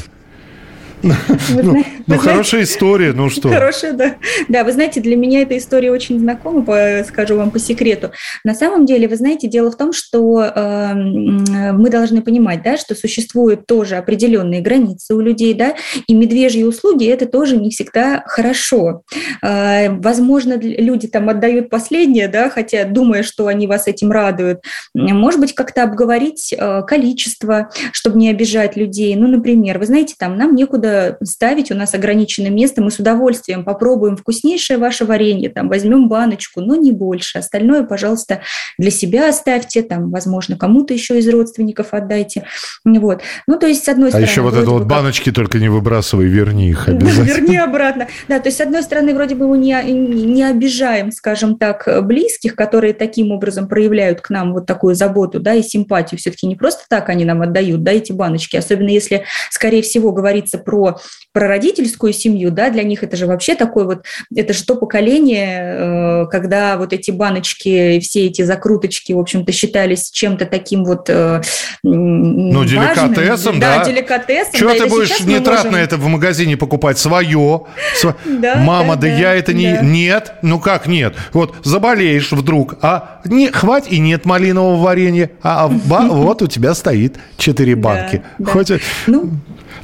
Ну, 1.02 1.14
ну, 1.62 1.84
ну 2.06 2.18
хорошая 2.18 2.62
история, 2.64 3.12
ну 3.12 3.30
что? 3.30 3.48
Хорошая, 3.48 3.92
да. 3.92 4.16
Да, 4.48 4.64
вы 4.64 4.72
знаете, 4.72 5.00
для 5.00 5.16
меня 5.16 5.42
эта 5.42 5.56
история 5.56 5.90
очень 5.90 6.18
знакома, 6.18 6.64
скажу 7.06 7.36
вам 7.36 7.50
по 7.50 7.58
секрету. 7.58 8.10
На 8.44 8.54
самом 8.54 8.86
деле, 8.86 9.08
вы 9.08 9.16
знаете, 9.16 9.48
дело 9.48 9.70
в 9.70 9.76
том, 9.76 9.92
что 9.92 10.42
э, 10.42 10.94
мы 10.94 11.90
должны 11.90 12.22
понимать, 12.22 12.62
да, 12.62 12.76
что 12.76 12.94
существуют 12.94 13.66
тоже 13.66 13.96
определенные 13.96 14.60
границы 14.60 15.14
у 15.14 15.20
людей, 15.20 15.54
да, 15.54 15.74
и 16.06 16.14
медвежьи 16.14 16.64
услуги 16.64 17.06
это 17.06 17.26
тоже 17.26 17.56
не 17.56 17.70
всегда 17.70 18.24
хорошо. 18.26 19.02
Э, 19.42 19.90
возможно, 19.90 20.58
люди 20.58 21.06
там 21.06 21.28
отдают 21.28 21.70
последнее, 21.70 22.28
да, 22.28 22.50
хотя 22.50 22.84
думая, 22.84 23.22
что 23.22 23.46
они 23.46 23.66
вас 23.66 23.86
этим 23.86 24.10
радуют. 24.10 24.60
Может 24.94 25.40
быть, 25.40 25.54
как-то 25.54 25.84
обговорить 25.84 26.52
э, 26.56 26.82
количество, 26.86 27.70
чтобы 27.92 28.18
не 28.18 28.30
обижать 28.30 28.76
людей. 28.76 29.14
Ну, 29.16 29.28
например, 29.28 29.78
вы 29.78 29.86
знаете, 29.86 30.14
там 30.18 30.36
нам 30.36 30.54
некуда 30.54 30.87
некуда 30.88 31.18
ставить, 31.22 31.70
у 31.70 31.74
нас 31.74 31.94
ограниченное 31.94 32.50
место, 32.50 32.82
мы 32.82 32.90
с 32.90 32.98
удовольствием 32.98 33.64
попробуем 33.64 34.16
вкуснейшее 34.16 34.78
ваше 34.78 35.04
варенье, 35.04 35.50
там, 35.50 35.68
возьмем 35.68 36.08
баночку, 36.08 36.60
но 36.60 36.76
не 36.76 36.92
больше. 36.92 37.38
Остальное, 37.38 37.82
пожалуйста, 37.82 38.40
для 38.78 38.90
себя 38.90 39.28
оставьте, 39.28 39.82
там, 39.82 40.10
возможно, 40.10 40.56
кому-то 40.56 40.94
еще 40.94 41.18
из 41.18 41.28
родственников 41.28 41.88
отдайте. 41.92 42.44
Вот. 42.84 43.22
Ну, 43.46 43.58
то 43.58 43.66
есть, 43.66 43.84
с 43.84 43.88
одной 43.88 44.08
а 44.08 44.10
стороны... 44.10 44.26
А 44.26 44.30
еще 44.30 44.40
вот 44.42 44.54
это 44.54 44.70
вот 44.70 44.80
как... 44.80 44.88
баночки 44.88 45.30
только 45.30 45.58
не 45.58 45.68
выбрасывай, 45.68 46.26
верни 46.26 46.70
их 46.70 46.88
обязательно. 46.88 47.24
Верни 47.24 47.56
обратно. 47.56 48.08
Да, 48.28 48.38
то 48.38 48.48
есть, 48.48 48.58
с 48.58 48.60
одной 48.60 48.82
стороны, 48.82 49.14
вроде 49.14 49.34
бы 49.34 49.46
мы 49.46 49.58
не, 49.58 49.74
не 49.82 50.44
обижаем, 50.44 51.12
скажем 51.12 51.58
так, 51.58 51.88
близких, 52.04 52.54
которые 52.54 52.94
таким 52.94 53.32
образом 53.32 53.68
проявляют 53.68 54.20
к 54.20 54.30
нам 54.30 54.52
вот 54.52 54.66
такую 54.66 54.94
заботу, 54.94 55.40
да, 55.40 55.54
и 55.54 55.62
симпатию. 55.62 56.18
Все-таки 56.18 56.46
не 56.46 56.56
просто 56.56 56.82
так 56.88 57.08
они 57.08 57.24
нам 57.24 57.42
отдают, 57.42 57.82
да, 57.82 57.92
эти 57.92 58.12
баночки, 58.12 58.56
особенно 58.56 58.88
если, 58.88 59.24
скорее 59.50 59.82
всего, 59.82 60.12
говорится 60.12 60.58
про 60.58 60.77
про, 60.78 61.00
про 61.32 61.48
родительскую 61.48 62.12
семью, 62.12 62.50
да, 62.50 62.70
для 62.70 62.82
них 62.82 63.02
это 63.02 63.16
же 63.16 63.26
вообще 63.26 63.54
такой 63.54 63.84
вот, 63.84 64.04
это 64.34 64.52
же 64.52 64.64
то 64.64 64.76
поколение, 64.76 66.24
э, 66.24 66.26
когда 66.30 66.76
вот 66.76 66.92
эти 66.92 67.10
баночки, 67.10 68.00
все 68.00 68.26
эти 68.26 68.42
закруточки, 68.42 69.12
в 69.12 69.18
общем-то, 69.18 69.52
считались 69.52 70.10
чем-то 70.10 70.46
таким 70.46 70.84
вот 70.84 71.08
э, 71.08 71.42
Ну, 71.82 72.64
деликатесом, 72.64 73.60
да. 73.60 73.78
Да, 73.78 73.84
деликатесом. 73.84 74.52
Чего 74.54 74.70
да, 74.70 74.84
ты 74.84 74.86
будешь 74.86 75.20
нитратно 75.20 75.70
можем... 75.70 75.84
это 75.84 75.96
в 75.96 76.06
магазине 76.06 76.56
покупать? 76.56 76.98
Свое? 76.98 77.62
Сво... 77.96 78.16
Да, 78.24 78.56
Мама, 78.56 78.96
да, 78.96 79.02
да, 79.02 79.08
да 79.08 79.14
я 79.14 79.34
это 79.34 79.52
не... 79.52 79.74
Да. 79.74 79.80
Нет? 79.82 80.32
Ну 80.42 80.58
как 80.58 80.86
нет? 80.86 81.14
Вот 81.32 81.54
заболеешь 81.64 82.32
вдруг, 82.32 82.76
а 82.82 83.20
не, 83.24 83.48
хватит 83.48 83.92
и 83.92 83.98
нет 83.98 84.24
малинового 84.24 84.82
варенья, 84.82 85.30
а, 85.42 85.66
а 85.66 85.68
вот 85.68 86.42
у 86.42 86.46
тебя 86.46 86.74
стоит 86.74 87.16
четыре 87.36 87.76
банки. 87.76 88.22
Хоть... 88.44 88.72
Ну, 89.06 89.30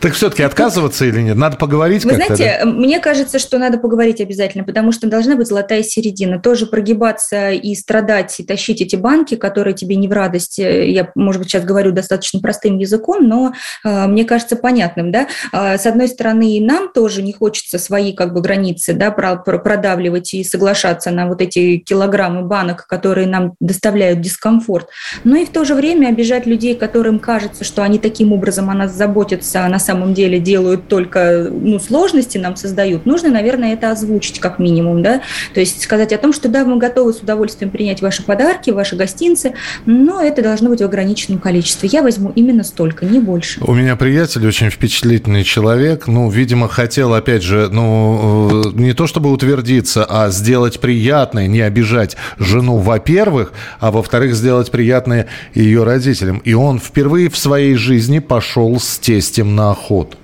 так 0.00 0.12
все-таки 0.12 0.42
отказываться 0.42 1.04
или 1.04 1.20
нет? 1.20 1.36
Надо 1.36 1.56
поговорить 1.56 2.04
Вы 2.04 2.14
знаете, 2.14 2.60
да? 2.62 2.70
мне 2.70 3.00
кажется, 3.00 3.38
что 3.38 3.58
надо 3.58 3.78
поговорить 3.78 4.20
обязательно, 4.20 4.64
потому 4.64 4.92
что 4.92 5.06
должна 5.08 5.36
быть 5.36 5.46
золотая 5.46 5.82
середина. 5.82 6.38
Тоже 6.38 6.66
прогибаться 6.66 7.50
и 7.50 7.74
страдать, 7.74 8.38
и 8.40 8.44
тащить 8.44 8.80
эти 8.80 8.96
банки, 8.96 9.36
которые 9.36 9.74
тебе 9.74 9.96
не 9.96 10.08
в 10.08 10.12
радость. 10.12 10.58
Я, 10.58 11.10
может 11.14 11.40
быть, 11.40 11.50
сейчас 11.50 11.64
говорю 11.64 11.92
достаточно 11.92 12.40
простым 12.40 12.78
языком, 12.78 13.26
но 13.28 13.54
э, 13.84 14.06
мне 14.06 14.24
кажется 14.24 14.56
понятным. 14.56 15.12
Да? 15.12 15.28
Э, 15.52 15.78
с 15.78 15.86
одной 15.86 16.08
стороны, 16.08 16.56
и 16.56 16.60
нам 16.60 16.92
тоже 16.92 17.22
не 17.22 17.32
хочется 17.32 17.78
свои 17.78 18.12
как 18.12 18.32
бы, 18.32 18.40
границы 18.40 18.94
да, 18.94 19.10
продавливать 19.10 20.34
и 20.34 20.44
соглашаться 20.44 21.10
на 21.10 21.26
вот 21.26 21.40
эти 21.40 21.78
килограммы 21.78 22.42
банок, 22.42 22.86
которые 22.86 23.26
нам 23.26 23.54
доставляют 23.60 24.20
дискомфорт. 24.20 24.88
Но 25.24 25.36
и 25.36 25.44
в 25.44 25.50
то 25.50 25.64
же 25.64 25.74
время 25.74 26.08
обижать 26.08 26.46
людей, 26.46 26.74
которым 26.74 27.18
кажется, 27.18 27.64
что 27.64 27.82
они 27.82 27.98
таким 27.98 28.32
образом 28.32 28.70
о 28.70 28.74
нас 28.74 28.92
заботятся, 28.92 29.66
на 29.68 29.78
самом 29.84 30.14
деле 30.14 30.38
делают 30.38 30.88
только 30.88 31.48
ну, 31.50 31.78
сложности 31.78 32.38
нам 32.38 32.56
создают, 32.56 33.06
нужно, 33.06 33.30
наверное, 33.30 33.74
это 33.74 33.90
озвучить 33.90 34.40
как 34.40 34.58
минимум, 34.58 35.02
да, 35.02 35.22
то 35.52 35.60
есть 35.60 35.82
сказать 35.82 36.12
о 36.12 36.18
том, 36.18 36.32
что 36.32 36.48
да, 36.48 36.64
мы 36.64 36.78
готовы 36.78 37.12
с 37.12 37.18
удовольствием 37.18 37.70
принять 37.70 38.02
ваши 38.02 38.22
подарки, 38.22 38.70
ваши 38.70 38.96
гостинцы, 38.96 39.54
но 39.86 40.20
это 40.20 40.42
должно 40.42 40.70
быть 40.70 40.80
в 40.80 40.84
ограниченном 40.84 41.38
количестве. 41.38 41.88
Я 41.92 42.02
возьму 42.02 42.32
именно 42.34 42.64
столько, 42.64 43.04
не 43.04 43.20
больше. 43.20 43.60
У 43.62 43.74
меня 43.74 43.96
приятель 43.96 44.46
очень 44.46 44.70
впечатлительный 44.70 45.44
человек, 45.44 46.06
ну, 46.06 46.30
видимо, 46.30 46.68
хотел, 46.68 47.14
опять 47.14 47.42
же, 47.42 47.68
ну, 47.70 48.62
э, 48.64 48.70
не 48.74 48.92
то 48.92 49.06
чтобы 49.06 49.30
утвердиться, 49.30 50.04
а 50.08 50.30
сделать 50.30 50.80
приятное, 50.80 51.46
не 51.46 51.60
обижать 51.60 52.16
жену, 52.38 52.78
во-первых, 52.78 53.52
а 53.80 53.90
во-вторых, 53.90 54.34
сделать 54.34 54.70
приятное 54.70 55.26
ее 55.54 55.84
родителям. 55.84 56.38
И 56.38 56.54
он 56.54 56.78
впервые 56.78 57.28
в 57.28 57.36
своей 57.36 57.74
жизни 57.74 58.18
пошел 58.18 58.78
с 58.78 58.98
тестем 58.98 59.54
на 59.54 59.73
охоту. 59.74 60.16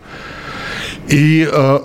И 1.11 1.49
э, 1.51 1.79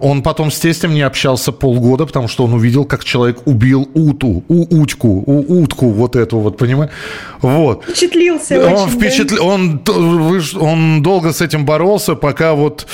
он 0.00 0.22
потом 0.22 0.50
с 0.50 0.58
тестем 0.58 0.92
не 0.92 1.00
общался 1.00 1.50
полгода, 1.50 2.04
потому 2.04 2.28
что 2.28 2.44
он 2.44 2.52
увидел, 2.52 2.84
как 2.84 3.02
человек 3.02 3.38
убил 3.46 3.88
уту, 3.94 4.44
у, 4.48 4.82
утку, 4.82 5.08
у, 5.26 5.62
утку 5.62 5.88
вот 5.88 6.14
эту 6.14 6.38
вот, 6.38 6.58
понимаешь? 6.58 6.90
Вот. 7.40 7.84
Впечатлился 7.84 8.58
он 8.60 8.72
очень, 8.74 8.88
впечатл... 8.90 9.36
да? 9.36 9.42
он, 9.42 9.82
он 10.60 11.02
долго 11.02 11.32
с 11.32 11.40
этим 11.40 11.64
боролся, 11.64 12.16
пока 12.16 12.52
вот... 12.52 12.86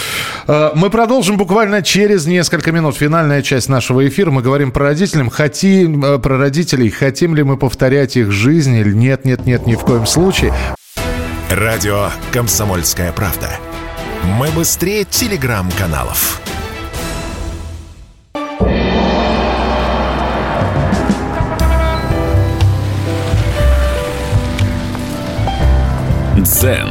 Э, 0.46 0.70
мы 0.76 0.88
продолжим 0.88 1.37
буквально 1.37 1.83
через 1.83 2.26
несколько 2.26 2.70
минут. 2.70 2.96
Финальная 2.96 3.42
часть 3.42 3.68
нашего 3.68 4.07
эфира. 4.07 4.31
Мы 4.31 4.42
говорим 4.42 4.70
про 4.70 4.85
родителей. 4.85 5.29
Хотим, 5.31 6.05
э, 6.05 6.18
про 6.20 6.38
родителей. 6.38 6.90
Хотим 6.90 7.35
ли 7.35 7.42
мы 7.42 7.57
повторять 7.57 8.16
их 8.16 8.30
жизнь 8.30 8.76
или 8.76 8.93
нет, 8.93 9.24
нет, 9.24 9.47
нет, 9.47 9.66
ни 9.66 9.74
в 9.74 9.80
коем 9.80 10.07
случае. 10.07 10.55
Радио 11.51 12.11
«Комсомольская 12.32 13.11
правда». 13.11 13.49
Мы 14.25 14.51
быстрее 14.51 15.05
телеграм-каналов. 15.05 16.41
Дзен 26.37 26.89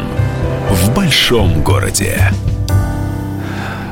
в 0.69 0.93
большом 0.95 1.63
городе. 1.63 2.31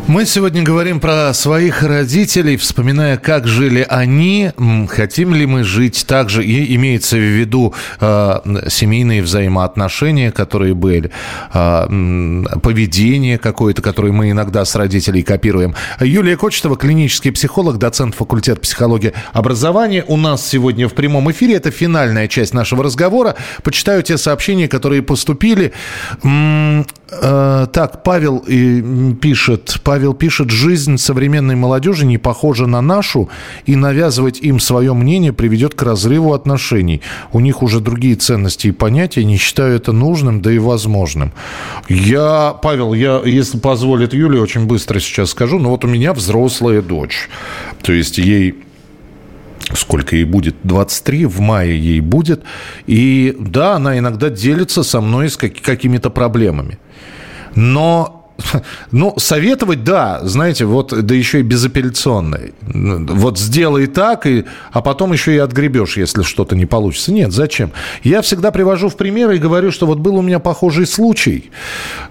Мы 0.08 0.26
сегодня 0.26 0.64
говорим 0.64 1.02
про 1.02 1.34
своих 1.34 1.84
родителей, 1.84 2.56
вспоминая, 2.56 3.18
как 3.18 3.46
жили 3.46 3.86
они, 3.90 4.52
хотим 4.88 5.34
ли 5.34 5.46
мы 5.46 5.66
жить 5.66 6.06
так 6.08 6.30
же, 6.30 6.46
и 6.46 6.74
имеется 6.78 7.18
в 7.18 7.20
виду 7.20 7.74
э, 8.00 8.40
семейные 8.70 9.22
взаимоотношения, 9.22 10.32
которые 10.32 10.76
были, 10.76 11.12
э, 11.54 12.44
поведение 12.64 13.38
какое-то, 13.38 13.82
которое 13.82 14.14
мы 14.14 14.32
иногда 14.32 14.64
с 14.64 14.76
родителей 14.76 15.24
копируем. 15.24 15.76
Юлия 16.00 16.38
Кочетова, 16.38 16.78
клинический 16.78 17.34
психолог, 17.34 17.78
доцент 17.78 18.16
факультета 18.16 18.62
психологии 18.62 19.12
образования, 19.34 20.06
у 20.08 20.16
нас 20.16 20.48
сегодня 20.48 20.88
в 20.88 20.94
прямом 20.94 21.30
эфире. 21.32 21.56
Это 21.56 21.70
финальная 21.70 22.30
часть 22.30 22.54
нашего 22.54 22.82
разговора. 22.82 23.36
Почитаю 23.62 24.02
те 24.04 24.18
сообщения, 24.18 24.70
которые 24.70 25.02
поступили. 25.02 25.74
Э, 27.10 27.68
так, 27.72 28.04
Павел 28.04 28.44
э, 28.48 29.14
пишет, 29.22 29.80
Павел 29.84 29.97
Павел 29.98 30.14
пишет, 30.14 30.52
жизнь 30.52 31.00
современной 31.00 31.56
молодежи 31.56 32.06
не 32.06 32.20
похожа 32.20 32.68
на 32.68 32.82
нашу, 32.82 33.30
и 33.66 33.76
навязывать 33.76 34.40
им 34.42 34.60
свое 34.60 34.94
мнение 34.94 35.34
приведет 35.34 35.74
к 35.74 35.82
разрыву 35.82 36.36
отношений. 36.36 37.02
У 37.32 37.40
них 37.40 37.64
уже 37.64 37.80
другие 37.80 38.14
ценности 38.14 38.68
и 38.68 38.72
понятия, 38.72 39.24
не 39.24 39.38
считаю 39.38 39.76
это 39.76 39.94
нужным, 39.94 40.44
да 40.44 40.52
и 40.52 40.60
возможным. 40.60 41.34
Я, 41.90 42.56
Павел, 42.62 42.94
я, 42.94 43.24
если 43.26 43.58
позволит 43.58 44.14
Юлия, 44.14 44.40
очень 44.40 44.68
быстро 44.68 45.00
сейчас 45.00 45.32
скажу, 45.32 45.58
но 45.58 45.72
вот 45.72 45.84
у 45.84 45.88
меня 45.88 46.14
взрослая 46.14 46.84
дочь. 46.84 47.28
То 47.82 47.92
есть 47.92 48.20
ей 48.20 48.54
сколько 49.74 50.16
ей 50.16 50.26
будет, 50.26 50.58
23, 50.62 51.26
в 51.26 51.40
мае 51.40 51.76
ей 51.76 52.02
будет. 52.02 52.44
И 52.86 53.36
да, 53.40 53.78
она 53.78 53.98
иногда 53.98 54.30
делится 54.30 54.84
со 54.84 55.02
мной 55.02 55.32
с 55.32 55.38
какими-то 55.38 56.12
проблемами. 56.12 56.78
Но 57.56 58.17
ну, 58.92 59.14
советовать, 59.18 59.84
да, 59.84 60.20
знаете, 60.24 60.66
вот, 60.66 60.94
да 61.06 61.16
еще 61.16 61.40
и 61.40 61.44
безапелляционно. 61.44 62.40
Вот 62.62 63.40
сделай 63.40 63.88
так, 63.88 64.26
и, 64.26 64.46
а 64.72 64.82
потом 64.82 65.14
еще 65.14 65.36
и 65.36 65.38
отгребешь, 65.38 65.98
если 65.98 66.24
что-то 66.24 66.56
не 66.56 66.66
получится. 66.66 67.12
Нет, 67.12 67.32
зачем? 67.32 67.72
Я 68.04 68.22
всегда 68.22 68.52
привожу 68.52 68.90
в 68.90 68.96
пример 68.96 69.32
и 69.32 69.38
говорю, 69.38 69.72
что 69.72 69.86
вот 69.86 70.00
был 70.00 70.18
у 70.18 70.22
меня 70.22 70.40
похожий 70.40 70.86
случай, 70.86 71.52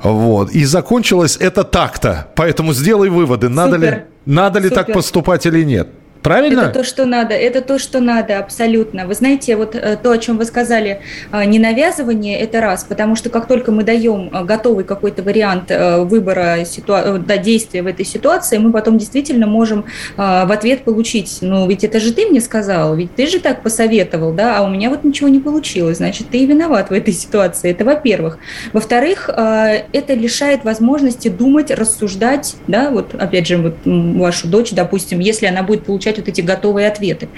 вот, 0.03 0.51
и 0.51 0.65
закончилось 0.65 1.37
это 1.41 1.65
так-то, 1.65 2.29
поэтому 2.35 2.73
сделай 2.73 3.09
выводы, 3.09 3.49
надо 3.49 3.77
ли, 3.77 4.03
надо 4.25 4.59
ли 4.59 4.71
так 4.71 4.93
поступать 4.93 5.47
или 5.47 5.65
нет. 5.65 5.89
Правильно? 6.27 6.63
Это 6.63 6.71
то, 6.71 6.83
что 6.83 7.05
надо, 7.05 7.35
это 7.35 7.61
то, 7.61 7.79
что 7.79 8.01
надо, 8.01 8.41
абсолютно. 8.41 9.07
Вы 9.07 9.15
знаете, 9.15 9.55
вот 9.55 9.77
э, 9.77 9.97
то, 10.03 10.11
о 10.11 10.19
чем 10.19 10.39
вы 10.39 10.45
сказали, 10.45 11.01
э, 11.31 11.45
не 11.45 11.61
навязывание, 11.61 12.41
это 12.41 12.61
раз, 12.61 12.83
потому 12.83 13.15
что 13.15 13.31
как 13.31 13.47
только 13.47 13.71
мы 13.71 13.85
даем 13.85 14.31
э, 14.33 14.45
готовый 14.45 14.83
какой-то 14.83 15.23
вариант 15.23 15.71
выбора 15.71 16.65
ситуа- 16.65 17.19
да, 17.19 17.37
действия 17.37 17.83
в 17.83 17.87
этой 17.87 18.05
ситуации, 18.05 18.59
мы 18.59 18.73
потом 18.73 18.99
действительно 18.99 19.47
можем 19.47 19.85
в 20.17 20.53
ответ 20.53 20.83
получить, 20.83 21.39
ну, 21.43 21.69
ведь 21.69 21.85
это 21.85 22.01
же 22.01 22.13
ты 22.13 22.27
мне 22.27 22.41
сказал, 22.41 22.97
ведь 22.97 23.15
ты 23.15 23.29
же 23.29 23.39
так 23.39 23.63
посоветовал, 23.63 24.33
да, 24.33 24.59
а 24.59 24.63
у 24.63 24.69
меня 24.69 24.91
вот 24.91 25.05
ничего 25.05 25.29
не 25.29 25.39
получилось, 25.39 25.99
значит, 25.99 26.29
ты 26.31 26.39
и 26.39 26.47
виноват 26.47 26.91
в 26.91 26.93
этой 26.93 27.13
ситуации, 27.13 27.71
это 27.71 27.85
во-первых. 27.85 28.39
Во-вторых, 28.73 29.29
это 29.29 30.15
лишает 30.15 30.65
возможности 30.65 31.29
думать, 31.29 31.71
рассуждать, 31.71 32.57
да, 32.67 32.91
вот 32.91 33.15
опять 33.15 33.47
же, 33.47 33.59
вот 33.59 33.75
вашу 33.85 34.49
дочь, 34.49 34.73
допустим, 34.73 35.21
если 35.21 35.47
она 35.47 35.63
будет 35.63 35.85
получать 35.85 36.16
получать 36.17 36.19
вот 36.19 36.29
эти 36.29 36.41
готовые 36.41 36.89
ответы. 36.89 37.29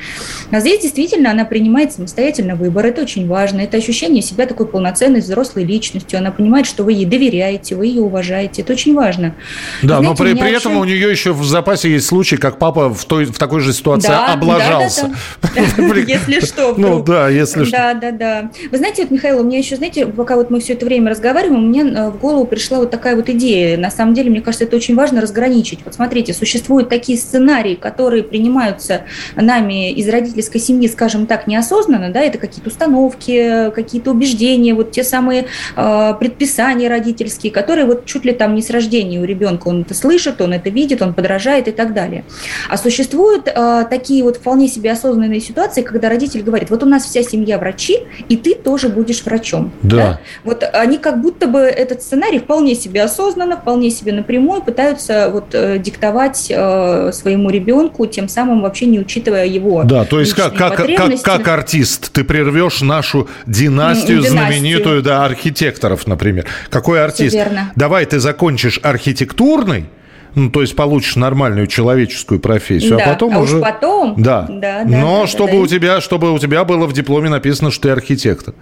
А 0.50 0.60
здесь 0.60 0.80
действительно 0.80 1.30
она 1.30 1.44
принимает 1.44 1.92
самостоятельно 1.92 2.54
выбор, 2.54 2.86
это 2.86 3.02
очень 3.02 3.26
важно, 3.26 3.60
это 3.60 3.76
ощущение 3.76 4.22
себя 4.22 4.46
такой 4.46 4.66
полноценной 4.66 5.20
взрослой 5.20 5.64
личностью, 5.64 6.18
она 6.18 6.30
понимает, 6.30 6.66
что 6.66 6.84
вы 6.84 6.92
ей 6.92 7.04
доверяете, 7.04 7.74
вы 7.74 7.86
ее 7.86 8.02
уважаете, 8.02 8.62
это 8.62 8.72
очень 8.72 8.94
важно. 8.94 9.34
Да, 9.82 9.98
Знаете, 9.98 10.08
но 10.08 10.14
при, 10.14 10.34
при 10.34 10.56
этом 10.56 10.76
у 10.76 10.84
нее 10.84 11.10
еще 11.10 11.32
в 11.32 11.44
запасе 11.44 11.90
есть 11.90 12.06
случай, 12.06 12.36
как 12.36 12.58
папа 12.58 12.92
в, 12.92 13.04
той, 13.04 13.24
в 13.24 13.38
такой 13.38 13.60
же 13.60 13.72
ситуации 13.72 14.08
да, 14.08 14.32
облажался. 14.32 15.10
Если 16.06 16.40
что. 16.44 16.74
Ну 16.76 17.02
да, 17.02 17.28
если 17.28 17.64
что. 17.64 17.76
Да, 17.76 17.94
да, 17.94 18.12
да. 18.12 18.50
Вы 18.70 18.78
знаете, 18.78 19.02
вот, 19.02 19.10
Михаил, 19.10 19.40
у 19.40 19.42
меня 19.42 19.58
еще, 19.58 19.76
знаете, 19.76 20.06
пока 20.06 20.36
вот 20.36 20.50
мы 20.50 20.60
все 20.60 20.74
это 20.74 20.86
время 20.86 21.10
разговариваем, 21.10 21.68
мне 21.68 21.82
э, 21.82 22.10
в 22.10 22.18
голову 22.18 22.44
пришла 22.46 22.78
вот 22.78 22.90
такая 22.90 23.16
вот 23.16 23.28
идея. 23.28 23.76
На 23.76 23.90
самом 23.90 24.14
деле, 24.14 24.30
мне 24.30 24.40
кажется, 24.40 24.64
это 24.64 24.76
очень 24.76 24.94
важно 24.94 25.20
разграничить. 25.20 25.80
Вот 25.84 25.94
смотрите, 25.94 26.34
существуют 26.34 26.88
такие 26.88 27.18
сценарии, 27.18 27.74
которые 27.74 28.22
принимают 28.22 28.67
принимаются 28.68 29.02
нами 29.36 29.92
из 29.92 30.08
родительской 30.08 30.60
семьи, 30.60 30.88
скажем 30.88 31.26
так, 31.26 31.46
неосознанно, 31.46 32.10
да, 32.10 32.20
это 32.20 32.38
какие-то 32.38 32.68
установки, 32.68 33.70
какие-то 33.74 34.10
убеждения, 34.10 34.74
вот 34.74 34.92
те 34.92 35.02
самые 35.02 35.46
э, 35.76 36.14
предписания 36.18 36.88
родительские, 36.88 37.52
которые 37.52 37.86
вот 37.86 38.04
чуть 38.04 38.24
ли 38.24 38.32
там 38.32 38.54
не 38.54 38.62
с 38.62 38.70
рождения 38.70 39.20
у 39.20 39.24
ребенка 39.24 39.68
он 39.68 39.82
это 39.82 39.94
слышит, 39.94 40.40
он 40.40 40.52
это 40.52 40.70
видит, 40.70 41.02
он 41.02 41.14
подражает 41.14 41.68
и 41.68 41.72
так 41.72 41.94
далее. 41.94 42.24
А 42.68 42.76
существуют 42.76 43.48
э, 43.48 43.84
такие 43.88 44.22
вот 44.22 44.36
вполне 44.36 44.68
себе 44.68 44.92
осознанные 44.92 45.40
ситуации, 45.40 45.82
когда 45.82 46.08
родитель 46.08 46.42
говорит, 46.42 46.70
вот 46.70 46.82
у 46.82 46.86
нас 46.86 47.04
вся 47.04 47.22
семья 47.22 47.58
врачи, 47.58 47.98
и 48.28 48.36
ты 48.36 48.54
тоже 48.54 48.88
будешь 48.88 49.24
врачом. 49.24 49.72
Да. 49.82 49.96
да? 49.96 50.20
Вот 50.44 50.64
они 50.72 50.98
как 50.98 51.20
будто 51.20 51.46
бы 51.46 51.60
этот 51.60 52.02
сценарий 52.02 52.38
вполне 52.38 52.74
себе 52.74 53.02
осознанно, 53.02 53.56
вполне 53.56 53.90
себе 53.90 54.12
напрямую 54.12 54.62
пытаются 54.62 55.30
вот 55.30 55.54
э, 55.54 55.78
диктовать 55.78 56.46
э, 56.50 57.12
своему 57.12 57.50
ребенку, 57.50 58.06
тем 58.06 58.28
самым 58.28 58.47
самым 58.48 58.62
вообще 58.62 58.86
не 58.86 58.98
учитывая 58.98 59.46
его 59.46 59.84
Да, 59.84 60.04
то 60.04 60.20
есть 60.20 60.34
как, 60.34 60.54
как, 60.54 60.76
как, 60.76 61.22
как 61.22 61.48
артист 61.48 62.12
ты 62.12 62.24
прервешь 62.24 62.80
нашу 62.80 63.28
династию, 63.46 64.22
династию. 64.22 64.30
знаменитую, 64.30 65.02
да, 65.02 65.24
архитекторов, 65.24 66.06
например. 66.06 66.46
Какой 66.70 67.02
артист? 67.04 67.34
верно. 67.34 67.72
Давай 67.76 68.06
ты 68.06 68.18
закончишь 68.18 68.80
архитектурный, 68.82 69.86
ну, 70.34 70.50
то 70.50 70.62
есть 70.62 70.76
получишь 70.76 71.16
нормальную 71.16 71.66
человеческую 71.66 72.40
профессию, 72.40 72.94
а 72.94 72.98
да, 72.98 73.04
а 73.04 73.08
потом 73.14 73.36
а 73.36 73.40
уже... 73.40 73.56
Уж 73.56 73.62
потом... 73.62 74.14
Да. 74.16 74.46
да, 74.48 74.84
да 74.84 74.98
Но 74.98 75.22
да, 75.22 75.26
чтобы 75.26 75.52
да, 75.52 75.58
у 75.58 75.66
тебя, 75.66 76.00
чтобы 76.00 76.32
у 76.32 76.38
тебя 76.38 76.64
было 76.64 76.86
в 76.86 76.92
дипломе 76.92 77.28
написано, 77.28 77.70
что 77.70 77.82
ты 77.82 77.90
архитектор. 77.90 78.54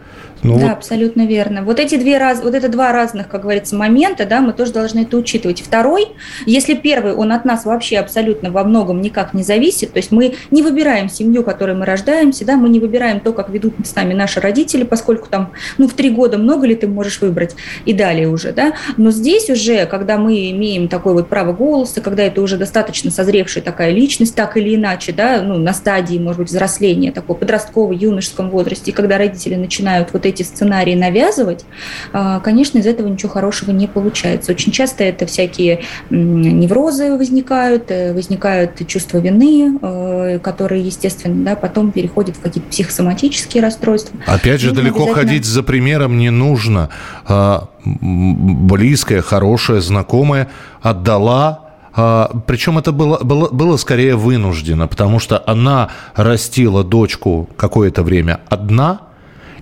Ну, 0.42 0.58
да, 0.58 0.66
вот. 0.66 0.72
абсолютно 0.72 1.26
верно. 1.26 1.62
Вот 1.62 1.80
эти 1.80 1.96
две 1.96 2.18
раз, 2.18 2.42
вот 2.42 2.54
это 2.54 2.68
два 2.68 2.92
разных, 2.92 3.28
как 3.28 3.42
говорится, 3.42 3.74
момента, 3.76 4.26
да, 4.26 4.40
мы 4.40 4.52
тоже 4.52 4.72
должны 4.72 5.00
это 5.00 5.16
учитывать. 5.16 5.60
Второй, 5.60 6.08
если 6.44 6.74
первый, 6.74 7.14
он 7.14 7.32
от 7.32 7.44
нас 7.44 7.64
вообще 7.64 7.98
абсолютно 7.98 8.50
во 8.50 8.64
многом 8.64 9.00
никак 9.00 9.34
не 9.34 9.42
зависит, 9.42 9.92
то 9.92 9.98
есть 9.98 10.12
мы 10.12 10.34
не 10.50 10.62
выбираем 10.62 11.08
семью, 11.08 11.42
в 11.42 11.44
которой 11.44 11.74
мы 11.74 11.86
рождаемся, 11.86 12.44
да, 12.44 12.56
мы 12.56 12.68
не 12.68 12.80
выбираем 12.80 13.20
то, 13.20 13.32
как 13.32 13.48
ведут 13.48 13.74
с 13.84 13.94
нами 13.94 14.14
наши 14.14 14.40
родители, 14.40 14.84
поскольку 14.84 15.28
там, 15.28 15.52
ну, 15.78 15.88
в 15.88 15.94
три 15.94 16.10
года 16.10 16.38
много 16.38 16.66
ли 16.66 16.74
ты 16.74 16.86
можешь 16.86 17.20
выбрать 17.20 17.56
и 17.84 17.92
далее 17.92 18.28
уже, 18.28 18.52
да. 18.52 18.74
Но 18.96 19.10
здесь 19.10 19.48
уже, 19.48 19.86
когда 19.86 20.18
мы 20.18 20.50
имеем 20.50 20.88
такое 20.88 21.14
вот 21.14 21.28
право 21.28 21.52
голоса, 21.52 22.00
когда 22.00 22.22
это 22.22 22.42
уже 22.42 22.56
достаточно 22.56 23.10
созревшая 23.10 23.64
такая 23.64 23.90
личность, 23.90 24.34
так 24.34 24.56
или 24.56 24.74
иначе, 24.74 25.12
да, 25.12 25.42
ну, 25.42 25.56
на 25.58 25.72
стадии, 25.72 26.18
может 26.18 26.40
быть, 26.40 26.48
взросления, 26.48 27.10
такой 27.10 27.36
подростковой, 27.36 27.96
юношеском 27.96 28.50
возрасте, 28.50 28.90
и 28.90 28.94
когда 28.94 29.18
родители 29.18 29.54
начинают 29.54 30.10
вот 30.12 30.25
эти 30.28 30.42
сценарии 30.42 30.94
навязывать, 30.94 31.64
а, 32.12 32.40
конечно, 32.40 32.78
из 32.78 32.86
этого 32.86 33.08
ничего 33.08 33.30
хорошего 33.30 33.70
не 33.70 33.86
получается. 33.86 34.52
Очень 34.52 34.72
часто 34.72 35.04
это 35.04 35.26
всякие 35.26 35.82
неврозы 36.10 37.16
возникают, 37.16 37.90
э, 37.90 38.12
возникают 38.12 38.86
чувства 38.86 39.18
вины, 39.18 39.78
э, 39.80 40.38
которые, 40.40 40.82
естественно, 40.82 41.44
да, 41.44 41.56
потом 41.56 41.92
переходят 41.92 42.36
в 42.36 42.40
какие-то 42.40 42.68
психосоматические 42.70 43.62
расстройства. 43.62 44.18
Опять 44.26 44.60
же, 44.60 44.72
далеко 44.72 45.04
обязательно... 45.04 45.14
ходить 45.14 45.44
за 45.44 45.62
примером 45.62 46.18
не 46.18 46.30
нужно. 46.30 46.90
А, 47.26 47.68
близкая, 47.84 49.22
хорошая, 49.22 49.80
знакомая 49.80 50.48
отдала 50.82 51.66
а, 51.96 52.30
причем 52.46 52.76
это 52.76 52.92
было, 52.92 53.18
было, 53.24 53.48
было 53.48 53.76
скорее 53.78 54.16
вынуждено, 54.16 54.86
потому 54.86 55.18
что 55.18 55.42
она 55.46 55.88
растила 56.14 56.84
дочку 56.84 57.48
какое-то 57.56 58.02
время 58.02 58.40
одна, 58.50 59.00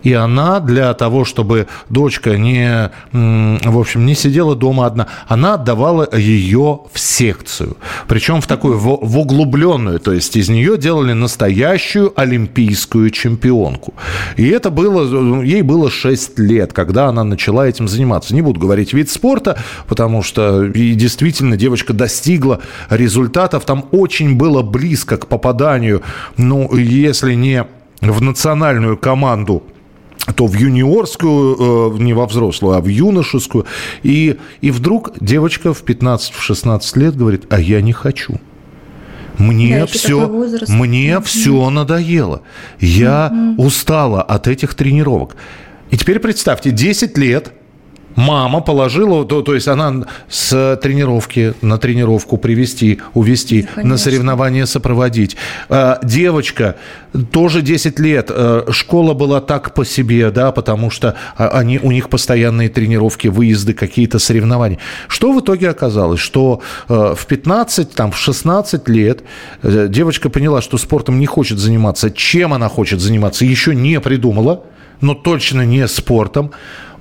И 0.04 0.12
она 0.12 0.60
для 0.60 0.92
того, 0.94 1.24
чтобы 1.24 1.66
дочка 1.88 2.36
не, 2.36 2.90
в 3.12 3.78
общем, 3.78 4.06
не 4.06 4.14
сидела 4.14 4.54
дома 4.54 4.86
одна, 4.86 5.08
она 5.26 5.54
отдавала 5.54 6.08
ее 6.16 6.80
в 6.92 7.00
секцию. 7.00 7.76
Причем 8.06 8.40
в 8.40 8.46
такую, 8.46 8.78
в, 8.78 8.98
в 9.02 9.18
углубленную. 9.18 9.98
То 9.98 10.12
есть 10.12 10.36
из 10.36 10.48
нее 10.48 10.76
делали 10.76 11.14
настоящую 11.14 12.12
олимпийскую 12.20 13.10
чемпионку. 13.10 13.94
И 14.36 14.46
это 14.46 14.70
было, 14.70 15.42
ей 15.42 15.62
было 15.62 15.90
6 15.90 16.38
лет, 16.38 16.72
когда 16.74 17.06
она 17.06 17.24
начала 17.24 17.66
этим 17.66 17.88
заниматься. 17.88 18.34
Не 18.34 18.42
буду 18.42 18.60
говорить 18.60 18.92
вид 18.92 19.10
спорта, 19.10 19.58
потому 19.88 20.22
что 20.22 20.64
и 20.64 20.94
действительно 20.94 21.56
девочка 21.56 21.94
достигла 21.94 22.60
результатов. 22.90 23.64
Там 23.64 23.86
очень 23.90 24.36
было 24.36 24.60
близко 24.62 25.16
к 25.16 25.28
попаданию, 25.28 26.02
ну, 26.36 26.74
если 26.76 27.32
не 27.34 27.64
в 28.02 28.20
национальную 28.20 28.98
команду 28.98 29.62
то 30.32 30.46
в 30.46 30.54
юниорскую, 30.54 31.94
э, 31.96 32.02
не 32.02 32.12
во 32.14 32.26
взрослую, 32.26 32.76
а 32.76 32.80
в 32.80 32.86
юношескую. 32.86 33.66
И, 34.02 34.38
и 34.60 34.70
вдруг 34.70 35.12
девочка 35.20 35.74
в 35.74 35.84
15-16 35.84 36.98
лет 36.98 37.16
говорит, 37.16 37.46
а 37.50 37.60
я 37.60 37.80
не 37.80 37.92
хочу. 37.92 38.40
Мне 39.38 39.80
да, 39.80 39.86
все, 39.86 40.28
мне 40.28 41.10
mm-hmm. 41.10 41.24
все 41.24 41.70
надоело. 41.70 42.42
Я 42.80 43.30
mm-hmm. 43.32 43.56
устала 43.56 44.22
от 44.22 44.46
этих 44.46 44.74
тренировок. 44.74 45.36
И 45.90 45.96
теперь 45.96 46.20
представьте, 46.20 46.70
10 46.70 47.18
лет– 47.18 47.52
Мама 48.16 48.60
положила, 48.60 49.24
то, 49.24 49.42
то 49.42 49.54
есть 49.54 49.68
она 49.68 50.04
с 50.28 50.78
тренировки 50.82 51.54
на 51.62 51.78
тренировку 51.78 52.36
привести, 52.36 53.00
увести, 53.14 53.66
да, 53.76 53.82
на 53.82 53.96
соревнования 53.96 54.66
сопроводить. 54.66 55.36
А, 55.68 55.98
девочка, 56.02 56.76
тоже 57.32 57.62
10 57.62 57.98
лет, 57.98 58.30
а, 58.30 58.66
школа 58.70 59.14
была 59.14 59.40
так 59.40 59.74
по 59.74 59.84
себе, 59.84 60.30
да, 60.30 60.52
потому 60.52 60.90
что 60.90 61.16
они, 61.36 61.78
у 61.78 61.90
них 61.90 62.08
постоянные 62.08 62.68
тренировки, 62.68 63.28
выезды, 63.28 63.74
какие-то 63.74 64.18
соревнования. 64.18 64.78
Что 65.08 65.32
в 65.32 65.40
итоге 65.40 65.70
оказалось? 65.70 66.20
Что 66.20 66.60
а, 66.88 67.14
в 67.14 67.26
15, 67.26 67.94
там, 67.94 68.12
в 68.12 68.16
16 68.16 68.88
лет 68.88 69.22
э, 69.62 69.88
девочка 69.88 70.30
поняла, 70.30 70.62
что 70.62 70.78
спортом 70.78 71.18
не 71.18 71.26
хочет 71.26 71.58
заниматься. 71.58 72.10
Чем 72.10 72.52
она 72.52 72.68
хочет 72.68 73.00
заниматься, 73.00 73.44
еще 73.44 73.74
не 73.74 74.00
придумала 74.00 74.64
но 75.00 75.14
точно 75.14 75.64
не 75.64 75.86
спортом. 75.86 76.52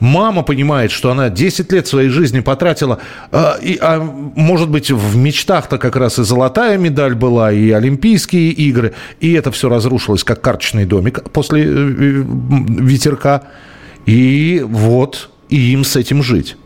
Мама 0.03 0.43
понимает, 0.43 0.91
что 0.91 1.11
она 1.11 1.29
10 1.29 1.71
лет 1.71 1.87
своей 1.87 2.09
жизни 2.09 2.41
потратила, 2.41 2.99
а, 3.31 3.57
и, 3.61 3.77
а 3.79 4.01
может 4.01 4.69
быть, 4.69 4.91
в 4.91 5.15
мечтах-то 5.15 5.77
как 5.77 5.95
раз 5.95 6.19
и 6.19 6.23
золотая 6.23 6.77
медаль 6.77 7.15
была, 7.15 7.53
и 7.53 7.71
Олимпийские 7.71 8.49
игры, 8.51 8.93
и 9.21 9.31
это 9.31 9.49
все 9.53 9.69
разрушилось, 9.69 10.25
как 10.25 10.41
карточный 10.41 10.83
домик 10.83 11.23
после 11.31 11.63
э, 11.63 11.67
э, 11.67 12.23
ветерка. 12.81 13.43
И 14.05 14.61
вот, 14.67 15.29
и 15.47 15.71
им 15.71 15.85
с 15.85 15.95
этим 15.95 16.21
жить 16.21 16.57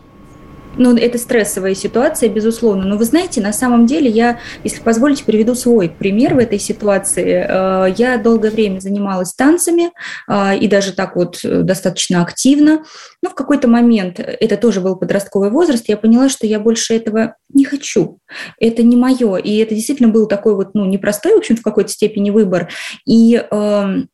ну, 0.78 0.96
это 0.96 1.18
стрессовая 1.18 1.74
ситуация, 1.74 2.28
безусловно. 2.28 2.84
Но 2.84 2.96
вы 2.96 3.04
знаете, 3.04 3.40
на 3.40 3.52
самом 3.52 3.86
деле 3.86 4.08
я, 4.08 4.38
если 4.64 4.80
позволите, 4.80 5.24
приведу 5.24 5.54
свой 5.54 5.90
пример 5.90 6.34
в 6.34 6.38
этой 6.38 6.58
ситуации. 6.58 7.46
Э, 7.48 7.94
я 7.96 8.18
долгое 8.18 8.50
время 8.50 8.80
занималась 8.80 9.34
танцами 9.34 9.90
э, 10.28 10.58
и 10.58 10.68
даже 10.68 10.92
так 10.92 11.16
вот 11.16 11.40
э, 11.44 11.62
достаточно 11.62 12.22
активно. 12.22 12.84
Но 13.22 13.30
в 13.30 13.34
какой-то 13.34 13.68
момент, 13.68 14.20
это 14.20 14.56
тоже 14.56 14.80
был 14.80 14.96
подростковый 14.96 15.50
возраст, 15.50 15.88
я 15.88 15.96
поняла, 15.96 16.28
что 16.28 16.46
я 16.46 16.60
больше 16.60 16.94
этого 16.94 17.34
не 17.52 17.64
хочу. 17.64 18.18
Это 18.58 18.82
не 18.82 18.96
мое. 18.96 19.36
И 19.36 19.56
это 19.58 19.74
действительно 19.74 20.08
был 20.08 20.26
такой 20.26 20.54
вот, 20.54 20.70
ну, 20.74 20.84
непростой, 20.84 21.34
в 21.34 21.38
общем, 21.38 21.56
в 21.56 21.62
какой-то 21.62 21.90
степени 21.90 22.30
выбор. 22.30 22.68
И 23.06 23.42
эм, 23.50 24.08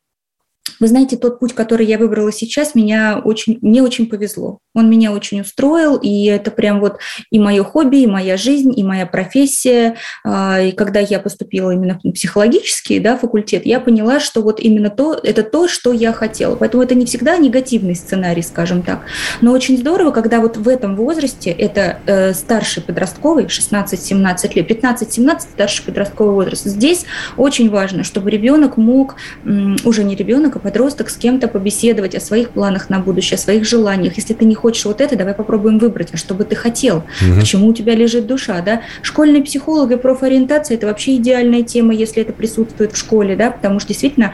вы 0.79 0.87
знаете, 0.87 1.17
тот 1.17 1.39
путь, 1.39 1.53
который 1.53 1.85
я 1.85 1.97
выбрала 1.97 2.31
сейчас, 2.31 2.75
меня 2.75 3.21
очень, 3.23 3.59
мне 3.61 3.81
очень 3.81 4.07
повезло. 4.07 4.59
Он 4.73 4.89
меня 4.89 5.13
очень 5.13 5.41
устроил, 5.41 5.95
и 5.95 6.25
это 6.25 6.51
прям 6.51 6.79
вот 6.79 6.97
и 7.31 7.39
мое 7.39 7.63
хобби, 7.63 7.97
и 7.97 8.07
моя 8.07 8.35
жизнь, 8.37 8.77
и 8.77 8.83
моя 8.83 9.05
профессия. 9.05 9.95
А, 10.23 10.59
и 10.59 10.71
когда 10.71 10.99
я 10.99 11.19
поступила 11.19 11.71
именно 11.71 11.99
в 12.03 12.11
психологический 12.11 12.99
да, 12.99 13.17
факультет, 13.17 13.65
я 13.65 13.79
поняла, 13.79 14.19
что 14.19 14.41
вот 14.41 14.59
именно 14.59 14.89
то, 14.89 15.13
это 15.13 15.43
то, 15.43 15.67
что 15.67 15.93
я 15.93 16.11
хотела. 16.11 16.55
Поэтому 16.55 16.83
это 16.83 16.93
не 16.93 17.05
всегда 17.05 17.37
негативный 17.37 17.95
сценарий, 17.95 18.41
скажем 18.41 18.81
так. 18.81 19.01
Но 19.41 19.51
очень 19.53 19.77
здорово, 19.77 20.11
когда 20.11 20.39
вот 20.41 20.57
в 20.57 20.67
этом 20.67 20.95
возрасте, 20.95 21.51
это 21.51 21.99
э, 22.05 22.33
старший 22.33 22.83
подростковый, 22.83 23.45
16-17 23.45 24.53
лет, 24.55 24.69
15-17 24.69 25.39
старший 25.39 25.85
подростковый 25.85 26.35
возраст, 26.35 26.65
здесь 26.65 27.05
очень 27.37 27.69
важно, 27.69 28.03
чтобы 28.03 28.29
ребенок 28.29 28.77
мог, 28.77 29.15
уже 29.43 30.03
не 30.03 30.15
ребенок, 30.15 30.55
а 30.55 30.59
подросток 30.65 31.11
с 31.11 31.15
кем-то 31.15 31.47
побеседовать 31.47 32.15
о 32.15 32.19
своих 32.19 32.49
планах 32.49 32.89
на 32.89 32.97
будущее, 32.97 33.35
о 33.35 33.37
своих 33.37 33.65
желаниях. 33.65 34.17
Если 34.17 34.33
ты 34.33 34.45
не 34.45 34.55
хочешь 34.55 34.83
вот 34.85 34.99
это, 34.99 35.15
давай 35.15 35.35
попробуем 35.35 35.77
выбрать, 35.77 36.09
а 36.13 36.17
что 36.17 36.33
бы 36.33 36.43
ты 36.43 36.55
хотел, 36.55 37.03
угу. 37.21 37.39
к 37.39 37.43
чему 37.43 37.67
у 37.67 37.73
тебя 37.73 37.93
лежит 37.93 38.25
душа, 38.25 38.59
да. 38.61 38.81
Школьный 39.03 39.43
психолог 39.43 39.91
и 39.91 39.95
профориентация– 39.95 40.75
это 40.77 40.87
вообще 40.87 41.17
идеальная 41.17 41.61
тема, 41.61 41.93
если 41.93 42.23
это 42.23 42.33
присутствует 42.33 42.93
в 42.93 42.97
школе, 42.97 43.35
да, 43.35 43.51
потому 43.51 43.79
что 43.79 43.89
действительно 43.89 44.33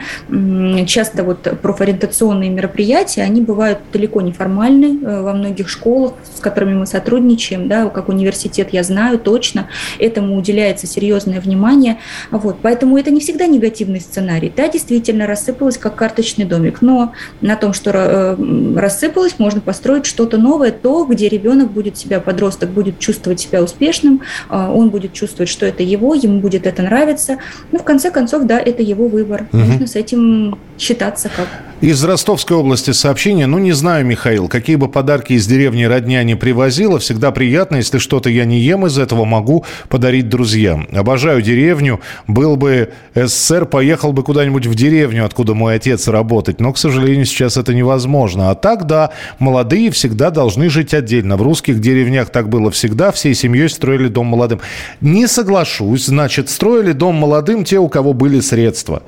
часто 0.86 1.22
вот 1.22 1.42
профориентационные 1.60 2.48
мероприятия, 2.48 3.24
они 3.24 3.42
бывают 3.42 3.80
далеко 3.92 4.22
не 4.22 4.32
формальны 4.32 5.04
э, 5.04 5.20
во 5.20 5.34
многих 5.34 5.68
школах, 5.68 6.14
с 6.34 6.40
которыми 6.40 6.72
мы 6.72 6.86
сотрудничаем, 6.86 7.68
да, 7.68 7.90
как 7.90 8.08
университет 8.08 8.68
я 8.72 8.82
знаю 8.84 9.18
точно, 9.18 9.68
этому 9.98 10.38
уделяется 10.38 10.86
серьезное 10.86 11.42
внимание, 11.42 11.98
вот, 12.30 12.56
поэтому 12.62 12.96
это 12.96 13.10
не 13.10 13.20
всегда 13.20 13.46
негативный 13.46 14.00
сценарий, 14.00 14.50
да, 14.56 14.68
действительно 14.68 15.26
рассыпалась 15.26 15.76
как 15.76 15.94
карта 15.94 16.21
карточный 16.22 16.44
домик. 16.44 16.82
Но 16.82 17.12
на 17.40 17.56
том, 17.56 17.72
что 17.72 17.90
э, 17.92 18.76
рассыпалось, 18.76 19.38
можно 19.38 19.60
построить 19.60 20.06
что-то 20.06 20.38
новое, 20.38 20.70
то, 20.70 21.04
где 21.04 21.28
ребенок 21.28 21.70
будет 21.72 21.96
себя, 21.96 22.20
подросток 22.20 22.70
будет 22.70 22.98
чувствовать 22.98 23.40
себя 23.40 23.62
успешным, 23.62 24.22
а, 24.48 24.72
он 24.72 24.90
будет 24.90 25.12
чувствовать, 25.12 25.48
что 25.48 25.66
это 25.66 25.82
его, 25.82 26.14
ему 26.14 26.40
будет 26.40 26.66
это 26.66 26.82
нравиться. 26.82 27.38
Ну, 27.72 27.78
в 27.78 27.84
конце 27.84 28.10
концов, 28.10 28.44
да, 28.44 28.58
это 28.58 28.82
его 28.82 29.08
выбор. 29.08 29.46
Угу. 29.52 29.58
Нужно 29.58 29.86
с 29.86 29.96
этим 29.96 30.58
считаться 30.78 31.30
как. 31.34 31.48
Из 31.80 32.02
Ростовской 32.04 32.56
области 32.56 32.92
сообщение. 32.92 33.46
Ну, 33.46 33.58
не 33.58 33.72
знаю, 33.72 34.06
Михаил, 34.06 34.48
какие 34.48 34.76
бы 34.76 34.88
подарки 34.88 35.32
из 35.32 35.46
деревни 35.46 35.82
родня 35.82 36.22
не 36.22 36.36
привозила, 36.36 36.98
всегда 36.98 37.32
приятно, 37.32 37.76
если 37.76 37.98
что-то 37.98 38.30
я 38.30 38.44
не 38.44 38.60
ем 38.60 38.86
из 38.86 38.98
этого, 38.98 39.24
могу 39.24 39.64
подарить 39.88 40.28
друзьям. 40.28 40.86
Обожаю 40.92 41.42
деревню. 41.42 42.00
Был 42.28 42.56
бы 42.56 42.90
СССР, 43.14 43.66
поехал 43.66 44.12
бы 44.12 44.22
куда-нибудь 44.22 44.66
в 44.66 44.74
деревню, 44.76 45.24
откуда 45.24 45.54
мой 45.54 45.74
отец 45.74 46.06
работать. 46.12 46.60
Но, 46.60 46.72
к 46.72 46.78
сожалению, 46.78 47.24
сейчас 47.24 47.56
это 47.56 47.74
невозможно. 47.74 48.50
А 48.50 48.54
так, 48.54 48.86
да, 48.86 49.10
молодые 49.40 49.90
всегда 49.90 50.30
должны 50.30 50.70
жить 50.70 50.94
отдельно. 50.94 51.36
В 51.36 51.42
русских 51.42 51.80
деревнях 51.80 52.30
так 52.30 52.48
было 52.48 52.70
всегда. 52.70 53.10
Всей 53.10 53.34
семьей 53.34 53.68
строили 53.68 54.06
дом 54.08 54.26
молодым. 54.26 54.60
Не 55.00 55.26
соглашусь. 55.26 56.06
Значит, 56.06 56.48
строили 56.48 56.92
дом 56.92 57.16
молодым 57.16 57.64
те, 57.64 57.78
у 57.78 57.88
кого 57.88 58.12
были 58.12 58.38
средства. 58.40 59.02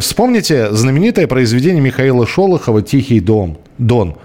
Вспомните 0.00 0.72
знаменитое 0.72 1.28
произведение 1.28 1.80
Михаила 1.80 2.26
Шолохова 2.26 2.82
«Тихий 2.82 3.20
дом», 3.20 3.58
«Дон». 3.78 4.16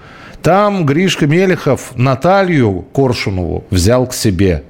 Там 0.42 0.86
Гришка 0.86 1.26
Мелехов 1.26 1.94
Наталью 1.96 2.86
Коршунову 2.94 3.64
взял 3.70 4.08
к 4.08 4.14
себе. 4.14 4.64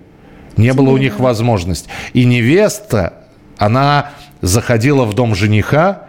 Не 0.55 0.71
было 0.73 0.91
у 0.91 0.97
них 0.97 1.19
возможности. 1.19 1.89
И 2.13 2.25
невеста, 2.25 3.13
она 3.57 4.11
заходила 4.41 5.05
в 5.05 5.15
дом 5.15 5.33
жениха, 5.33 6.03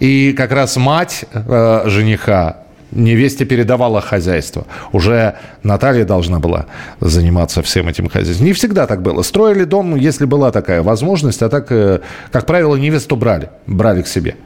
и 0.00 0.32
как 0.32 0.52
раз 0.52 0.76
мать 0.76 1.24
э, 1.32 1.82
жениха 1.86 2.58
невесте 2.92 3.44
передавала 3.44 4.00
хозяйство. 4.00 4.66
Уже 4.92 5.34
Наталья 5.62 6.04
должна 6.04 6.38
была 6.38 6.66
заниматься 7.00 7.62
всем 7.62 7.88
этим 7.88 8.08
хозяйством. 8.08 8.46
Не 8.46 8.52
всегда 8.52 8.86
так 8.86 9.02
было. 9.02 9.22
Строили 9.22 9.64
дом, 9.64 9.96
если 9.96 10.24
была 10.24 10.50
такая 10.52 10.82
возможность, 10.82 11.42
а 11.42 11.48
так, 11.48 11.66
э, 11.70 12.00
как 12.30 12.46
правило, 12.46 12.76
невесту 12.76 13.16
брали, 13.16 13.50
брали 13.66 14.02
к 14.02 14.08
себе 14.08 14.36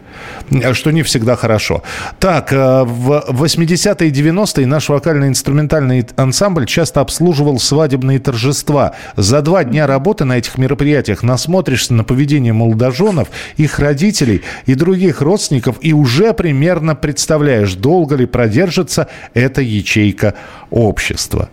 что 0.73 0.91
не 0.91 1.03
всегда 1.03 1.37
хорошо. 1.37 1.83
Так, 2.19 2.53
э, 2.53 2.85
в 2.85 3.25
80-е 3.29 4.09
и 4.09 4.13
90-е 4.13 4.67
наш 4.67 4.89
вокально-инструментальный 4.89 6.07
ансамбль 6.17 6.67
часто 6.67 7.01
обслуживал 7.01 7.59
свадебные 7.59 8.19
торжества. 8.19 8.93
За 9.17 9.43
два 9.43 9.65
дня 9.65 9.87
работы 9.87 10.25
на 10.25 10.39
этих 10.39 10.59
мероприятиях 10.59 11.23
насмотришься 11.23 11.95
на 11.95 12.05
поведение 12.05 12.53
молодоженов, 12.53 13.29
их 13.57 13.79
родителей 13.79 14.43
и 14.67 14.75
других 14.75 15.21
родственников 15.21 15.77
и 15.81 15.93
уже 15.93 16.33
примерно 16.33 16.95
представляешь, 16.95 17.75
долго 17.75 18.17
ли 18.17 18.27
продержится 18.27 19.09
эта 19.35 19.61
ячейка 19.63 20.35
общества. 20.71 21.51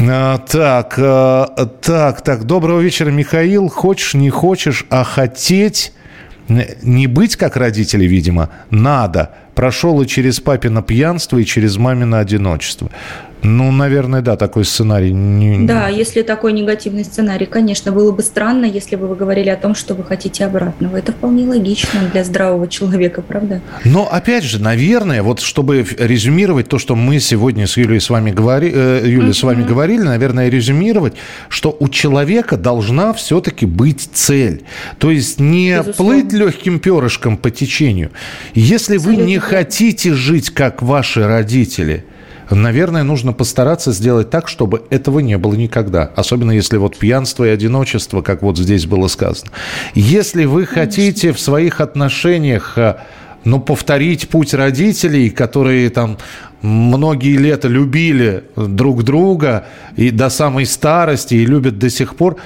А, 0.00 0.38
так, 0.38 0.94
э, 0.98 1.46
так, 1.80 2.22
так, 2.22 2.44
доброго 2.44 2.80
вечера, 2.80 3.10
Михаил. 3.10 3.68
Хочешь, 3.68 4.14
не 4.14 4.30
хочешь, 4.30 4.86
а 4.90 5.04
хотеть 5.04 5.92
не 6.48 7.06
быть 7.06 7.36
как 7.36 7.56
родители, 7.56 8.04
видимо, 8.04 8.50
надо. 8.70 9.30
Прошел 9.54 10.00
и 10.00 10.06
через 10.06 10.40
папино 10.40 10.82
пьянство, 10.82 11.38
и 11.38 11.44
через 11.44 11.76
мамино 11.76 12.18
одиночество. 12.18 12.90
Ну, 13.44 13.70
наверное, 13.70 14.22
да, 14.22 14.36
такой 14.36 14.64
сценарий. 14.64 15.12
Не... 15.12 15.66
Да, 15.66 15.88
если 15.88 16.22
такой 16.22 16.54
негативный 16.54 17.04
сценарий, 17.04 17.44
конечно, 17.44 17.92
было 17.92 18.10
бы 18.10 18.22
странно, 18.22 18.64
если 18.64 18.96
бы 18.96 19.06
вы 19.06 19.16
говорили 19.16 19.50
о 19.50 19.56
том, 19.56 19.74
что 19.74 19.94
вы 19.94 20.02
хотите 20.02 20.46
обратного. 20.46 20.96
Это 20.96 21.12
вполне 21.12 21.46
логично 21.46 22.00
для 22.10 22.24
здравого 22.24 22.66
человека, 22.68 23.20
правда? 23.20 23.60
Но, 23.84 24.08
опять 24.10 24.44
же, 24.44 24.60
наверное, 24.60 25.22
вот 25.22 25.40
чтобы 25.40 25.86
резюмировать 25.98 26.68
то, 26.68 26.78
что 26.78 26.96
мы 26.96 27.20
сегодня 27.20 27.66
с 27.66 27.76
Юлей 27.76 28.00
с 28.00 28.08
вами, 28.08 28.30
говори, 28.30 28.72
э, 28.74 29.02
Юлей, 29.04 29.30
uh-huh. 29.30 29.34
с 29.34 29.42
вами 29.42 29.62
говорили, 29.62 30.02
наверное, 30.02 30.48
резюмировать, 30.48 31.12
что 31.50 31.76
у 31.78 31.90
человека 31.90 32.56
должна 32.56 33.12
все-таки 33.12 33.66
быть 33.66 34.08
цель. 34.14 34.64
То 34.98 35.10
есть 35.10 35.38
не 35.38 35.76
Безусловно. 35.76 36.22
плыть 36.22 36.32
легким 36.32 36.78
перышком 36.78 37.36
по 37.36 37.50
течению. 37.50 38.10
Если 38.54 38.96
Абсолютно. 38.96 39.22
вы 39.24 39.30
не 39.30 39.38
хотите 39.38 40.14
жить, 40.14 40.48
как 40.48 40.80
ваши 40.80 41.26
родители– 41.26 42.06
наверное, 42.50 43.02
нужно 43.02 43.32
постараться 43.32 43.92
сделать 43.92 44.30
так, 44.30 44.48
чтобы 44.48 44.82
этого 44.90 45.20
не 45.20 45.38
было 45.38 45.54
никогда. 45.54 46.10
Особенно 46.16 46.50
если 46.52 46.76
вот 46.76 46.96
пьянство 46.98 47.44
и 47.44 47.48
одиночество, 47.48 48.22
как 48.22 48.42
вот 48.42 48.58
здесь 48.58 48.86
было 48.86 49.08
сказано. 49.08 49.50
Если 49.94 50.44
вы 50.44 50.66
хотите 50.66 51.32
в 51.32 51.40
своих 51.40 51.80
отношениях 51.80 52.76
э, 52.76 52.96
ну, 53.44 53.60
повторить 53.60 54.28
путь 54.28 54.54
родителей, 54.54 55.30
которые 55.30 55.90
там 55.90 56.18
многие 56.64 57.36
лета 57.36 57.68
любили 57.68 58.44
друг 58.56 59.04
друга 59.04 59.66
и 59.96 60.10
до 60.10 60.30
самой 60.30 60.64
старости, 60.64 61.34
и 61.34 61.44
любят 61.44 61.78
до 61.78 61.90
сих 61.90 62.16
пор, 62.16 62.38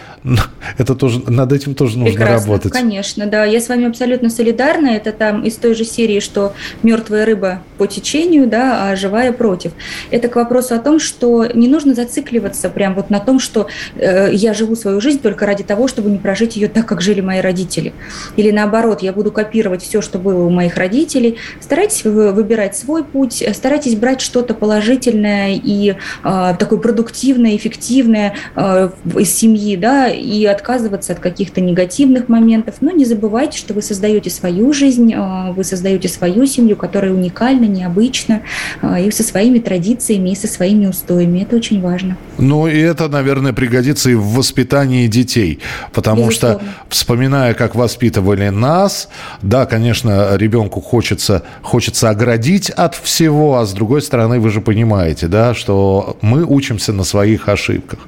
это 0.76 0.96
тоже, 0.96 1.22
над 1.28 1.52
этим 1.52 1.74
тоже 1.74 1.98
нужно 1.98 2.16
Прекрасно, 2.16 2.46
работать. 2.46 2.72
конечно, 2.72 3.26
да. 3.26 3.44
Я 3.44 3.60
с 3.60 3.68
вами 3.68 3.86
абсолютно 3.86 4.28
солидарна. 4.28 4.88
Это 4.88 5.12
там 5.12 5.44
из 5.44 5.54
той 5.54 5.74
же 5.74 5.84
серии, 5.84 6.18
что 6.18 6.52
мертвая 6.82 7.24
рыба 7.24 7.62
по 7.78 7.86
течению, 7.86 8.48
да, 8.48 8.90
а 8.90 8.96
живая 8.96 9.32
против. 9.32 9.72
Это 10.10 10.28
к 10.28 10.34
вопросу 10.34 10.74
о 10.74 10.78
том, 10.78 10.98
что 10.98 11.46
не 11.46 11.68
нужно 11.68 11.94
зацикливаться 11.94 12.70
прям 12.70 12.96
вот 12.96 13.10
на 13.10 13.20
том, 13.20 13.38
что 13.38 13.68
э, 13.94 14.30
я 14.32 14.52
живу 14.52 14.74
свою 14.74 15.00
жизнь 15.00 15.20
только 15.20 15.46
ради 15.46 15.62
того, 15.62 15.86
чтобы 15.86 16.10
не 16.10 16.18
прожить 16.18 16.56
ее 16.56 16.66
так, 16.66 16.86
как 16.86 17.00
жили 17.00 17.20
мои 17.20 17.40
родители. 17.40 17.92
Или 18.36 18.50
наоборот, 18.50 19.00
я 19.00 19.12
буду 19.12 19.30
копировать 19.30 19.82
все, 19.82 20.02
что 20.02 20.18
было 20.18 20.44
у 20.44 20.50
моих 20.50 20.76
родителей. 20.76 21.36
Старайтесь 21.60 22.02
выбирать 22.02 22.76
свой 22.76 23.04
путь, 23.04 23.44
старайтесь 23.54 23.94
брать 23.94 24.07
брать 24.08 24.22
что-то 24.22 24.54
положительное 24.54 25.60
и 25.62 25.94
э, 26.24 26.54
такое 26.58 26.78
продуктивное, 26.78 27.56
эффективное 27.56 28.34
э, 28.56 28.88
из 29.18 29.34
семьи, 29.34 29.76
да, 29.76 30.08
и 30.08 30.46
отказываться 30.46 31.12
от 31.12 31.18
каких-то 31.18 31.60
негативных 31.60 32.30
моментов. 32.30 32.76
Но 32.80 32.90
не 32.90 33.04
забывайте, 33.04 33.58
что 33.58 33.74
вы 33.74 33.82
создаете 33.82 34.30
свою 34.30 34.72
жизнь, 34.72 35.12
э, 35.12 35.52
вы 35.52 35.62
создаете 35.62 36.08
свою 36.08 36.46
семью, 36.46 36.76
которая 36.76 37.12
уникальна, 37.12 37.66
необычна, 37.66 38.40
э, 38.80 39.04
и 39.08 39.10
со 39.10 39.22
своими 39.22 39.58
традициями, 39.58 40.30
и 40.30 40.34
со 40.34 40.46
своими 40.46 40.86
устоями. 40.86 41.40
Это 41.42 41.56
очень 41.56 41.82
важно. 41.82 42.16
Ну, 42.38 42.66
и 42.66 42.78
это, 42.78 43.08
наверное, 43.08 43.52
пригодится 43.52 44.08
и 44.08 44.14
в 44.14 44.24
воспитании 44.36 45.06
детей, 45.06 45.58
потому 45.92 46.28
Безусловно. 46.28 46.60
что, 46.60 46.68
вспоминая, 46.88 47.52
как 47.52 47.74
воспитывали 47.74 48.48
нас, 48.48 49.10
да, 49.42 49.66
конечно, 49.66 50.34
ребенку 50.36 50.80
хочется, 50.80 51.42
хочется 51.60 52.08
оградить 52.08 52.70
от 52.70 52.94
всего, 52.94 53.58
а 53.58 53.66
с 53.66 53.74
другой 53.74 53.97
другой 53.98 54.02
стороны, 54.02 54.40
вы 54.40 54.50
же 54.50 54.60
понимаете, 54.60 55.26
да, 55.26 55.54
что 55.54 56.16
мы 56.20 56.44
учимся 56.44 56.92
на 56.92 57.04
своих 57.04 57.48
ошибках. 57.48 57.98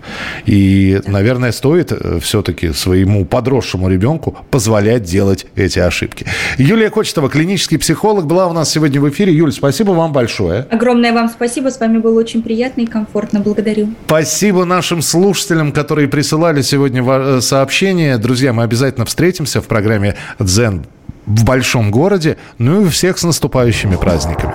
И, 0.46 1.00
наверное, 1.06 1.52
стоит 1.52 1.92
э, 1.92 2.18
все-таки 2.20 2.72
своему 2.72 3.24
подросшему 3.24 3.88
ребенку 3.88 4.36
позволять 4.50 5.02
делать 5.02 5.46
эти 5.56 5.80
ошибки. 5.80 6.26
Юлия 6.58 6.90
Кочетова, 6.90 7.28
клинический 7.28 7.78
психолог, 7.78 8.26
была 8.26 8.46
у 8.46 8.52
нас 8.52 8.70
сегодня 8.70 9.00
в 9.00 9.08
эфире. 9.08 9.32
Юль, 9.32 9.52
спасибо 9.52 9.92
вам 9.92 10.12
большое. 10.12 10.66
Огромное 10.70 11.12
вам 11.12 11.28
спасибо. 11.28 11.70
С 11.70 11.80
вами 11.80 11.98
было 11.98 12.20
очень 12.20 12.42
приятно 12.42 12.82
и 12.82 12.86
комфортно. 12.86 13.40
Благодарю. 13.40 13.88
Спасибо 14.06 14.64
нашим 14.64 15.02
слушателям, 15.02 15.72
которые 15.72 16.08
присылали 16.08 16.62
сегодня 16.62 17.02
э, 17.04 17.40
сообщения. 17.40 18.16
Друзья, 18.18 18.52
мы 18.52 18.62
обязательно 18.62 19.06
встретимся 19.06 19.60
в 19.60 19.66
программе 19.66 20.14
«Дзен» 20.38 20.84
в 21.26 21.44
большом 21.44 21.90
городе. 21.90 22.36
Ну 22.58 22.86
и 22.86 22.88
всех 22.88 23.18
с 23.18 23.24
наступающими 23.24 23.96
праздниками. 23.96 24.54